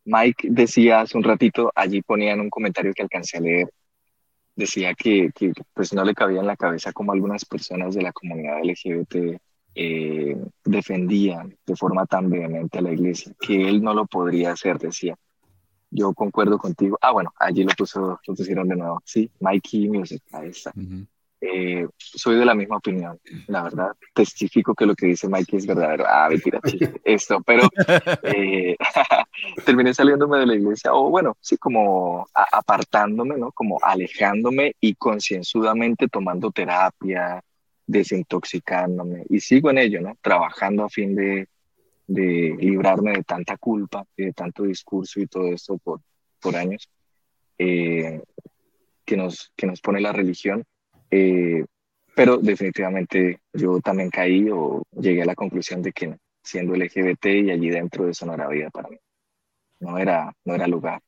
[0.08, 3.68] Mike decía hace un ratito, allí ponía en un comentario que alcancé a leer,
[4.56, 8.12] decía que, que pues no le cabía en la cabeza como algunas personas de la
[8.12, 9.38] comunidad LGBT
[9.74, 14.78] eh, defendían de forma tan vehemente a la iglesia, que él no lo podría hacer,
[14.78, 15.14] decía.
[15.90, 16.98] Yo concuerdo contigo.
[17.00, 19.00] Ah, bueno, allí lo, puso, lo pusieron de nuevo.
[19.04, 20.72] Sí, Mikey Music, ahí está.
[21.40, 23.92] Eh, soy de la misma opinión, la verdad.
[24.12, 26.04] Testifico que lo que dice Mikey es verdadero.
[26.08, 26.60] Ah, mentira,
[27.04, 27.68] esto, pero
[28.24, 28.76] eh,
[29.64, 33.52] terminé saliéndome de la iglesia, o bueno, sí, como apartándome, ¿no?
[33.52, 37.40] Como alejándome y concienzudamente tomando terapia,
[37.86, 39.24] desintoxicándome.
[39.28, 40.16] Y sigo en ello, ¿no?
[40.20, 41.48] Trabajando a fin de,
[42.08, 46.00] de librarme de tanta culpa y de tanto discurso y todo esto por,
[46.40, 46.88] por años
[47.58, 48.22] eh,
[49.04, 50.64] que, nos, que nos pone la religión
[51.10, 51.64] eh,
[52.14, 57.50] pero definitivamente yo también caí o llegué a la conclusión de que siendo LGBT y
[57.50, 58.96] allí dentro de eso no era vida para mí.
[59.80, 61.00] No era, no era lugar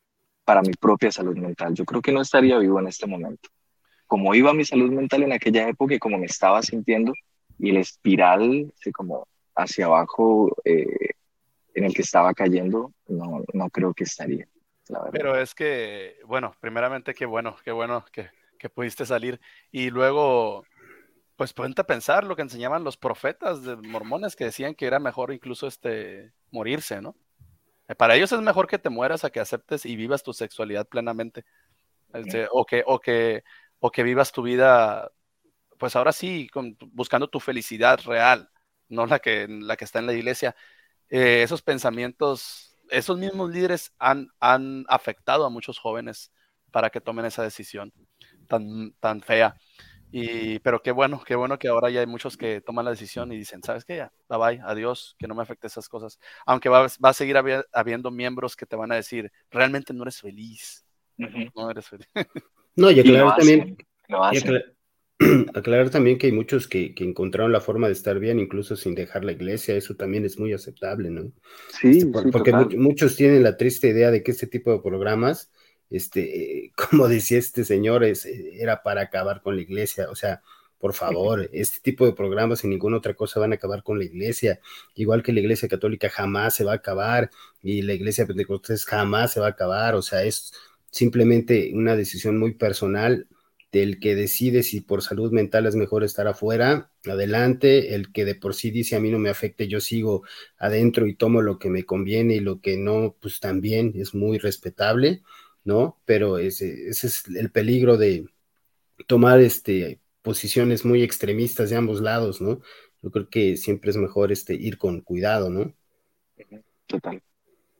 [0.44, 1.74] para mi propia salud mental.
[1.74, 3.48] Yo creo que no estaría vivo en este momento.
[4.06, 7.12] Como iba mi salud mental en aquella época y como me estaba sintiendo
[7.58, 11.10] y el espiral así como hacia abajo eh,
[11.74, 14.46] en el que estaba cayendo, no, no creo que estaría.
[15.12, 18.28] Pero es que, bueno, primeramente qué bueno, qué bueno que
[18.60, 19.40] que pudiste salir.
[19.72, 20.64] Y luego,
[21.36, 25.00] pues ponte a pensar lo que enseñaban los profetas de mormones que decían que era
[25.00, 27.16] mejor incluso este morirse, ¿no?
[27.88, 30.86] Eh, para ellos es mejor que te mueras a que aceptes y vivas tu sexualidad
[30.86, 31.44] plenamente.
[32.12, 33.42] Este, o, que, o, que,
[33.78, 35.10] o que vivas tu vida,
[35.78, 36.50] pues ahora sí,
[36.92, 38.50] buscando tu felicidad real,
[38.88, 40.54] no la que, la que está en la iglesia.
[41.08, 46.32] Eh, esos pensamientos, esos mismos líderes han, han afectado a muchos jóvenes
[46.70, 47.92] para que tomen esa decisión
[48.50, 49.56] tan, tan fea.
[50.12, 53.32] Y, pero qué bueno, qué bueno que ahora ya hay muchos que toman la decisión
[53.32, 53.96] y dicen, ¿sabes qué?
[53.96, 56.18] Ya, bye bye, adiós, que no me afecte esas cosas.
[56.44, 57.36] Aunque va, va a seguir
[57.72, 60.84] habiendo miembros que te van a decir, realmente no eres feliz.
[61.54, 62.08] No eres feliz.
[62.76, 63.76] No, y aclarar también,
[65.54, 68.94] aclarar, también que hay muchos que, que, encontraron la forma de estar bien, incluso sin
[68.94, 71.30] dejar la iglesia, eso también es muy aceptable, ¿no?
[71.68, 75.50] Sí, este, porque muchos tienen la triste idea de que este tipo de programas
[75.90, 80.42] este, como decía este señor, es, era para acabar con la iglesia, o sea,
[80.78, 84.04] por favor, este tipo de programas y ninguna otra cosa van a acabar con la
[84.04, 84.60] iglesia,
[84.94, 87.30] igual que la iglesia católica jamás se va a acabar
[87.62, 90.52] y la iglesia pentecostés jamás se va a acabar, o sea, es
[90.90, 93.28] simplemente una decisión muy personal
[93.72, 98.34] del que decide si por salud mental es mejor estar afuera, adelante, el que de
[98.34, 100.24] por sí dice a mí no me afecte, yo sigo
[100.58, 104.38] adentro y tomo lo que me conviene y lo que no, pues también es muy
[104.38, 105.22] respetable
[105.64, 106.00] ¿no?
[106.04, 108.26] Pero ese, ese es el peligro de
[109.06, 112.60] tomar este, posiciones muy extremistas de ambos lados, ¿no?
[113.02, 115.72] Yo creo que siempre es mejor este, ir con cuidado, ¿no?
[116.86, 117.22] Total.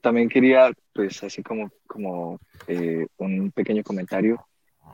[0.01, 4.47] También quería, pues, así como, como eh, un pequeño comentario.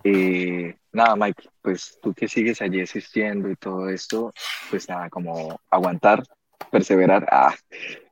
[0.02, 4.32] Eh, nada, Mike, pues tú que sigues allí existiendo y todo esto,
[4.70, 6.24] pues nada, como aguantar,
[6.70, 7.54] perseverar, ah,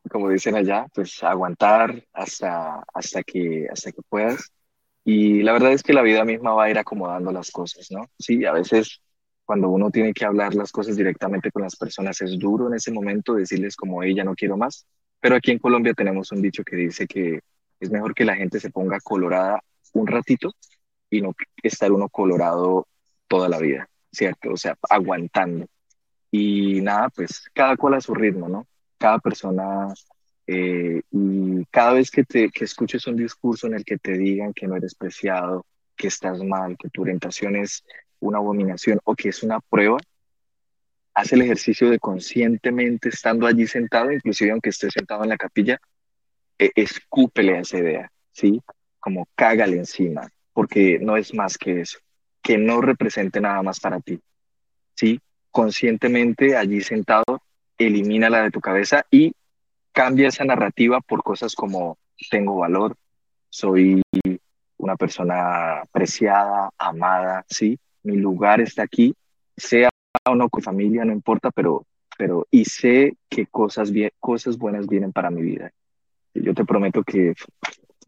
[0.09, 4.52] como dicen allá, pues aguantar hasta, hasta, que, hasta que puedas
[5.05, 8.09] y la verdad es que la vida misma va a ir acomodando las cosas, ¿no?
[8.18, 9.01] Sí, a veces
[9.44, 12.90] cuando uno tiene que hablar las cosas directamente con las personas es duro en ese
[12.90, 14.86] momento decirles como ella no quiero más,
[15.20, 17.40] pero aquí en Colombia tenemos un dicho que dice que
[17.81, 19.62] es mejor que la gente se ponga colorada
[19.93, 20.52] un ratito
[21.10, 22.86] y no estar uno colorado
[23.28, 24.52] toda la vida, ¿cierto?
[24.52, 25.66] O sea, aguantando.
[26.31, 28.66] Y nada, pues cada cual a su ritmo, ¿no?
[28.98, 29.93] Cada persona
[30.46, 34.52] eh, y cada vez que, te, que escuches un discurso en el que te digan
[34.52, 35.64] que no eres preciado,
[35.96, 37.84] que estás mal, que tu orientación es
[38.20, 39.98] una abominación o que es una prueba,
[41.14, 45.80] haz el ejercicio de conscientemente estando allí sentado, inclusive aunque estés sentado en la capilla,
[46.58, 48.60] e, escúpele a esa idea, ¿sí?
[48.98, 51.98] Como cágale encima, porque no es más que eso,
[52.42, 54.20] que no represente nada más para ti,
[54.94, 55.20] ¿sí?
[55.50, 57.42] Conscientemente allí sentado,
[57.78, 59.32] elimínala de tu cabeza y
[59.94, 61.96] cambia esa narrativa por cosas como
[62.30, 62.96] tengo valor,
[63.48, 64.02] soy
[64.76, 67.78] una persona apreciada, amada, ¿sí?
[68.02, 69.14] Mi lugar está aquí,
[69.56, 69.88] sea
[70.26, 71.86] o no con familia, no importa, pero,
[72.18, 75.70] pero y sé que cosas, cosas buenas vienen para mi vida.
[76.34, 77.34] Yo te prometo que,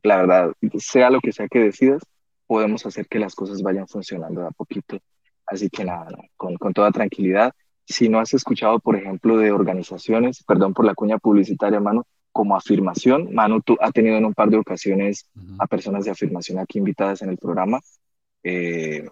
[0.02, 2.02] la verdad, sea lo que sea que decidas,
[2.46, 4.98] podemos hacer que las cosas vayan funcionando de a poquito.
[5.46, 7.52] Así que nada, con, con toda tranquilidad.
[7.86, 12.56] Si no has escuchado, por ejemplo, de organizaciones, perdón por la cuña publicitaria, mano, como
[12.56, 13.32] afirmación.
[13.32, 17.22] Manu tú, ha tenido en un par de ocasiones a personas de afirmación aquí invitadas
[17.22, 17.80] en el programa.
[18.42, 19.08] Eh,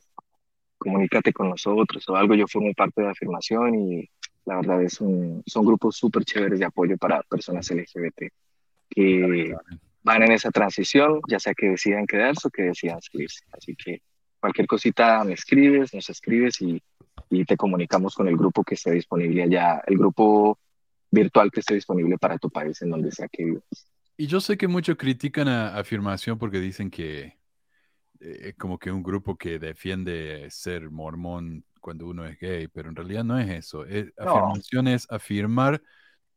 [0.76, 2.34] comunícate con nosotros o algo.
[2.34, 4.10] Yo formo parte de afirmación y
[4.44, 8.30] la verdad es un, son grupos súper chéveres de apoyo para personas LGBT
[8.90, 9.54] que
[10.02, 13.44] van en esa transición, ya sea que decidan quedarse o que decidan seguirse.
[13.52, 14.02] Así que
[14.38, 16.82] cualquier cosita me escribes, nos escribes y,
[17.34, 19.82] y te comunicamos con el grupo que esté disponible allá.
[19.86, 20.58] El grupo
[21.10, 23.64] virtual que esté disponible para tu país en donde sea que vivas.
[24.16, 27.38] Y yo sé que muchos critican a Afirmación porque dicen que
[28.20, 32.88] es eh, como que un grupo que defiende ser mormón cuando uno es gay, pero
[32.88, 33.84] en realidad no es eso.
[34.16, 35.82] Afirmación es afirmar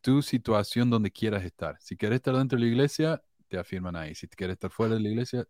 [0.02, 1.78] tu situación donde quieras estar.
[1.80, 4.14] Si quieres estar dentro de la iglesia, te afirman ahí.
[4.16, 5.48] Si quieres estar fuera de la iglesia,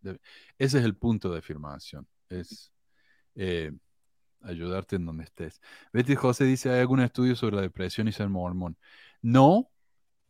[0.57, 2.07] ese es el punto de afirmación.
[2.29, 2.71] Es
[3.35, 3.71] eh,
[4.41, 5.61] ayudarte en donde estés.
[5.93, 8.77] Betty José dice, ¿hay algún estudio sobre la depresión y ser mormón?
[9.21, 9.69] No,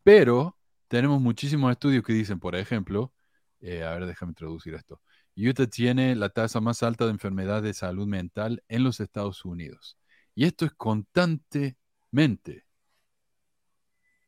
[0.04, 0.58] pero
[0.88, 3.14] tenemos muchísimos estudios que dicen, por ejemplo,
[3.60, 5.02] eh, a ver, déjame introducir esto.
[5.36, 9.98] Utah tiene la tasa más alta de enfermedad de salud mental en los Estados Unidos.
[10.36, 12.66] Y esto es constantemente.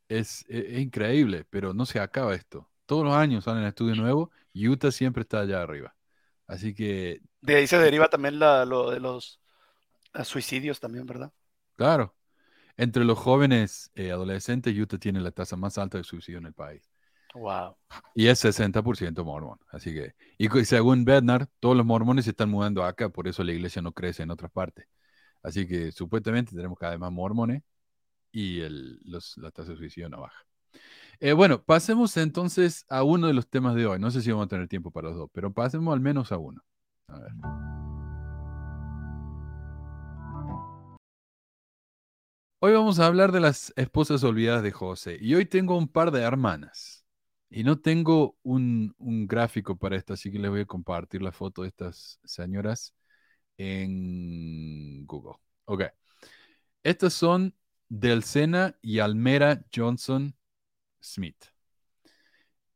[0.08, 2.70] Es, e, es, increíble, pero no se acaba esto.
[2.86, 5.96] Todos los años salen estudios nuevos y Utah siempre está allá arriba.
[6.48, 7.22] Así que...
[7.42, 9.39] De ahí se deriva también lo de los
[10.24, 11.32] suicidios también, ¿verdad?
[11.76, 12.16] Claro,
[12.78, 16.54] entre los jóvenes eh, adolescentes, Utah tiene la tasa más alta de suicidio en el
[16.54, 16.90] país.
[17.34, 17.76] Wow.
[18.16, 19.60] Y es 60% mormón.
[19.70, 23.52] Así que, y según Bernard, todos los mormones se están mudando acá, por eso la
[23.52, 24.88] iglesia no crece en otras partes.
[25.44, 27.64] Así que supuestamente tenemos cada vez más mormones
[28.32, 30.46] y el, la tasa de suicidio no baja.
[31.20, 34.00] Eh, bueno, pasemos entonces a uno de los temas de hoy.
[34.00, 36.38] No sé si vamos a tener tiempo para los dos, pero pasemos al menos a
[36.38, 36.64] uno.
[37.08, 37.32] A ver.
[42.62, 45.18] Hoy vamos a hablar de las esposas olvidadas de José.
[45.22, 47.06] Y hoy tengo un par de hermanas.
[47.50, 48.94] Y no tengo un,
[49.28, 52.94] gráfico para esto, así que les voy a compartir la foto de estas señoras
[53.58, 55.36] en Google.
[55.66, 55.84] Ok.
[56.84, 57.56] Estas son
[57.88, 60.36] Delcena y Almera Johnson
[61.02, 61.46] Smith.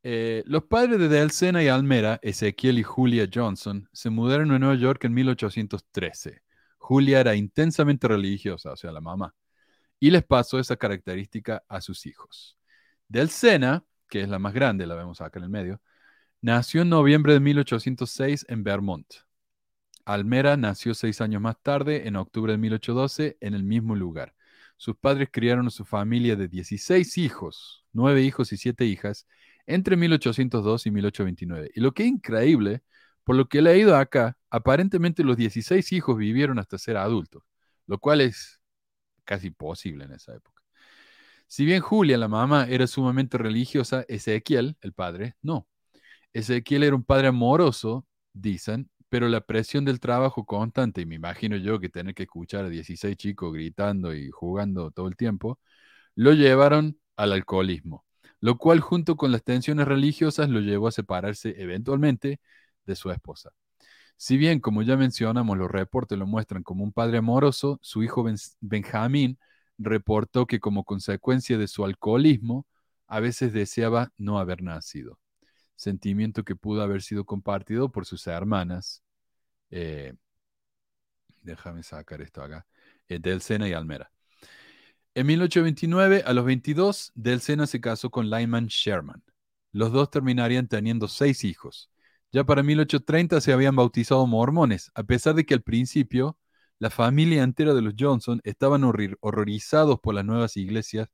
[0.04, 4.76] Eh, los padres de Delcena y Almera, Ezequiel y Julia Johnson, se mudaron a Nueva
[4.76, 6.42] York en 1813.
[6.78, 9.34] Julia era intensamente religiosa, o sea, la mamá
[10.04, 12.58] y les pasó esa característica a sus hijos.
[13.08, 15.82] Del Sena, que es la más grande, la vemos acá en el medio,
[16.42, 19.08] nació en noviembre de 1806 en Vermont.
[20.04, 24.36] Almera nació seis años más tarde, en octubre de 1812, en el mismo lugar.
[24.76, 29.26] Sus padres criaron a su familia de 16 hijos, nueve hijos y siete hijas,
[29.68, 31.72] entre 1802 y 1829.
[31.76, 32.84] Y lo que es increíble,
[33.24, 37.44] por lo que he leído acá, aparentemente los 16 hijos vivieron hasta ser adultos,
[37.88, 38.60] lo cual es
[39.26, 40.62] casi posible en esa época.
[41.48, 45.68] Si bien Julia, la mamá, era sumamente religiosa, Ezequiel, el padre, no.
[46.34, 51.58] Ezequiel era un padre amoroso, dicen, pero la presión del trabajo constante, y me imagino
[51.58, 55.60] yo que tener que escuchar a 16 chicos gritando y jugando todo el tiempo,
[56.16, 58.06] lo llevaron al alcoholismo,
[58.40, 62.40] lo cual junto con las tensiones religiosas lo llevó a separarse eventualmente
[62.86, 63.52] de su esposa.
[64.24, 68.24] Si bien, como ya mencionamos, los reportes lo muestran como un padre amoroso, su hijo
[68.62, 69.38] Benjamín
[69.78, 72.66] reportó que como consecuencia de su alcoholismo,
[73.08, 75.20] a veces deseaba no haber nacido,
[75.76, 79.04] sentimiento que pudo haber sido compartido por sus hermanas.
[79.72, 80.14] Eh,
[81.42, 82.66] déjame sacar esto acá,
[83.10, 84.10] eh, Del Sena y Almera.
[85.16, 89.22] En 1829, a los 22, Del Sena se casó con Lyman Sherman.
[89.74, 91.90] Los dos terminarían teniendo seis hijos.
[92.34, 96.40] Ya para 1830 se habían bautizado mormones, a pesar de que al principio
[96.80, 101.10] la familia entera de los Johnson estaban horrorizados por las nuevas iglesias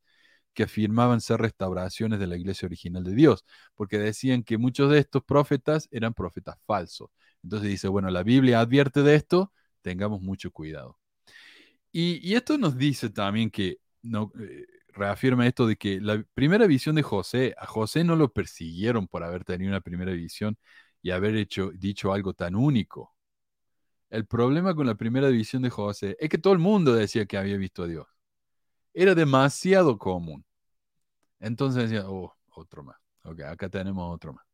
[0.53, 4.99] que afirmaban ser restauraciones de la iglesia original de Dios, porque decían que muchos de
[4.99, 7.09] estos profetas eran profetas falsos.
[7.43, 9.51] Entonces dice, bueno, la Biblia advierte de esto,
[9.81, 10.97] tengamos mucho cuidado.
[11.91, 16.95] Y, esto nos dice también que, no, eh, reafirma esto de que la primera visión
[16.95, 20.57] de José, a José no lo persiguieron por haber tenido una primera visión,
[21.01, 23.15] y haber hecho, dicho algo tan único.
[24.09, 27.37] El problema con la primera división de José es que todo el mundo decía que
[27.37, 28.07] había visto a Dios.
[28.93, 30.43] Era demasiado común.
[31.39, 32.97] Entonces decía, oh, otro más.
[33.23, 34.45] Ok, acá tenemos otro más.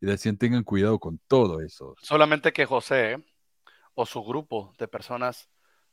[0.00, 1.94] Y decían, tengan cuidado con todo eso.
[2.00, 3.22] Solamente que José
[3.94, 5.50] o su grupo de personas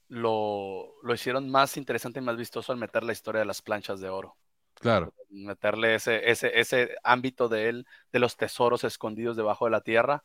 [0.08, 4.08] lo hicieron más interesante y más vistoso al meter la historia de las planchas de
[4.08, 4.38] oro.
[4.80, 5.14] Claro.
[5.30, 10.24] Meterle ese, ese, ese ámbito de él, de los tesoros escondidos debajo de la tierra.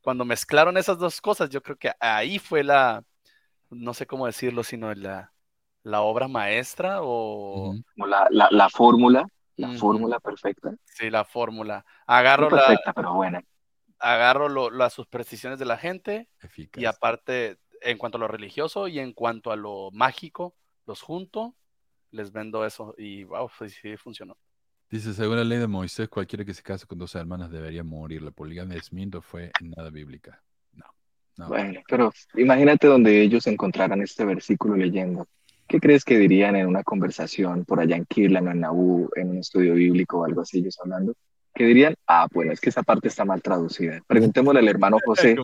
[0.00, 3.04] Cuando mezclaron esas dos cosas, yo creo que ahí fue la,
[3.70, 5.32] no sé cómo decirlo, sino la,
[5.82, 7.74] la obra maestra o...
[7.96, 9.26] La, la, la fórmula,
[9.56, 10.74] la fórmula perfecta.
[10.84, 11.84] Sí, la fórmula.
[12.06, 13.44] Agarro no perfecta, pero buena.
[13.98, 16.28] Agarro lo, las supersticiones de la gente
[16.74, 20.56] y aparte, en cuanto a lo religioso y en cuanto a lo mágico,
[20.86, 21.54] los junto,
[22.12, 24.36] les vendo eso y wow, pues sí funcionó.
[24.90, 28.22] Dice, según la ley de Moisés, cualquiera que se case con dos hermanas debería morir.
[28.22, 30.42] La poligamia de Smith fue nada bíblica.
[30.74, 30.84] No,
[31.38, 31.48] no.
[31.48, 35.26] Bueno, pero imagínate donde ellos encontraran este versículo leyendo.
[35.66, 39.30] ¿Qué crees que dirían en una conversación por allá en Kirlan o en Nabú, en
[39.30, 41.14] un estudio bíblico o algo así, ellos hablando?
[41.54, 41.94] ¿Qué dirían?
[42.06, 44.00] Ah, bueno, es que esa parte está mal traducida.
[44.06, 45.36] Preguntémosle al hermano José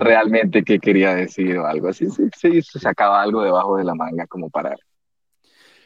[0.00, 2.08] realmente qué quería decir o algo así.
[2.10, 4.74] Sí, sí, se sacaba algo debajo de la manga como para...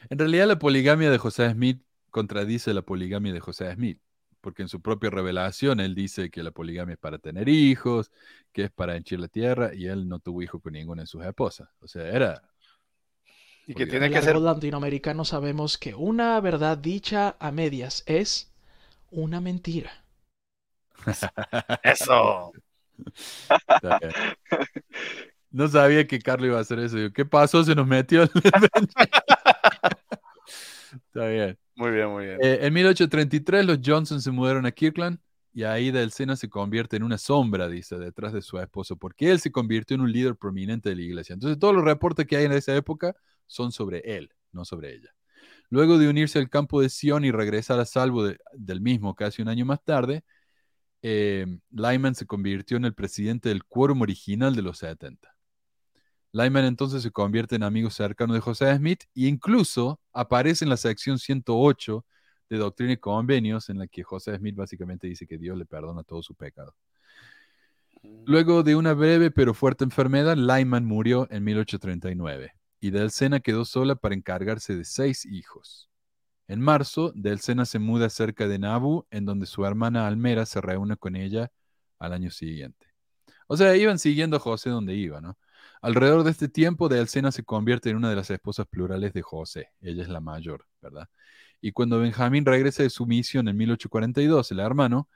[0.09, 4.01] En realidad la poligamia de José Smith contradice la poligamia de José Smith,
[4.41, 8.11] porque en su propia revelación él dice que la poligamia es para tener hijos,
[8.53, 11.25] que es para henchir la tierra, y él no tuvo hijo con ninguna de sus
[11.25, 11.69] esposas.
[11.81, 12.43] O sea, era
[13.71, 14.37] y que tiene que ser.
[14.37, 18.53] latinoamericano sabemos que una verdad dicha a medias es
[19.13, 19.93] una mentira.
[21.83, 22.53] Eso.
[25.53, 26.97] No sabía que Carlos iba a hacer eso.
[27.13, 27.65] ¿Qué pasó?
[27.65, 28.23] Se nos metió.
[30.93, 31.59] Está bien.
[31.77, 32.39] Muy bien, muy bien.
[32.43, 35.19] Eh, en 1833 los Johnson se mudaron a Kirkland
[35.53, 39.31] y ahí del Sena se convierte en una sombra, dice, detrás de su esposo, porque
[39.31, 41.35] él se convirtió en un líder prominente de la iglesia.
[41.35, 43.17] Entonces todos los reportes que hay en esa época
[43.47, 45.11] son sobre él, no sobre ella.
[45.71, 49.49] Luego de unirse al campo de Sion y regresar a salvo del mismo casi un
[49.49, 50.25] año más tarde,
[51.03, 55.35] eh, Lyman se convirtió en el presidente del quórum original de los 70.
[56.33, 60.77] Lyman entonces se convierte en amigo cercano de José Smith e incluso aparece en la
[60.77, 62.05] sección 108
[62.49, 66.03] de Doctrina y Convenios, en la que José Smith básicamente dice que Dios le perdona
[66.03, 66.75] todo su pecado.
[68.03, 68.25] Mm.
[68.27, 73.95] Luego de una breve pero fuerte enfermedad, Lyman murió en 1839 y Delcena quedó sola
[73.97, 75.91] para encargarse de seis hijos.
[76.49, 80.97] En marzo, Delcena se muda cerca de Nabu, en donde su hermana Almera se reúne
[80.97, 81.53] con ella
[81.99, 82.87] al año siguiente.
[83.47, 85.39] O sea, iban siguiendo a José donde iba, ¿no?
[85.83, 89.71] Alrededor de este tiempo, Delcena se convierte en una de las esposas plurales de José.
[89.81, 91.09] Ella es la mayor, ¿verdad?
[91.61, 95.09] Y cuando Benjamín regresa de su misión en 1842, el hermano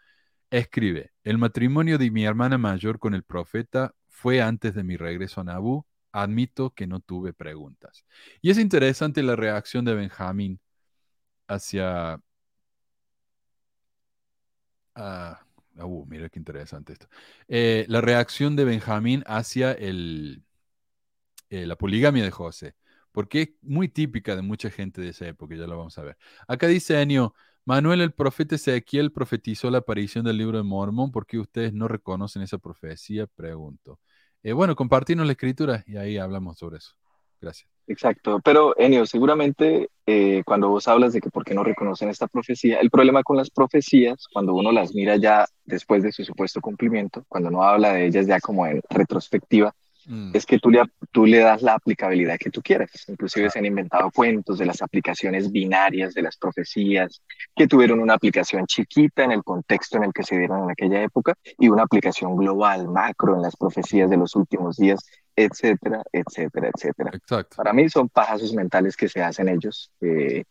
[0.51, 5.41] escribe, el matrimonio de mi hermana mayor con el profeta fue antes de mi regreso
[5.41, 8.07] a Nabú admito que no tuve preguntas.
[8.41, 10.61] Y es interesante la reacción de Benjamín
[11.49, 12.21] hacia...
[14.95, 15.41] Ah,
[15.77, 17.09] uh, mira qué interesante esto.
[17.49, 20.44] Eh, la reacción de Benjamín hacia el,
[21.51, 22.75] eh, la poligamia de José,
[23.13, 26.17] porque es muy típica de mucha gente de esa época, ya lo vamos a ver.
[26.49, 27.35] Acá dice Enio,
[27.65, 31.89] Manuel el profeta Ezequiel profetizó la aparición del libro de Mormón, ¿por qué ustedes no
[31.89, 33.27] reconocen esa profecía?
[33.27, 34.01] Pregunto.
[34.43, 36.95] Eh, bueno, compartirnos la escritura y ahí hablamos sobre eso.
[37.41, 37.71] Gracias.
[37.87, 42.27] Exacto, pero Enio, seguramente eh, cuando vos hablas de que por qué no reconocen esta
[42.27, 46.61] profecía, el problema con las profecías, cuando uno las mira ya después de su supuesto
[46.63, 49.75] cumplimiento, cuando uno habla de ellas ya como en retrospectiva,
[50.07, 50.33] Mm.
[50.35, 52.91] es que tú le, tú le das la aplicabilidad que tú quieras.
[53.09, 57.23] Inclusive se han inventado cuentos de las aplicaciones binarias de las profecías,
[57.55, 61.03] que tuvieron una aplicación chiquita en el contexto en el que se dieron en aquella
[61.03, 65.01] época y una aplicación global, macro en las profecías de los últimos días,
[65.35, 67.11] etcétera, etcétera, etcétera.
[67.15, 67.57] Exacto.
[67.57, 69.91] Para mí son pajazos mentales que se hacen ellos.
[70.01, 70.45] Eh,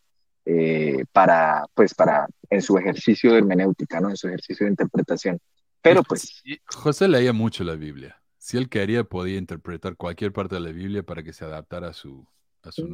[0.45, 4.09] eh, para, pues, para, en su ejercicio de hermenéutica, ¿no?
[4.09, 5.39] En su ejercicio de interpretación.
[5.81, 6.43] Pero pues...
[6.65, 11.01] José leía mucho la Biblia si él quería, podía interpretar cualquier parte de la Biblia
[11.01, 12.27] para que se adaptara a su,
[12.63, 12.93] a su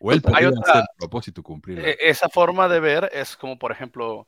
[0.00, 1.78] O él podía hacer propósito cumplir.
[1.78, 4.26] E, esa forma de ver es como, por ejemplo,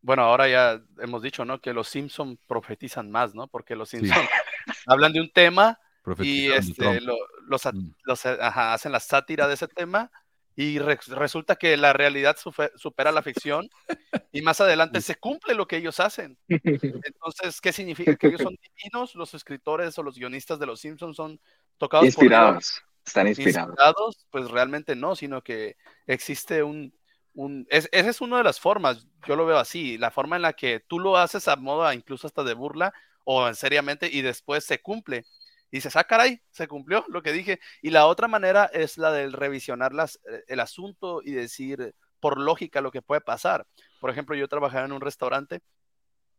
[0.00, 1.60] bueno, ahora ya hemos dicho, ¿no?
[1.60, 3.48] Que los Simpson profetizan más, ¿no?
[3.48, 4.16] Porque los Simpson
[4.86, 5.78] hablan de un tema
[6.20, 7.92] y este, los, mm.
[8.40, 10.10] hacen la sátira de ese tema
[10.58, 12.36] y resulta que la realidad
[12.76, 13.68] supera la ficción
[14.32, 16.38] y más adelante se cumple lo que ellos hacen.
[16.48, 18.16] Entonces, ¿qué significa?
[18.16, 19.14] ¿Que ellos son divinos?
[19.14, 21.38] ¿Los escritores o los guionistas de Los Simpsons son
[21.76, 22.82] tocados inspirados?
[23.04, 23.68] están inspirados.
[23.68, 24.26] inspirados.
[24.30, 25.76] Pues realmente no, sino que
[26.06, 26.94] existe un...
[27.34, 30.54] un esa es una de las formas, yo lo veo así, la forma en la
[30.54, 34.80] que tú lo haces a modo incluso hasta de burla o seriamente y después se
[34.80, 35.26] cumple
[35.70, 36.06] y dices, ah,
[36.50, 37.60] se cumplió lo que dije.
[37.82, 42.38] Y la otra manera es la del revisionar las, eh, el asunto y decir por
[42.38, 43.66] lógica lo que puede pasar.
[44.00, 45.60] Por ejemplo, yo trabajaba en un restaurante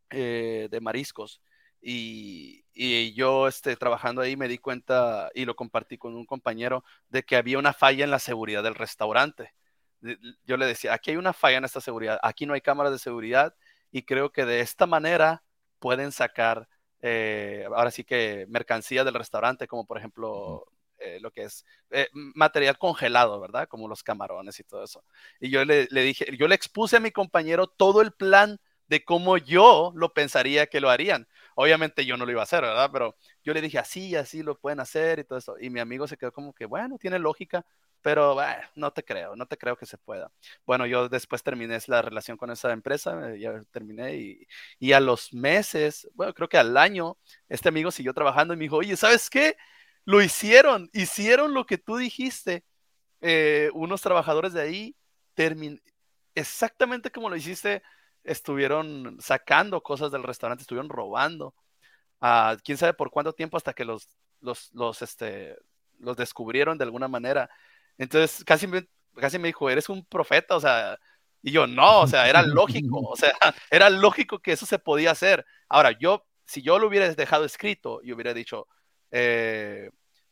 [0.09, 1.41] eh, de mariscos.
[1.81, 6.83] Y, y, yo este, trabajando ahí me di cuenta y lo compartí con un compañero
[7.09, 9.53] de que había una falla en la seguridad del restaurante.
[10.45, 12.99] Yo le decía, aquí hay una falla en esta seguridad, aquí no hay cámaras de
[12.99, 13.55] seguridad
[13.91, 15.43] y creo que de esta manera
[15.79, 16.67] pueden sacar
[17.01, 20.65] eh, ahora sí que mercancía del restaurante, como por ejemplo
[20.99, 23.67] eh, lo que es eh, material congelado, ¿verdad?
[23.67, 25.03] Como los camarones y todo eso.
[25.39, 29.03] Y yo le, le, dije, yo le expuse a mi compañero todo el plan de
[29.03, 31.27] cómo yo lo pensaría que lo harían.
[31.55, 32.89] Obviamente yo no lo iba a hacer, ¿verdad?
[32.91, 35.55] Pero yo le dije, así, así lo pueden hacer y todo eso.
[35.59, 37.65] Y mi amigo se quedó como que, bueno, tiene lógica,
[38.01, 38.37] pero
[38.75, 40.31] no te creo, no te creo que se pueda.
[40.65, 44.37] Bueno, yo después terminé la relación con esa empresa, eh, ya terminé
[44.79, 47.17] y, a los meses, bueno, creo que al año,
[47.49, 49.57] este amigo siguió trabajando y me dijo, oye, ¿sabes qué?
[50.05, 52.63] Lo hicieron, hicieron lo que tú dijiste.
[53.21, 54.95] Eh, unos trabajadores de ahí,
[55.33, 55.81] termin
[56.37, 57.81] exactamente como lo hiciste,
[58.23, 61.55] estuvieron sacando cosas del restaurante, estuvieron robando.
[62.21, 64.07] Uh, quién sabe por cuánto tiempo hasta que los,
[64.41, 65.57] los, los, este,
[65.99, 67.49] los descubrieron de alguna manera.
[67.97, 70.97] Entonces casi me, casi me dijo, eres un profeta, o sea,
[71.41, 73.31] y yo no, o sea, era lógico, o sea,
[73.71, 75.45] era lógico que eso se podía hacer.
[75.69, 78.67] Ahora, yo, si yo lo hubiera dejado escrito y hubiera dicho,
[79.11, 79.89] eh,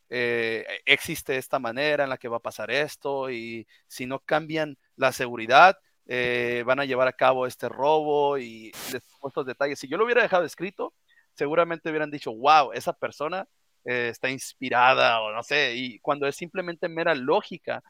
[0.10, 4.78] eh, existe esta manera en la que va a pasar esto y si no cambian
[4.96, 5.78] la seguridad,
[6.08, 9.80] eh, van a llevar a cabo este robo y estos detalles.
[9.80, 10.94] Si yo lo hubiera dejado escrito,
[11.34, 13.48] seguramente hubieran dicho, wow, esa persona
[13.86, 17.84] eh, está inspirada o no sé, y cuando es simplemente mera lógica,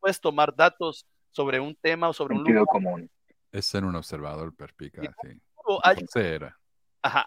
[0.00, 2.64] puedes tomar datos sobre un tema o sobre un lugar.
[2.66, 3.10] común.
[3.52, 5.06] Es ser un observador perspicaz.
[5.82, 6.08] Alguien,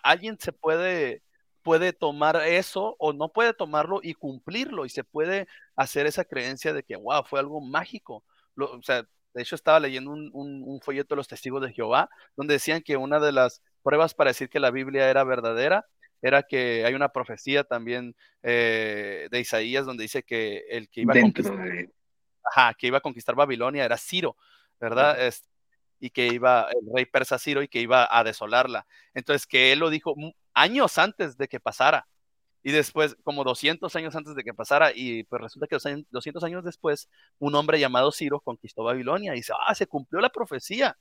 [0.03, 1.23] alguien se puede
[1.67, 6.71] puede tomar eso o no puede tomarlo y cumplirlo y se puede hacer esa creencia
[6.71, 8.23] de que, wow, fue algo mágico.
[8.55, 9.03] o sea,
[9.33, 12.95] de hecho estaba leyendo un, un, folleto de los testigos de Jehová donde decían que
[12.95, 15.85] una de las pruebas para decir que la Biblia era verdadera
[16.21, 21.13] era que hay una profecía también eh, de Isaías donde dice que el que iba
[21.13, 21.57] a conquistar,
[22.77, 24.35] que iba a conquistar Babilonia era Ciro,
[24.79, 25.17] ¿verdad?
[25.99, 28.85] y que iba el rey persa Ciro y que iba a desolarla.
[29.13, 30.15] Entonces que él lo dijo
[30.53, 32.07] años antes de que pasara.
[32.63, 35.77] Y después, como 200 años antes de que pasara, y pues resulta que
[36.09, 40.29] 200 años después, un hombre llamado Ciro conquistó Babilonia y dice, ah, se cumplió la
[40.29, 40.97] profecía.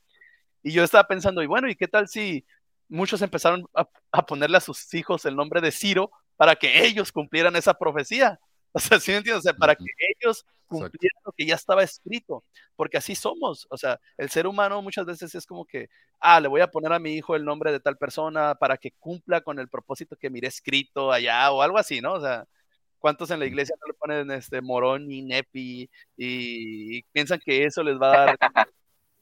[0.62, 2.46] Y yo estaba pensando, y bueno, ¿y qué tal si
[2.88, 7.56] muchos empezaron a, ponerle a sus hijos el nombre de Ciro para que ellos cumplieran
[7.56, 8.38] esa profecía.
[8.76, 9.38] O sea, ¿sí me entiendes?
[9.38, 9.86] O sea, para que
[10.20, 12.44] ellos cumplieran lo que ya estaba escrito,
[12.76, 13.66] porque así somos.
[13.70, 15.88] O sea, el ser humano muchas veces es como que,
[16.20, 18.90] ah, le voy a poner a mi hijo el nombre de tal persona para que
[18.98, 22.12] cumpla con el propósito que miré escrito allá o algo así, ¿no?
[22.14, 22.44] O sea,
[22.98, 25.88] ¿cuántos en la iglesia no le ponen este Morón y Nepi
[26.18, 28.38] y piensan que eso les va a dar,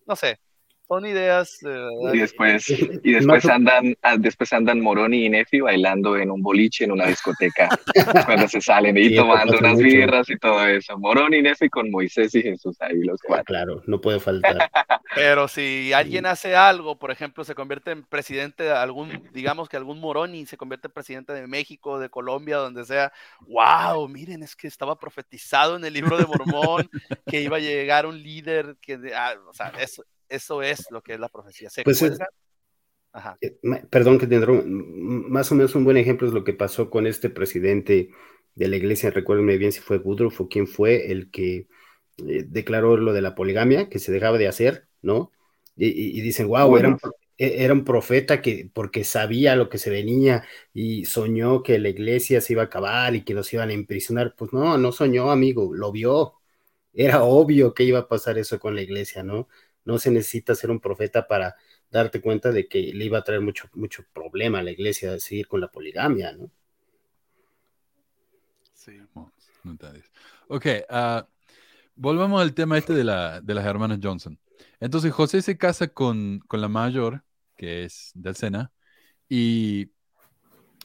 [0.07, 0.41] no sé,
[0.86, 1.59] son ideas.
[1.66, 6.43] Eh, y después, y después andan, ah, después andan Moroni y Nefi bailando en un
[6.43, 7.69] boliche en una discoteca
[8.27, 10.98] cuando se salen y tomando unas birras y todo eso.
[10.98, 13.44] Moroni y Nefi con Moisés y Jesús ahí los cuatro.
[13.44, 14.56] Claro, no puede faltar.
[15.15, 19.77] Pero si alguien hace algo, por ejemplo, se convierte en presidente de algún, digamos que
[19.77, 23.12] algún Moroni se convierte en presidente de México, de Colombia, donde sea,
[23.47, 26.90] wow, miren, es que estaba profetizado en el libro de Mormón
[27.27, 31.14] que iba a llegar un líder que, ah, o sea, eso, eso es lo que
[31.14, 31.68] es la profecía.
[31.84, 33.59] Pues eh,
[33.90, 37.30] Perdón que tendrá más o menos un buen ejemplo es lo que pasó con este
[37.30, 38.10] presidente
[38.55, 41.68] de la iglesia, recuérdenme bien si fue Woodruff o quién fue el que
[42.18, 45.32] eh, declaró lo de la poligamia, que se dejaba de hacer, ¿no?
[45.76, 46.98] Y, dicen, wow, era, un,
[47.36, 51.88] e, era un profeta que porque sabía lo que se venía y soñó que la
[51.88, 54.34] iglesia se iba a acabar y que los iban a imprisionar.
[54.36, 56.34] Pues no, no soñó, amigo, lo vio.
[56.92, 59.48] Era obvio que iba a pasar eso con la iglesia, ¿no?
[59.85, 61.56] No se necesita ser un profeta para
[61.90, 65.47] darte cuenta de que le iba a traer mucho, mucho problema a la iglesia seguir
[65.47, 66.51] con la poligamia, ¿no?
[68.74, 69.01] Sí.
[70.48, 71.23] Ok, uh,
[71.94, 74.39] volvamos al tema este de, la, de las hermanas Johnson.
[74.78, 77.24] Entonces José se casa con, con la mayor,
[77.56, 78.73] que es del Sena,
[79.28, 79.90] y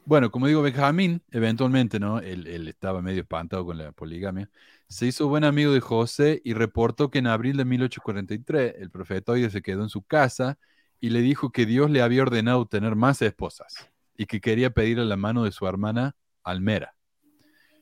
[0.10, 2.18] bueno, como digo, Benjamín, eventualmente, ¿no?
[2.18, 4.50] Él, estaba medio espantado con la poligamia.
[4.88, 9.26] Se hizo buen amigo de José y reportó que en abril de 1843 el profeta
[9.26, 10.58] profetoide se quedó en su casa
[11.00, 13.88] y le dijo que Dios le había ordenado tener más esposas
[14.18, 16.96] y que quería pedirle la mano de su hermana Almera.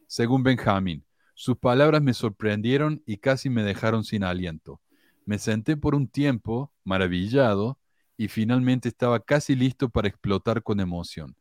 [0.08, 4.82] Según Benjamín, sus palabras me sorprendieron y casi me dejaron sin aliento.
[5.24, 7.80] Me senté por un tiempo, maravillado,
[8.18, 11.38] y finalmente estaba casi listo para explotar con emoción.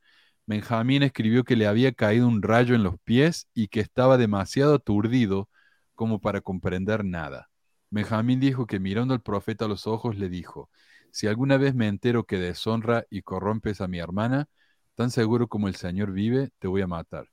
[0.47, 4.75] Benjamín escribió que le había caído un rayo en los pies y que estaba demasiado
[4.77, 5.49] aturdido
[5.95, 7.51] como para comprender nada.
[7.91, 10.71] Benjamín dijo que mirando al profeta a los ojos le dijo,
[11.11, 14.49] si alguna vez me entero que deshonra y corrompes a mi hermana,
[14.95, 17.29] tan seguro como el Señor vive, te voy a matar.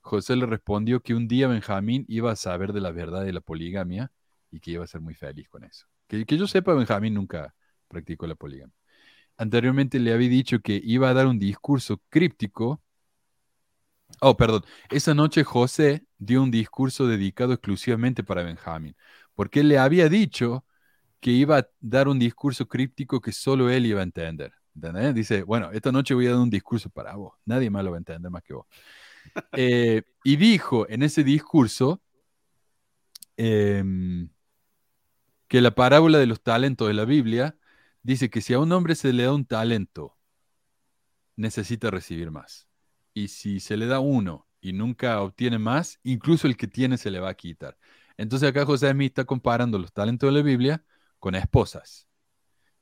[0.00, 3.40] José le respondió que un día Benjamín iba a saber de la verdad de la
[3.40, 4.10] poligamia
[4.50, 5.86] y que iba a ser muy feliz con eso.
[6.08, 7.54] Que, que yo sepa, Benjamín nunca
[7.88, 8.79] practicó la poligamia.
[9.40, 12.82] Anteriormente le había dicho que iba a dar un discurso críptico.
[14.20, 14.66] Oh, perdón.
[14.90, 18.94] Esa noche José dio un discurso dedicado exclusivamente para Benjamín,
[19.34, 20.66] porque le había dicho
[21.20, 24.52] que iba a dar un discurso críptico que solo él iba a entender.
[25.14, 27.32] Dice, bueno, esta noche voy a dar un discurso para vos.
[27.46, 28.66] Nadie más lo va a entender más que vos.
[29.52, 32.02] Eh, y dijo en ese discurso
[33.38, 34.28] em,
[35.48, 37.56] que la parábola de los talentos de la Biblia
[38.02, 40.16] dice que si a un hombre se le da un talento,
[41.36, 42.68] necesita recibir más.
[43.14, 47.10] Y si se le da uno y nunca obtiene más, incluso el que tiene se
[47.10, 47.76] le va a quitar.
[48.16, 50.84] Entonces acá José Smith está comparando los talentos de la Biblia
[51.18, 52.08] con esposas,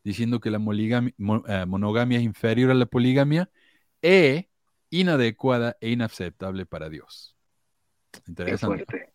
[0.02, 3.50] diciendo que la eh, monogamia es inferior a la poligamia
[4.02, 4.50] e
[4.90, 7.36] inadecuada e inaceptable para Dios.
[8.26, 9.12] Interesante.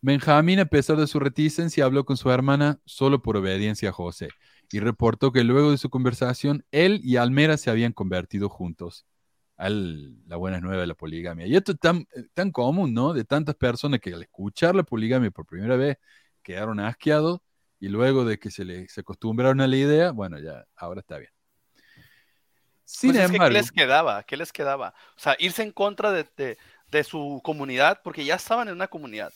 [0.00, 4.28] Benjamín, a pesar de su reticencia, habló con su hermana solo por obediencia a José
[4.72, 9.06] y reportó que luego de su conversación, él y Almera se habían convertido juntos
[9.58, 11.46] a la buena nueva de la poligamia.
[11.46, 13.12] Y esto es tan, tan común, ¿no?
[13.12, 15.98] De tantas personas que al escuchar la poligamia por primera vez
[16.42, 17.40] quedaron asqueados
[17.78, 21.18] y luego de que se, le, se acostumbraron a la idea, bueno, ya, ahora está
[21.18, 21.30] bien.
[22.84, 24.22] Sin pues embargo, ¿qué les quedaba?
[24.22, 24.94] ¿Qué les quedaba?
[25.16, 26.56] O sea, irse en contra de,
[26.90, 29.32] de, su comunidad, porque ya estaban en una comunidad,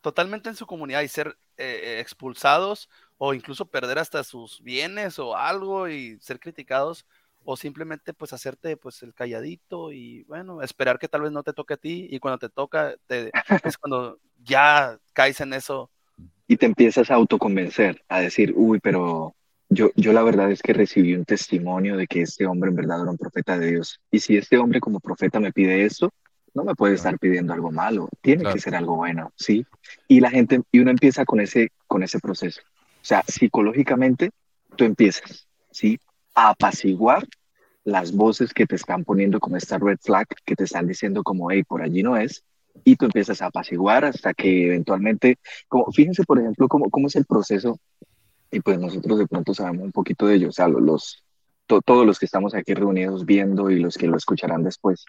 [0.00, 5.18] totalmente en su comunidad y ser eh, eh, expulsados o incluso perder hasta sus bienes
[5.18, 7.04] o algo y ser criticados
[7.44, 11.52] o simplemente pues hacerte pues el calladito y bueno, esperar que tal vez no te
[11.52, 13.30] toque a ti y cuando te toca te,
[13.64, 15.90] es cuando ya caes en eso.
[16.46, 19.34] Y te empiezas a autoconvencer, a decir, uy, pero
[19.68, 23.02] yo, yo la verdad es que recibí un testimonio de que este hombre en verdad
[23.02, 24.00] era un profeta de Dios.
[24.10, 26.10] Y si este hombre como profeta me pide esto,
[26.54, 29.66] no me puede estar pidiendo algo malo, tiene que ser algo bueno, ¿sí?
[30.08, 32.62] Y la gente, y uno empieza con ese, con ese proceso.
[33.08, 34.32] Sea, psicológicamente
[34.76, 35.98] tú empiezas, ¿sí?
[36.34, 37.26] A apaciguar
[37.82, 41.50] las voces que te están poniendo como esta red flag, que te están diciendo como,
[41.50, 42.44] hey, por allí no es,
[42.84, 47.16] y tú empiezas a apaciguar hasta que eventualmente, como, fíjense por ejemplo cómo, cómo es
[47.16, 47.80] el proceso,
[48.50, 51.24] y pues nosotros de pronto sabemos un poquito de ello, o sea, los,
[51.66, 55.06] todos los que estamos aquí reunidos viendo y los que lo escucharán después,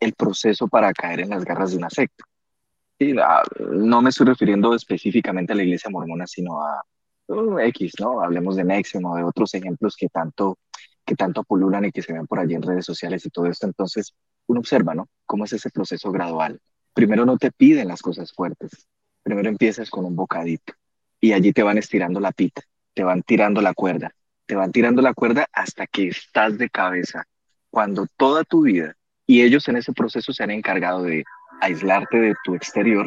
[0.00, 2.24] el proceso para caer en las garras de una secta.
[2.98, 6.82] Y no me estoy refiriendo específicamente a la iglesia mormona, sino a
[7.28, 8.20] uh, X, ¿no?
[8.20, 10.58] Hablemos de Nexium o de otros ejemplos que tanto,
[11.04, 13.66] que tanto pululan y que se ven por allí en redes sociales y todo esto.
[13.66, 14.14] Entonces,
[14.46, 15.08] uno observa, ¿no?
[15.26, 16.60] Cómo es ese proceso gradual.
[16.94, 18.88] Primero no te piden las cosas fuertes.
[19.22, 20.72] Primero empiezas con un bocadito
[21.20, 22.62] y allí te van estirando la pita,
[22.94, 24.12] te van tirando la cuerda,
[24.46, 27.24] te van tirando la cuerda hasta que estás de cabeza.
[27.70, 28.94] Cuando toda tu vida,
[29.26, 31.22] y ellos en ese proceso se han encargado de
[31.60, 33.06] aislarte de tu exterior,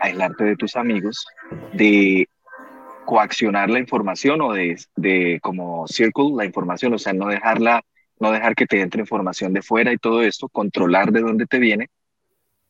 [0.00, 1.24] aislarte de tus amigos,
[1.72, 2.28] de
[3.04, 7.82] coaccionar la información o de, de como circle la información, o sea, no dejarla,
[8.18, 11.58] no dejar que te entre información de fuera y todo esto, controlar de dónde te
[11.58, 11.88] viene,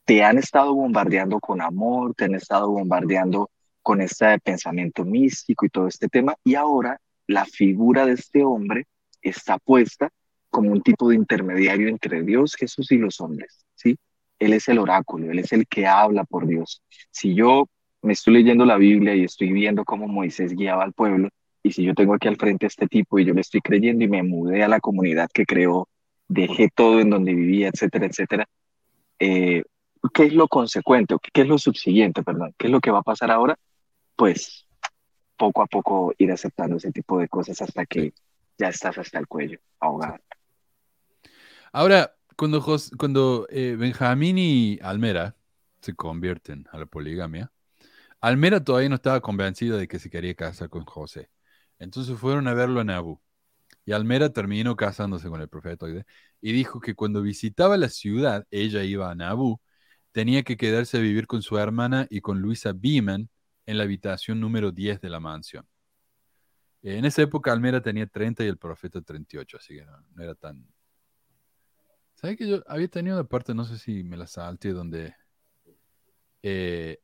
[0.05, 3.51] te han estado bombardeando con amor, te han estado bombardeando
[3.83, 8.87] con este pensamiento místico y todo este tema, y ahora la figura de este hombre
[9.21, 10.11] está puesta
[10.51, 13.97] como un tipo de intermediario entre Dios, Jesús y los hombres, ¿sí?
[14.39, 16.83] Él es el oráculo, Él es el que habla por Dios.
[17.11, 17.69] Si yo
[18.03, 21.29] me estoy leyendo la Biblia y estoy viendo cómo Moisés guiaba al pueblo,
[21.63, 24.05] y si yo tengo aquí al frente a este tipo y yo le estoy creyendo
[24.05, 25.89] y me mudé a la comunidad que creó,
[26.27, 28.49] dejé todo en donde vivía, etcétera, etcétera,
[29.21, 29.63] eh,
[30.13, 31.17] ¿qué es lo consecuente?
[31.33, 32.53] ¿Qué es lo subsiguiente, perdón?
[32.59, 33.57] ¿Qué es lo que va a pasar ahora?
[34.17, 34.67] Pues
[35.37, 38.13] poco a poco ir aceptando ese tipo de cosas hasta que
[38.59, 40.19] ya estás hasta el cuello, ahogado.
[41.73, 42.65] Ahora, cuando,
[42.99, 45.37] cuando eh, Benjamín y Almera
[45.81, 47.51] se convierten a la poligamia,
[48.23, 51.29] Almera todavía no estaba convencida de que se quería casar con José.
[51.79, 53.21] Entonces fueron a verlo a Nabu.
[53.85, 55.87] Y Almera terminó casándose con el profeta
[56.41, 59.61] y dijo que cuando visitaba la ciudad, ella iba a Nabu,
[60.13, 63.29] tenía que quedarse a vivir con su hermana y con Luisa Beeman
[63.67, 65.67] en la habitación número 10 de la mansión.
[66.83, 70.65] En esa época Almera tenía 30 y el profeta 38, así que no era tan,
[72.15, 75.13] ¿Sabes que yo había tenido una parte, no sé si me la salte, donde
[76.43, 77.01] eh,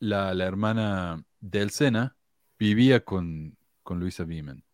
[0.00, 2.16] la, hermana del Sena
[2.58, 4.64] vivía con, con Luisa Beeman?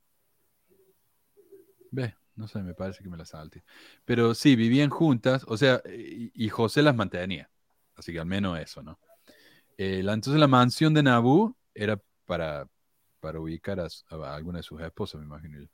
[1.91, 3.63] Ve, no sé, me parece que me la salte.
[4.05, 7.51] Pero sí, vivían juntas, o sea, y, José las mantenía.
[7.97, 8.99] Así que al menos eso, ¿no?
[9.79, 12.67] Eh, entonces la mansión de Nabú era para,
[13.21, 13.89] para ubicar a,
[14.35, 15.67] alguna de sus esposas, me imagino,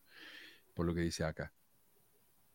[0.75, 1.53] por lo que dice acá.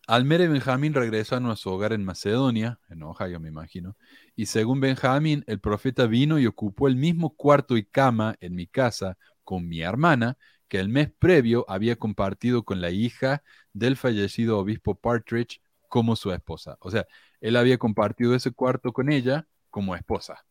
[0.07, 3.97] Almera y Benjamín regresaron a su hogar en Macedonia, en Ohio me imagino,
[4.37, 8.67] y según Benjamín, el profeta vino y ocupó el mismo cuarto y cama en mi
[8.67, 10.37] casa con mi hermana,
[10.69, 13.43] que el mes previo había compartido con la hija
[13.73, 16.77] del fallecido obispo Partridge como su esposa.
[16.79, 17.05] O sea,
[17.41, 20.45] él había compartido ese cuarto con ella como esposa.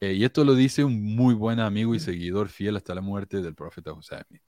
[0.00, 3.40] Eh, y esto lo dice un muy buen amigo y seguidor fiel hasta la muerte
[3.42, 4.42] del profeta José Smith.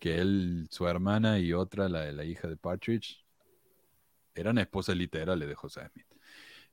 [0.00, 3.24] Que él, su hermana y otra, la, la hija de Partridge,
[4.34, 6.06] eran esposas literales de José Smith.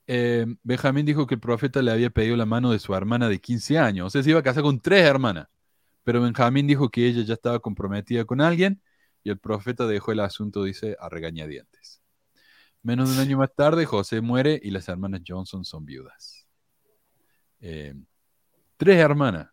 [0.08, 3.40] Eh, Benjamín dijo que el profeta le había pedido la mano de su hermana de
[3.40, 4.08] 15 años.
[4.08, 5.48] O sea, se iba a casar con tres hermanas.
[6.04, 8.82] Pero Benjamín dijo que ella ya estaba comprometida con alguien
[9.24, 12.02] y el profeta dejó el asunto, dice, a regañadientes.
[12.82, 16.48] Menos de un año más tarde, José muere y las hermanas Johnson son viudas.
[17.60, 17.94] Eh,
[18.78, 19.50] tres hermanas.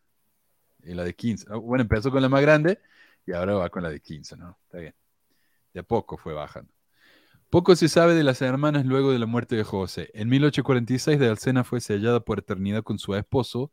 [0.84, 1.46] Y la de 15.
[1.50, 2.78] Ah, bueno, empezó con la más grande
[3.26, 4.58] y ahora va con la de 15, ¿no?
[4.64, 4.94] Está bien.
[5.72, 6.72] De a poco fue bajando.
[7.54, 10.10] Poco se sabe de las hermanas luego de la muerte de José.
[10.12, 13.72] En 1846, de Alcena fue sellada por eternidad con su esposo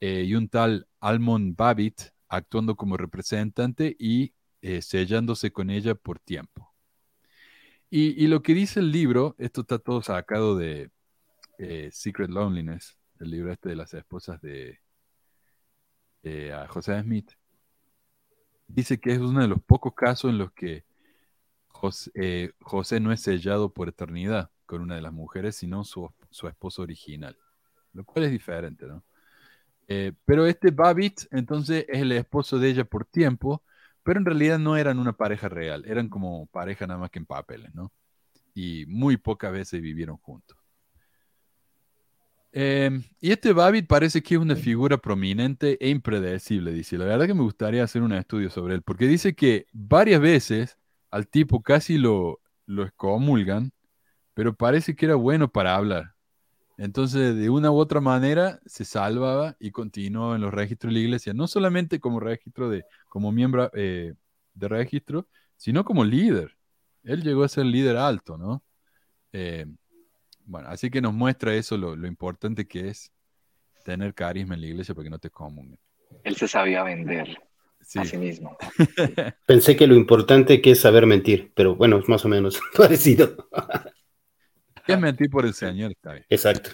[0.00, 6.18] eh, y un tal Almond Babbitt actuando como representante y eh, sellándose con ella por
[6.18, 6.74] tiempo.
[7.90, 10.90] Y, lo que dice el libro, esto está todo sacado de
[11.58, 14.80] eh, Secret Loneliness, el libro este de las esposas de
[16.68, 17.30] José Smith,
[18.68, 20.84] dice que es uno de los pocos casos en los que
[21.68, 26.48] José, José, no es sellado por eternidad con una de las mujeres, sino su, su
[26.48, 27.36] esposo original,
[27.92, 29.04] lo cual es diferente, ¿no?
[29.88, 33.62] Eh, pero este Babbitt, entonces, es el esposo de ella por tiempo,
[34.02, 37.26] pero en realidad no eran una pareja real, eran como pareja nada más que en
[37.26, 37.92] papeles, ¿no?
[38.54, 40.57] Y muy pocas veces vivieron juntos.
[42.52, 46.96] Em, y este Babbitt parece que es una figura prominente e impredecible, dice.
[46.98, 50.78] La verdad que me gustaría hacer un estudio sobre él, porque dice que varias veces
[51.10, 53.72] al tipo casi lo, lo excomulgan,
[54.34, 56.14] pero parece que era bueno para hablar.
[56.78, 61.04] Entonces, de una u otra manera, se salvaba y continuaba en los registros de la
[61.04, 64.14] iglesia, no solamente como registro de, como miembro eh,
[64.54, 66.56] de registro, sino como líder.
[67.02, 68.62] Él llegó a ser líder alto, ¿no?
[69.32, 69.66] Eh,
[70.48, 73.12] bueno, así que nos muestra eso, lo, importante que es
[73.84, 75.78] tener carisma en la iglesia porque no te común.
[76.24, 77.36] Él se sabía vender
[77.96, 78.56] a sí mismo.
[79.46, 83.48] Pensé que lo importante que es saber mentir, pero bueno, es más o menos parecido.
[84.86, 86.24] Es mentir por el Señor, está bien.
[86.30, 86.70] Exacto.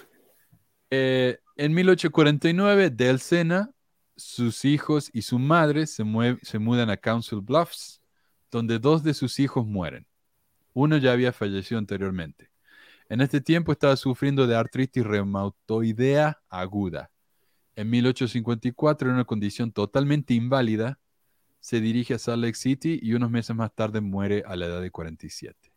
[0.89, 3.71] Eh, en 1849, Del Sena,
[4.15, 6.05] sus hijos y su madre se,
[6.43, 8.01] se mudan a Council Bluffs,
[8.49, 10.07] donde dos de sus hijos mueren.
[10.71, 12.54] Uno ya había fallecido anteriormente.
[13.07, 17.11] En este tiempo estaba sufriendo de artritis reumatoidea aguda.
[17.75, 20.99] En 1854, en una condición totalmente inválida,
[21.59, 24.81] se dirige a Salt Lake City y unos meses más tarde muere a la edad
[24.81, 25.71] de 47.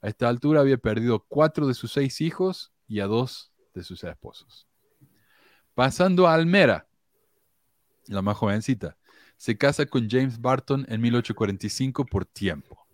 [0.00, 4.02] A esta altura había perdido cuatro de sus seis hijos y a dos de sus
[4.04, 4.66] esposos.
[5.74, 6.88] Pasando a Almera,
[8.06, 8.96] la más jovencita,
[9.36, 12.85] se casa con James Barton en 1845 por tiempo.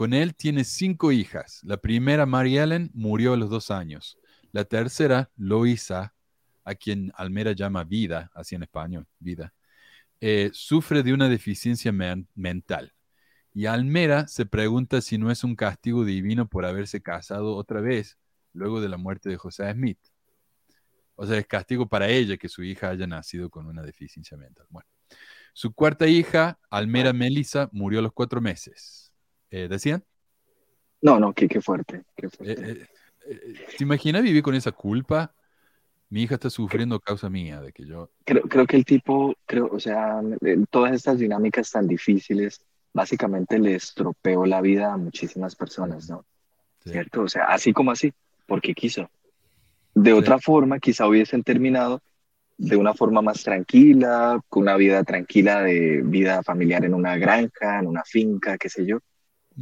[0.00, 1.60] Con él tiene cinco hijas.
[1.62, 4.16] La primera, Mary Ellen, murió a los dos años.
[4.50, 6.14] La tercera, Loisa,
[6.64, 9.52] a quien Almera llama Vida, así en español, Vida,
[10.22, 12.94] eh, sufre de una deficiencia mental.
[13.52, 18.16] Y Almera se pregunta si no es un castigo divino por haberse casado otra vez
[18.54, 20.00] luego de la muerte de José Smith.
[21.14, 24.64] O sea, es castigo para ella que su hija haya nacido con una deficiencia mental.
[24.70, 24.88] Bueno,
[25.52, 29.09] su cuarta hija, Almera Melissa, murió a los cuatro meses.
[29.50, 30.04] Eh, ¿Decían?
[31.02, 32.04] No, no, qué, qué fuerte.
[32.16, 32.86] Qué eh,
[33.26, 35.34] eh, ¿Te imaginas vivir con esa culpa?
[36.08, 38.10] Mi hija está sufriendo a causa mía de que yo...
[38.24, 40.20] Creo, creo que el tipo, creo, o sea,
[40.70, 46.24] todas estas dinámicas tan difíciles, básicamente le estropeó la vida a muchísimas personas, ¿no?
[46.84, 47.22] ¿Cierto?
[47.22, 48.12] O sea, así como así,
[48.46, 49.08] porque quiso.
[49.94, 52.00] De otra forma, quizá hubiesen terminado
[52.56, 57.78] de una forma más tranquila, con una vida tranquila de vida familiar en una granja,
[57.78, 58.98] en una finca, qué sé yo.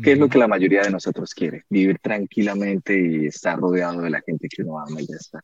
[0.02, 1.65] ¿Qué es lo que la mayoría de nosotros quiere?
[1.69, 5.43] Vivir tranquilamente y estar rodeado de la gente que uno ama y ya está.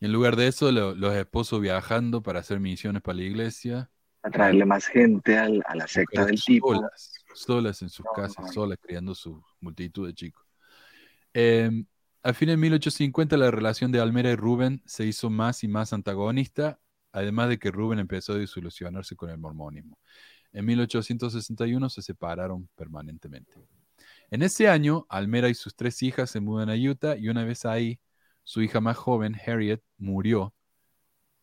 [0.00, 3.90] En lugar de eso, los esposos viajando para hacer misiones para la iglesia,
[4.22, 6.74] a traerle más gente a la secta del tipo.
[7.34, 10.46] Solas, en sus casas, solas, criando su multitud de chicos.
[11.34, 11.70] Eh,
[12.22, 15.92] a fines de 1850 la relación de Almera y Rubén se hizo más y más
[15.92, 16.78] antagonista,
[17.10, 19.98] además de que Rubén empezó a disolucionarse con el mormonismo.
[20.52, 23.52] En 1861 se separaron permanentemente.
[24.30, 27.64] En ese año, Almera y sus tres hijas se mudan a Utah y una vez
[27.64, 28.00] ahí,
[28.44, 30.54] su hija más joven, Harriet, murió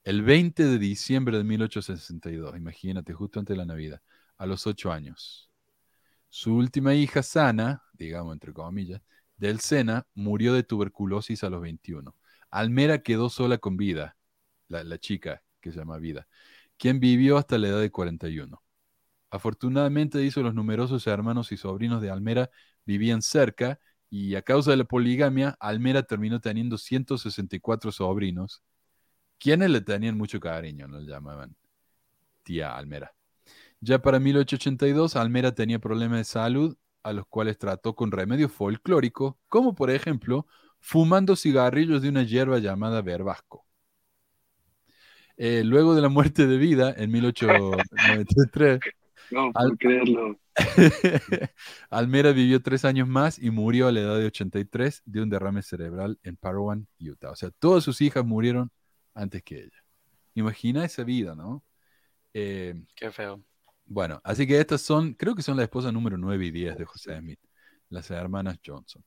[0.04, 4.02] el 20 de diciembre de 1862, imagínate, justo antes de la Navidad,
[4.38, 5.52] a los ocho años.
[6.30, 9.02] Su última hija, Sana, digamos entre comillas,
[9.38, 12.16] del Sena, murió de tuberculosis a los 21.
[12.50, 14.18] Almera quedó sola con Vida,
[14.68, 16.28] la, la chica que se llama Vida,
[16.78, 18.62] quien vivió hasta la edad de 41.
[19.32, 22.50] Afortunadamente, hizo los numerosos hermanos y sobrinos de Almera
[22.86, 23.80] vivían cerca
[24.10, 28.64] y a causa de la poligamia, Almera terminó teniendo 164 sobrinos,
[29.38, 31.56] quienes le tenían mucho cariño, nos llamaban
[32.44, 33.14] tía Almera.
[33.82, 39.36] Ya para 1882, Almera tenía problemas de salud, a los cuales trató con remedios folclóricos,
[39.48, 40.48] como por ejemplo,
[40.80, 43.66] fumando cigarrillos de una hierba llamada verbasco.
[45.38, 48.80] Eh, luego de la muerte de vida, en 1893,
[49.32, 50.40] no, puedo creerlo.
[51.90, 55.62] Almera vivió tres años más y murió a la edad de 83 de un derrame
[55.62, 57.32] cerebral en Parowan, Utah.
[57.32, 58.72] O sea, todas sus hijas murieron
[59.14, 59.84] antes que ella.
[60.34, 61.64] Imagina esa vida, ¿no?
[62.34, 63.44] Eh, Qué feo.
[63.86, 66.86] Bueno, así que estas son, creo que son la esposa número 9 y 10 de
[66.86, 67.40] José Smith,
[67.90, 69.04] las hermanas Johnson.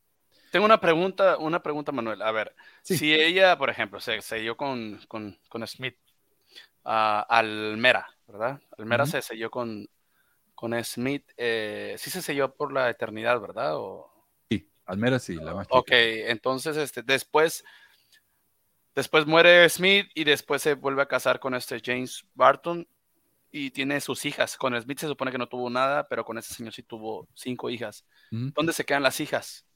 [0.51, 2.21] Tengo una pregunta, una pregunta, Manuel.
[2.21, 5.97] A ver, si ella, por ejemplo, se selló con, con, con Smith,
[6.85, 8.61] uh, Almera, ¿verdad?
[8.77, 9.89] Almera se selló con,
[10.63, 13.75] con Smith, eh, sí se selló por la eternidad, ¿verdad?
[13.79, 14.09] O...
[14.49, 17.65] Sí, Almera sí, la más Ok, entonces, este, después,
[18.95, 22.87] después muere Smith y después se vuelve a casar con este James Barton
[23.51, 24.57] y tiene sus hijas.
[24.57, 27.69] Con Smith se supone que no tuvo nada, pero con ese señor sí tuvo cinco
[27.69, 28.05] hijas.
[28.31, 29.67] ¿Dónde se quedan las hijas?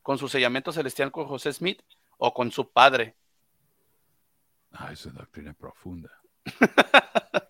[0.00, 1.82] ¿Con su sellamiento celestial con José Smith
[2.18, 3.16] o con su padre?
[4.70, 6.22] Ah, esa doctrina profunda.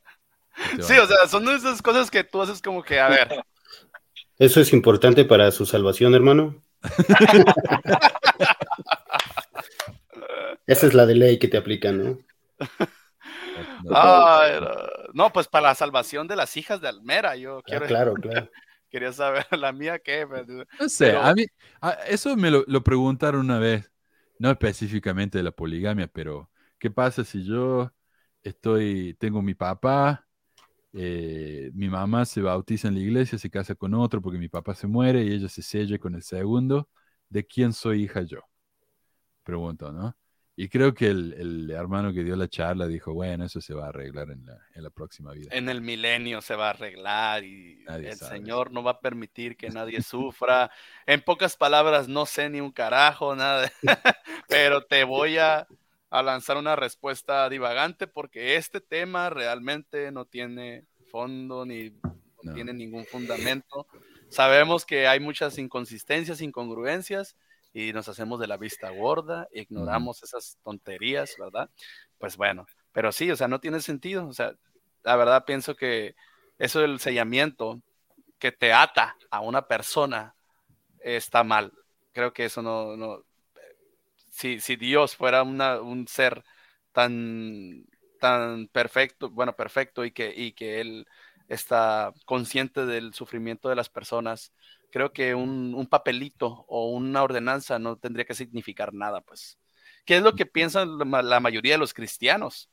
[0.80, 3.44] sí, o sea, son esas cosas que tú haces como que, a ver.
[4.38, 6.62] ¿Eso es importante para su salvación, hermano?
[10.66, 12.18] Esa es la de ley que te aplican, ¿no?
[15.12, 17.86] no, pues para la salvación de las hijas de Almera, yo ah, quiero.
[17.86, 18.50] claro, claro.
[18.90, 20.26] Quería saber la mía qué.
[20.78, 21.46] No sé, a mí,
[22.08, 23.90] eso me lo, preguntaron una vez,
[24.38, 27.92] no específicamente de la poligamia, pero ¿qué pasa si yo
[28.42, 30.26] estoy, tengo mi papá,
[30.92, 34.74] eh, mi mamá se bautiza en la iglesia, se casa con otro porque mi papá
[34.74, 36.88] se muere y ella se sella con el segundo?
[37.28, 38.40] ¿De quién soy hija yo?
[39.44, 40.16] Pregunto, ¿no?
[40.56, 43.88] Y creo que el, hermano que dio la charla dijo, bueno, eso se va a
[43.88, 44.44] arreglar en
[44.82, 45.48] la, próxima vida.
[45.52, 49.70] En el milenio se va a arreglar y el Señor no va a permitir que
[49.70, 50.70] nadie sufra.
[51.06, 53.72] En pocas palabras, no sé ni un carajo, nada,
[54.48, 55.66] pero te voy a,
[56.10, 61.90] lanzar una respuesta divagante porque este tema realmente no tiene fondo ni
[62.42, 63.86] no tiene ningún fundamento.
[64.28, 67.36] Sabemos que hay muchas inconsistencias, incongruencias
[67.72, 71.70] y nos hacemos de la vista gorda, ignoramos esas tonterías, ¿verdad?
[72.18, 74.54] Pues bueno, pero sí, o sea, no tiene sentido, o sea,
[75.02, 76.14] la verdad pienso que
[76.58, 77.80] eso del sellamiento
[78.38, 80.34] que te ata a una persona
[81.00, 81.72] está mal.
[82.12, 83.24] Creo que eso no, no
[84.40, 86.42] si, si Dios fuera una, un ser
[86.92, 87.84] tan,
[88.18, 91.06] tan perfecto, bueno, perfecto y que, y que Él
[91.48, 94.54] está consciente del sufrimiento de las personas,
[94.90, 99.58] creo que un, papelito o una ordenanza no tendría que significar nada, pues.
[100.06, 102.70] ¿Qué es lo que piensan la mayoría de los cristianos?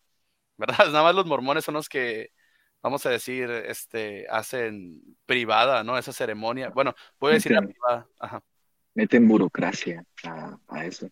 [0.55, 0.77] ¿Verdad?
[0.93, 2.31] Nada más los mormones son los que,
[2.81, 5.97] vamos a decir, este, hacen privada, ¿no?
[5.97, 6.69] Esa ceremonia.
[6.69, 8.07] Bueno, puedo decir la privada.
[8.19, 8.41] Ajá.
[8.97, 11.07] Meten burocracia a, eso.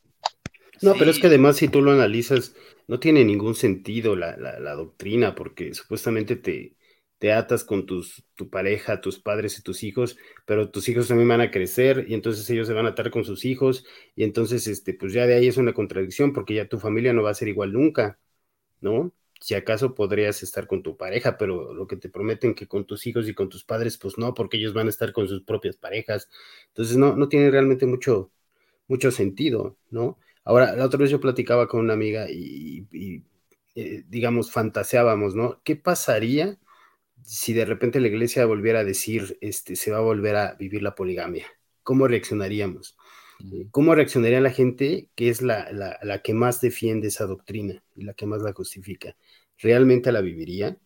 [0.81, 2.55] No, pero es que además si tú lo analizas,
[2.87, 6.75] no tiene ningún sentido la, la doctrina, porque supuestamente te,
[7.17, 11.29] te atas con tus, tu pareja, tus padres y tus hijos, pero tus hijos también
[11.29, 13.85] van a crecer y entonces ellos se van a atar con sus hijos
[14.15, 17.23] y entonces, este, pues ya de ahí es una contradicción porque ya tu familia no
[17.23, 18.19] va a ser igual nunca,
[18.81, 19.13] ¿no?
[19.41, 23.05] Si acaso podrías estar con tu pareja, pero lo que te prometen que con tus
[23.07, 25.77] hijos y con tus padres, pues no, porque ellos van a estar con sus propias
[25.77, 26.29] parejas.
[26.69, 28.31] Entonces no, no tiene realmente mucho,
[28.87, 30.19] mucho sentido, ¿no?
[30.45, 32.87] Ahora, la otra vez yo platicaba con una amiga y,
[33.75, 35.61] eh, digamos, fantaseábamos, ¿no?
[35.63, 36.57] ¿Qué pasaría
[37.23, 40.83] si de repente la iglesia volviera a decir, este, se va a volver a vivir
[40.83, 41.47] la poligamia,
[41.83, 42.97] ¿cómo reaccionaríamos?
[43.71, 48.13] ¿Cómo reaccionaría la gente que es la, la, que más defiende esa doctrina y la
[48.13, 49.17] que más la justifica?
[49.57, 50.79] ¿Realmente la viviría?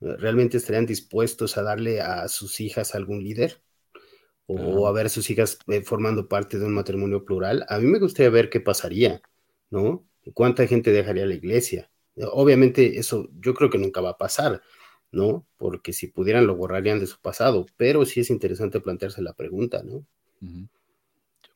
[0.00, 3.62] ¿Realmente estarían dispuestos a darle a sus hijas algún líder?
[4.46, 7.64] ¿O a ver a sus hijas eh, formando parte de un matrimonio plural?
[7.68, 9.22] A mí me gustaría ver qué pasaría,
[9.70, 10.06] ¿no?
[10.34, 11.90] ¿Cuánta gente dejaría la iglesia?
[12.16, 14.62] Obviamente eso yo creo que nunca va a pasar,
[15.10, 15.46] ¿no?
[15.56, 19.82] Porque si pudieran lo borrarían de su pasado, pero sí es interesante plantearse la pregunta,
[19.82, 20.04] ¿no?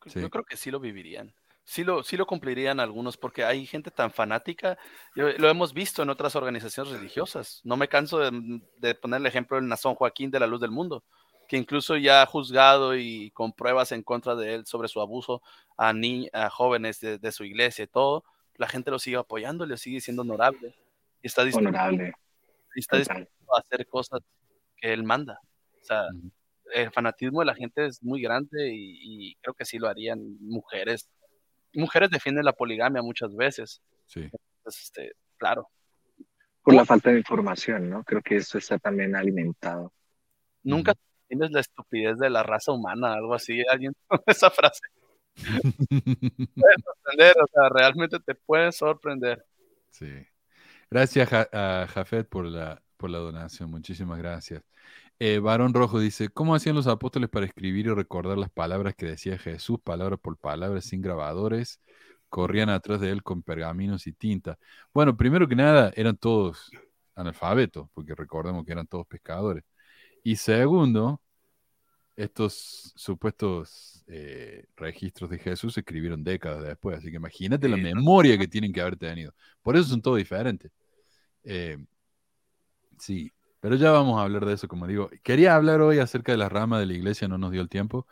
[0.07, 1.35] yo, creo, que sí lo vivirían.
[1.65, 4.79] sí lo, sí lo cumplirían algunos, porque hay gente tan fanática,
[5.15, 7.61] lo hemos visto en otras organizaciones religiosas.
[7.65, 11.05] No me canso de, poner el ejemplo del Nazón Joaquín de la Luz del Mundo,
[11.49, 15.43] que incluso ya ha juzgado y con pruebas en contra de él sobre su abuso
[15.79, 18.23] a, ni, a jóvenes de, su iglesia y todo,
[18.57, 20.75] la gente lo sigue apoyando, le sigue siendo honorable.
[21.23, 21.71] Y está dispuesto,
[22.75, 24.21] está dispuesto a hacer cosas
[24.77, 25.41] que él manda.
[25.81, 26.05] O sea,
[26.75, 31.09] el fanatismo de la gente es muy grande y, creo que sí lo harían mujeres.
[31.73, 33.81] Mujeres defienden la poligamia muchas veces.
[34.05, 34.21] Sí.
[34.59, 35.71] Entonces, este, claro.
[36.63, 38.05] Por la falta de información, ¿no?
[38.05, 39.95] Creo que eso está también alimentado.
[40.63, 40.95] Nunca
[41.29, 43.95] tienes la estupidez de la raza humana, algo así, alguien
[44.27, 44.81] esa frase.
[45.37, 49.45] sorprender, o sea, realmente te puede sorprender.
[49.91, 50.27] Sí.
[50.91, 54.63] Gracias a, Jafet por la, por la donación, muchísimas gracias.
[55.21, 59.07] Eh, Varón Rojo dice, ¿cómo hacían los apóstoles para escribir y recordar las palabras que
[59.07, 61.81] decía Jesús, palabra por palabra, sin grabadores?
[62.29, 64.59] Corrían atrás de él con pergaminos y tinta.
[64.95, 66.71] Bueno, primero que nada, eran todos
[67.17, 69.65] analfabetos, porque recordemos que eran todos pescadores.
[70.29, 71.23] Y segundo,
[72.15, 78.37] estos supuestos eh, registros de Jesús se escribieron décadas después, así que imagínate la memoria
[78.37, 79.33] que tienen que haber tenido.
[79.63, 80.71] Por eso son todos diferentes.
[81.45, 81.79] Eh,
[82.99, 85.09] sí, pero ya vamos a hablar de eso, como digo.
[85.23, 88.07] Quería hablar hoy acerca de la rama de la iglesia, no nos dio el tiempo,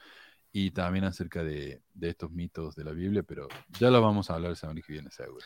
[0.53, 3.47] y también acerca de, estos mitos de la Biblia, pero
[3.79, 5.45] ya lo vamos a hablar el semana que viene, seguro.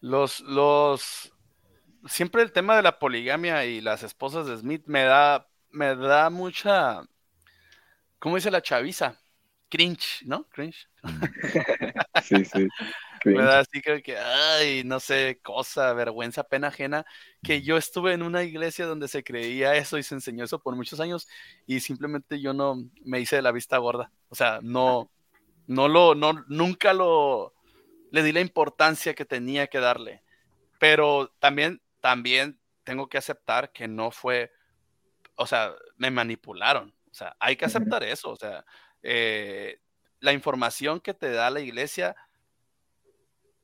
[0.00, 1.30] Los, los,
[2.06, 6.30] siempre el tema de la poligamia y las esposas de Smith me da, me da
[6.30, 7.02] mucha,
[8.18, 9.18] ¿cómo dice la chaviza?
[9.68, 10.44] Cringe, ¿no?
[10.50, 10.88] Cringe.
[12.22, 12.68] Sí, sí.
[13.24, 17.04] Me da así que, que, ay, no sé, cosa, vergüenza, pena ajena,
[17.42, 20.74] que yo estuve en una iglesia donde se creía eso y se enseñó eso por
[20.74, 21.28] muchos años
[21.66, 24.10] y simplemente yo no me hice de la vista gorda.
[24.30, 25.10] O sea, no,
[25.66, 27.52] no lo, no, nunca lo,
[28.10, 30.22] le di la importancia que tenía que darle.
[30.78, 34.50] Pero también, también tengo que aceptar que no fue,
[35.40, 36.94] o sea, me manipularon.
[37.10, 38.30] O sea, hay que aceptar eso.
[38.30, 38.64] O sea,
[39.02, 39.80] eh,
[40.20, 42.14] la información que te da la iglesia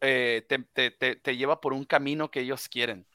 [0.01, 3.07] eh, te, lleva por un camino que ellos quieren.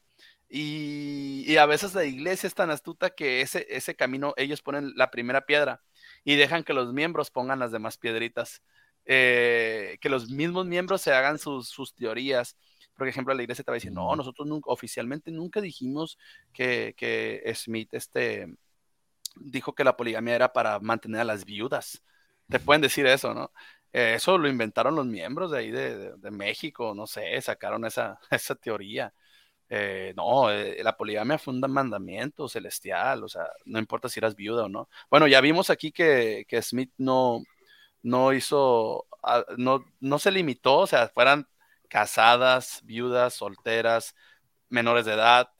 [0.48, 5.10] Y, a veces la iglesia es tan astuta que ese, ese camino ellos ponen la
[5.10, 5.82] primera piedra
[6.24, 8.62] y dejan que los miembros pongan las demás piedritas.
[9.06, 12.56] Eh, que los mismos miembros se hagan sus, teorías.
[12.96, 16.18] Por ejemplo, la iglesia te va a decir, no, nosotros nunca, oficialmente nunca dijimos
[16.52, 18.54] que, que Smith este,
[19.36, 22.02] dijo que la poligamia era para mantener a las viudas.
[22.48, 23.50] Te pueden decir eso, ¿no?
[23.92, 29.12] eso lo inventaron los miembros de ahí de, México, no sé, sacaron esa, esa teoría.
[29.68, 34.36] Eh, no, eh, la poligamia fue un mandamiento celestial, o sea, no importa si eras
[34.36, 34.88] viuda o no.
[35.10, 37.42] Bueno, ya vimos aquí que, Smith no,
[38.02, 41.48] no hizo, ah, no, no se limitó, o sea, fueran
[41.92, 44.14] casadas, viudas, solteras,
[44.70, 45.50] menores de edad,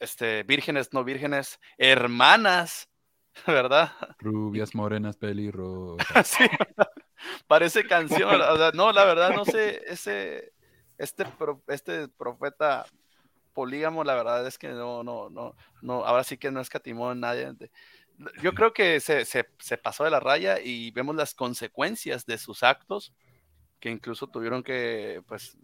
[0.00, 2.88] este, vírgenes, no vírgenes, hermanas,
[3.46, 3.92] ¿verdad?
[4.18, 6.26] Rubias, morenas, pelirrosas.
[6.26, 6.44] sí,
[7.46, 8.40] parece canción.
[8.72, 10.54] no, la verdad, no sé, ese,
[10.96, 11.26] este,
[11.68, 12.86] este profeta
[13.52, 17.20] polígamo, la verdad es que no, no, no, no, ahora sí que no escatimó en
[17.20, 17.52] nadie.
[18.40, 22.38] Yo creo que se, se, se, pasó de la raya y vemos las consecuencias de
[22.38, 23.12] sus actos,
[23.82, 25.58] que incluso tuvieron que, pues,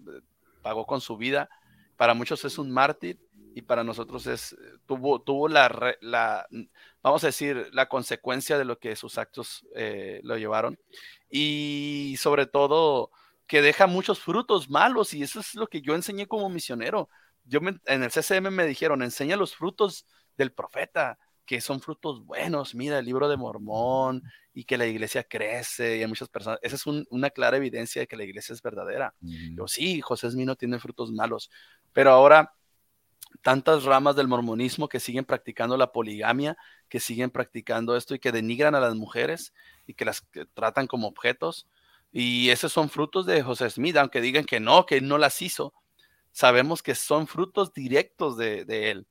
[0.60, 1.48] pagó con su vida.
[1.96, 3.16] Para muchos es un mártir
[3.54, 6.46] y para nosotros es, tuvo, tuvo la, la,
[7.00, 10.76] vamos a decir, la consecuencia de lo que sus actos eh, lo llevaron.
[11.30, 13.12] Y sobre todo,
[13.46, 17.08] que deja muchos frutos malos y eso es lo que yo enseñé como misionero.
[17.44, 21.18] Yo en el CCM me dijeron, enseña los frutos del profeta,
[21.48, 22.74] que son frutos buenos.
[22.74, 24.22] Mira el libro de Mormón
[24.52, 26.58] y que la iglesia crece y hay muchas personas.
[26.62, 29.14] Esa es una clara evidencia de que la iglesia es verdadera.
[29.22, 31.50] Yo sí, José Smino tiene frutos malos,
[31.94, 32.54] pero ahora
[33.40, 36.58] tantas ramas del mormonismo que siguen practicando la poligamia,
[36.90, 39.54] que siguen practicando esto y que denigran a las mujeres
[39.86, 41.66] y que las tratan como objetos.
[42.12, 45.40] Y esos son frutos de José Smith, aunque digan que no, que él no las
[45.40, 45.72] hizo.
[46.30, 49.06] Sabemos que son frutos directos de, él.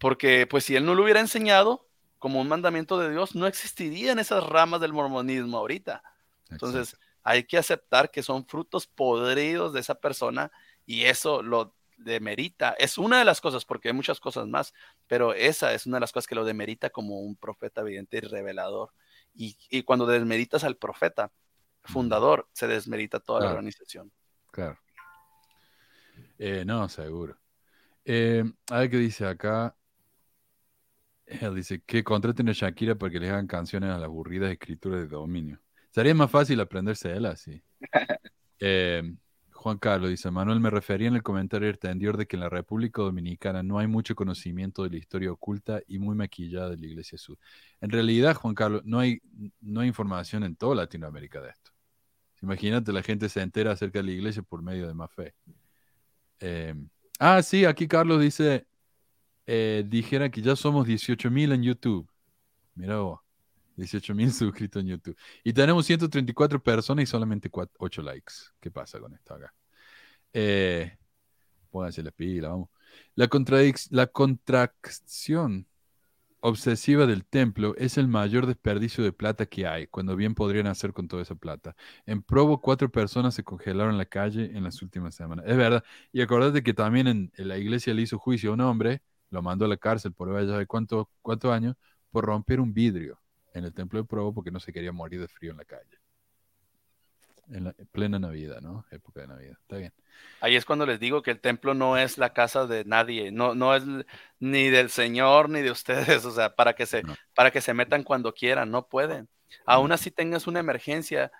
[0.00, 1.86] Porque pues si él no lo hubiera enseñado
[2.18, 6.02] como un mandamiento de Dios, no existirían esas ramas del mormonismo ahorita.
[6.50, 10.50] Entonces hay que aceptar que son frutos podridos de esa persona
[10.84, 12.74] y eso lo demerita.
[12.78, 14.74] Es una de las cosas, porque hay muchas cosas más,
[15.06, 18.20] pero esa es una de las cosas que lo demerita como un profeta evidente y
[18.20, 18.92] revelador.
[19.34, 21.30] Y, cuando desmeritas al profeta
[21.84, 24.10] fundador, se desmerita toda la organización.
[24.50, 24.78] Claro.
[26.38, 27.36] Eh, no, seguro.
[28.08, 29.76] Eh, a ver qué dice acá.
[31.26, 35.00] Él dice que contraten a Shakira para que le hagan canciones a las aburridas escrituras
[35.00, 35.60] de dominio.
[35.90, 37.62] Sería más fácil aprenderse él así.
[38.58, 39.02] Eh,
[39.52, 43.02] Juan Carlos dice, Manuel me refería en el comentario anterior de que en la República
[43.02, 47.18] Dominicana no hay mucho conocimiento de la historia oculta y muy maquillada de la Iglesia
[47.18, 47.38] Sur.
[47.82, 49.20] En realidad, Juan Carlos, no hay,
[49.60, 51.70] no hay información en toda Latinoamérica de esto.
[52.40, 55.34] Imagínate, la gente se entera acerca de la Iglesia por medio de más fe.
[56.40, 56.74] Eh,
[57.18, 58.66] ah, sí, aquí Carlos dice,
[59.46, 62.10] eh, dijera que ya somos 18 mil en YouTube.
[62.74, 63.20] Mira vos,
[63.76, 65.16] 18 mil suscritos en YouTube.
[65.44, 68.34] Y tenemos 134 personas y solamente 8 likes.
[68.60, 69.54] ¿Qué pasa con esto acá?
[70.32, 70.96] Eh,
[71.70, 72.68] pónganse la pila, vamos.
[73.14, 73.28] La,
[73.90, 75.66] la contracción
[76.48, 80.92] obsesiva del templo es el mayor desperdicio de plata que hay, cuando bien podrían hacer
[80.92, 81.74] con toda esa plata.
[82.06, 85.44] En Provo, cuatro personas se congelaron en la calle en las últimas semanas.
[85.48, 85.84] Es verdad.
[86.12, 89.64] Y acordate que también en, la iglesia le hizo juicio a un hombre, lo mandó
[89.64, 91.76] a la cárcel por vaya de cuánto, cuántos años,
[92.10, 93.20] por romper un vidrio
[93.52, 96.05] en el templo de Provo porque no se quería morir de frío en la calle
[97.50, 98.84] en la plena Navidad, ¿no?
[98.90, 99.56] Época de Navidad.
[99.60, 99.92] Está bien.
[100.40, 103.54] Ahí es cuando les digo que el templo no es la casa de nadie, no,
[103.54, 103.84] no es
[104.38, 107.02] ni del Señor ni de ustedes, o sea, para que se,
[107.34, 109.28] para que se metan cuando quieran, no pueden.
[109.64, 111.30] Aún así tengas una emergencia,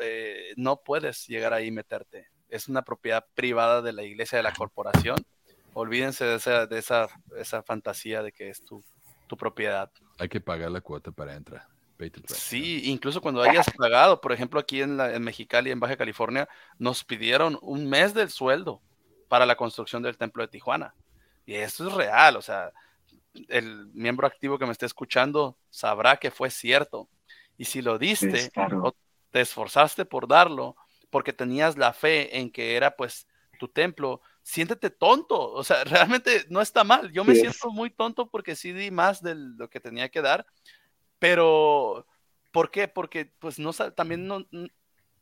[0.00, 2.28] eh, no puedes llegar ahí y meterte.
[2.48, 5.16] Es una propiedad privada de la iglesia, de la corporación.
[5.72, 8.84] Olvídense de esa, de esa, esa fantasía de que es tu,
[9.26, 9.90] tu propiedad.
[10.18, 11.73] Hay que pagar la cuota para entrar.
[12.34, 16.48] Sí, incluso cuando hayas pagado, por ejemplo, aquí en, la, en Mexicali, en Baja California,
[16.78, 18.82] nos pidieron un mes del sueldo
[19.28, 20.94] para la construcción del templo de Tijuana.
[21.46, 22.72] Y esto es real, o sea,
[23.48, 27.08] el miembro activo que me esté escuchando sabrá que fue cierto.
[27.56, 28.50] Y si lo diste
[28.82, 28.94] o
[29.30, 30.76] te esforzaste por darlo,
[31.10, 33.26] porque tenías la fe en que era pues
[33.58, 35.52] tu templo, siéntete tonto.
[35.52, 37.12] O sea, realmente no está mal.
[37.12, 40.46] Yo me siento muy tonto porque sí di más de lo que tenía que dar
[41.24, 42.06] pero,
[42.52, 42.86] ¿por qué?
[42.86, 44.46] Porque pues no también no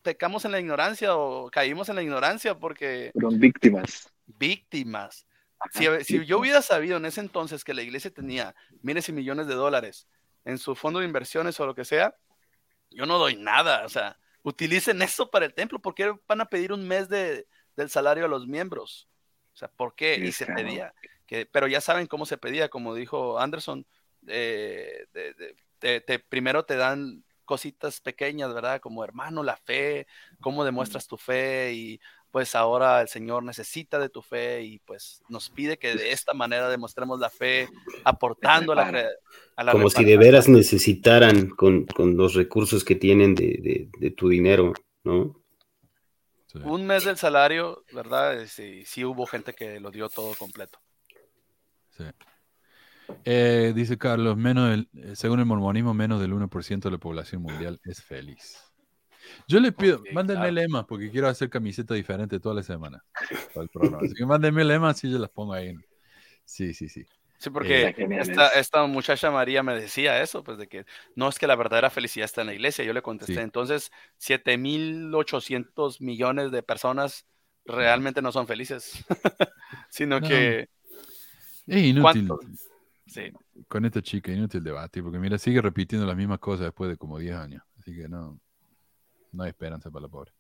[0.02, 3.12] pecamos en la ignorancia o caímos en la ignorancia porque...
[3.12, 4.12] Fueron víctimas.
[4.26, 5.28] Víctimas.
[5.70, 8.52] Si, si, yo hubiera sabido en ese entonces que la iglesia tenía
[8.82, 10.08] miles y millones de dólares
[10.44, 12.16] en su fondo de inversiones o lo que sea,
[12.90, 13.86] yo no doy nada.
[13.86, 15.78] O sea, utilicen eso para el templo.
[15.78, 17.46] ¿Por qué van a pedir un mes de,
[17.76, 19.06] del salario a los miembros?
[19.54, 20.16] O sea, ¿por qué?
[20.16, 20.92] y se pedía.
[21.26, 23.86] Que, pero ya saben cómo se pedía, como dijo Anderson,
[24.20, 25.06] de,
[25.82, 28.80] te, primero te dan cositas pequeñas, ¿verdad?
[28.80, 30.06] Como hermano, la fe,
[30.40, 32.00] cómo demuestras tu fe y
[32.30, 36.32] pues ahora el Señor necesita de tu fe y pues nos pide que de esta
[36.32, 37.68] manera demostremos la fe
[38.04, 39.10] aportando a la,
[39.56, 41.86] a la Como si de veras necesitaran con,
[42.16, 44.72] los recursos que tienen de, tu dinero,
[45.04, 45.38] ¿no?
[46.64, 48.46] Un mes del salario, ¿verdad?
[48.46, 50.78] Sí, sí hubo gente que lo dio todo completo.
[51.96, 52.04] Sí.
[53.24, 57.80] Eh, dice Carlos, menos eh, según el mormonismo, menos del 1% de la población mundial
[57.84, 58.72] es feliz.
[59.46, 63.04] Yo le pido, mándenme lemas porque quiero hacer camiseta diferente toda la semana
[63.54, 63.98] para el programa.
[64.02, 65.74] Así que mándenme lemas y yo las pongo ahí.
[66.44, 67.06] Sí, sí, sí.
[67.38, 68.22] Sí, porque eh,
[68.54, 70.86] esta, muchacha María me decía eso, pues de que
[71.16, 72.84] no es que la verdadera felicidad está en la iglesia.
[72.84, 73.90] Yo le contesté, entonces
[74.20, 77.26] 7.800 millones de personas
[77.64, 79.04] realmente no son felices,
[79.90, 80.68] sino que...
[81.66, 82.28] Es inútil.
[83.68, 87.18] Con esta chica, inútil debate, porque mira, sigue repitiendo las mismas cosas después de como
[87.18, 87.62] 10 años.
[87.78, 88.40] Así que no,
[89.32, 90.32] no hay esperanza para la pobre.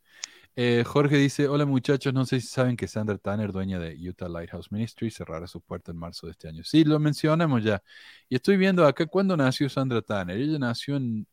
[0.54, 4.28] Eh, Jorge dice, hola muchachos, no sé si saben que Sandra Tanner, dueña de Utah
[4.28, 6.62] Lighthouse Ministry, cerrará su puerta en marzo de este año.
[6.62, 7.82] Sí, lo mencionamos ya.
[8.28, 10.36] Y estoy viendo acá cuándo nació Sandra Tanner.
[10.36, 11.26] Ella nació en,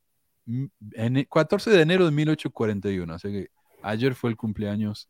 [0.94, 3.52] en 14 de enero de 1841, así que
[3.82, 5.10] ayer fue el cumpleaños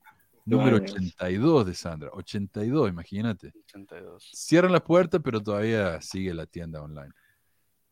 [0.49, 2.09] Número 82 de Sandra.
[2.13, 3.53] 82, imagínate.
[3.65, 4.31] 82.
[4.33, 7.11] Cierran la puerta, pero todavía sigue la tienda online.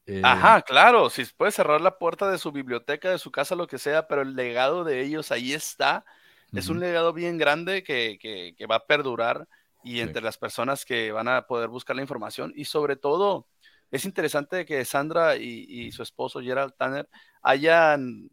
[0.05, 3.67] Eh, Ajá, claro, si puede cerrar la puerta de su biblioteca, de su casa, lo
[3.67, 6.05] que sea, pero el legado de ellos ahí está.
[6.53, 9.47] Es un legado bien grande que, que, va a perdurar
[9.83, 13.47] y entre las personas que van a poder buscar la información y sobre todo
[13.91, 17.09] es interesante que Sandra y, y su esposo Gerald Tanner
[17.41, 18.31] hayan,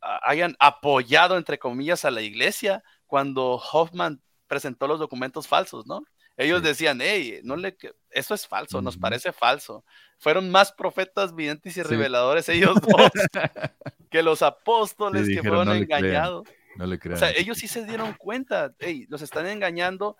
[0.00, 6.04] hayan apoyado, entre comillas, a la iglesia cuando Hoffman presentó los documentos falsos, ¿no?
[6.36, 7.76] Ellos decían, hey, no le,
[8.10, 9.84] eso es falso, nos parece falso.
[10.18, 13.10] Fueron más profetas videntes y reveladores ellos dos
[14.10, 16.48] que los apóstoles que fueron engañados.
[16.76, 17.16] No le crean.
[17.16, 20.16] O sea, ellos sí se dieron cuenta, hey, los están engañando,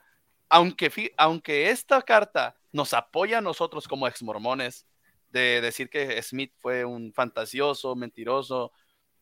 [0.48, 4.88] aunque, aunque esta carta nos apoya a nosotros como exmormones
[5.30, 8.72] de decir que Smith fue un fantasioso, mentiroso,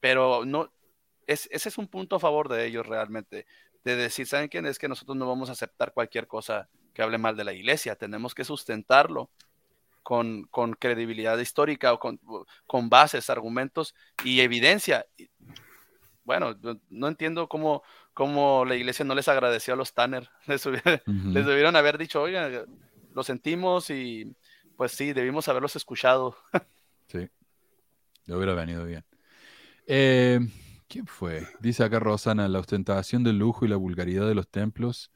[0.00, 0.72] pero no,
[1.26, 3.46] ese es un punto a favor de ellos realmente,
[3.84, 4.66] de decir, ¿saben quién?
[4.66, 7.94] Es que nosotros no vamos a aceptar cualquier cosa que hable mal de la iglesia,
[7.96, 9.30] tenemos que sustentarlo
[10.06, 12.20] con, con credibilidad histórica o con,
[12.66, 13.94] con, bases, argumentos
[14.24, 15.04] y evidencia.
[16.24, 16.56] bueno,
[16.90, 17.82] no entiendo cómo,
[18.14, 20.30] cómo la iglesia no les agradeció a los Tanner.
[20.46, 22.64] Les, debieron haber dicho, oiga,
[23.12, 24.32] lo sentimos y
[24.76, 26.36] pues sí, debimos haberlos escuchado.
[27.08, 27.28] sí,
[28.26, 29.04] le hubiera venido bien.
[29.88, 30.38] Eh,
[30.88, 31.46] ¿Quién fue?
[31.60, 35.10] Dice acá Rosana, la ostentación del lujo y la vulgaridad de los templos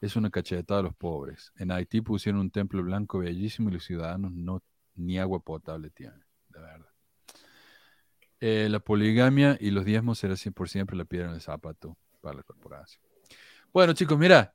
[0.00, 1.52] es una cachetada a los pobres.
[1.56, 4.62] En Haití pusieron un templo blanco bellísimo y los ciudadanos no
[4.96, 6.88] ni agua potable tienen, de verdad.
[8.40, 12.36] Eh, la poligamia y los diezmos será por siempre la piedra en el zapato para
[12.36, 13.02] la corporación.
[13.72, 14.52] Bueno, chicos, mira,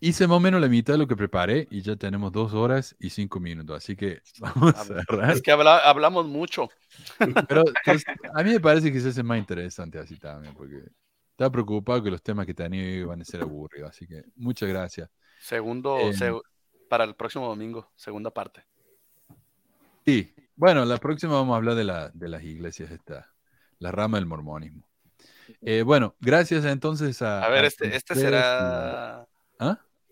[0.00, 2.96] hice más o menos la mitad de lo que preparé y ya tenemos dos horas
[2.98, 5.30] y cinco minutos, así que vamos a cerrar.
[5.30, 6.68] Es que hablamos mucho.
[7.18, 8.04] Pero pues,
[8.34, 10.82] a mí me parece que se hace más interesante así también, porque
[11.30, 15.10] estaba preocupado que los temas que tenía iban a ser aburridos, así que muchas gracias.
[15.38, 16.40] Segundo, em,
[16.88, 18.64] para el próximo domingo, segunda parte.
[20.04, 23.30] Sí, bueno, la próxima vamos a hablar de, la, de las iglesias, esta,
[23.78, 24.82] la rama del mormonismo.
[25.62, 27.42] Eh, bueno, gracias entonces a...
[27.42, 29.26] A ver, este, este será...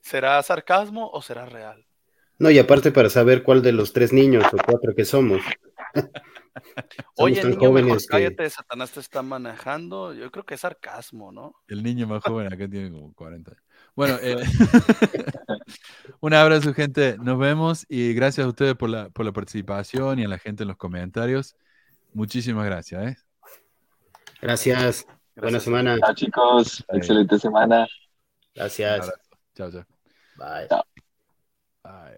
[0.08, 1.84] ¿Será sarcasmo o será real?
[2.38, 5.42] No, y aparte para saber cuál de los tres niños o cuatro que somos.
[7.18, 10.14] Oye, niño, mejor cállate, Satanás te está manejando.
[10.14, 11.56] Yo creo que es sarcasmo, ¿no?
[11.68, 13.62] El niño más joven acá tiene como 40 años.
[13.94, 14.36] Bueno, eh,
[16.20, 17.18] un abrazo, gente.
[17.18, 20.62] Nos vemos y gracias a ustedes por la, por la participación y a la gente
[20.62, 21.54] en los comentarios.
[22.14, 23.08] Muchísimas gracias.
[23.08, 23.16] ¿eh?
[24.40, 25.06] Gracias.
[25.36, 25.98] Buena semana.
[25.98, 26.82] Chao, chicos.
[26.88, 27.86] Excelente semana.
[28.54, 29.12] Gracias.
[29.54, 29.97] Chao, chao.
[30.38, 30.68] Bye.
[31.84, 32.17] Bye.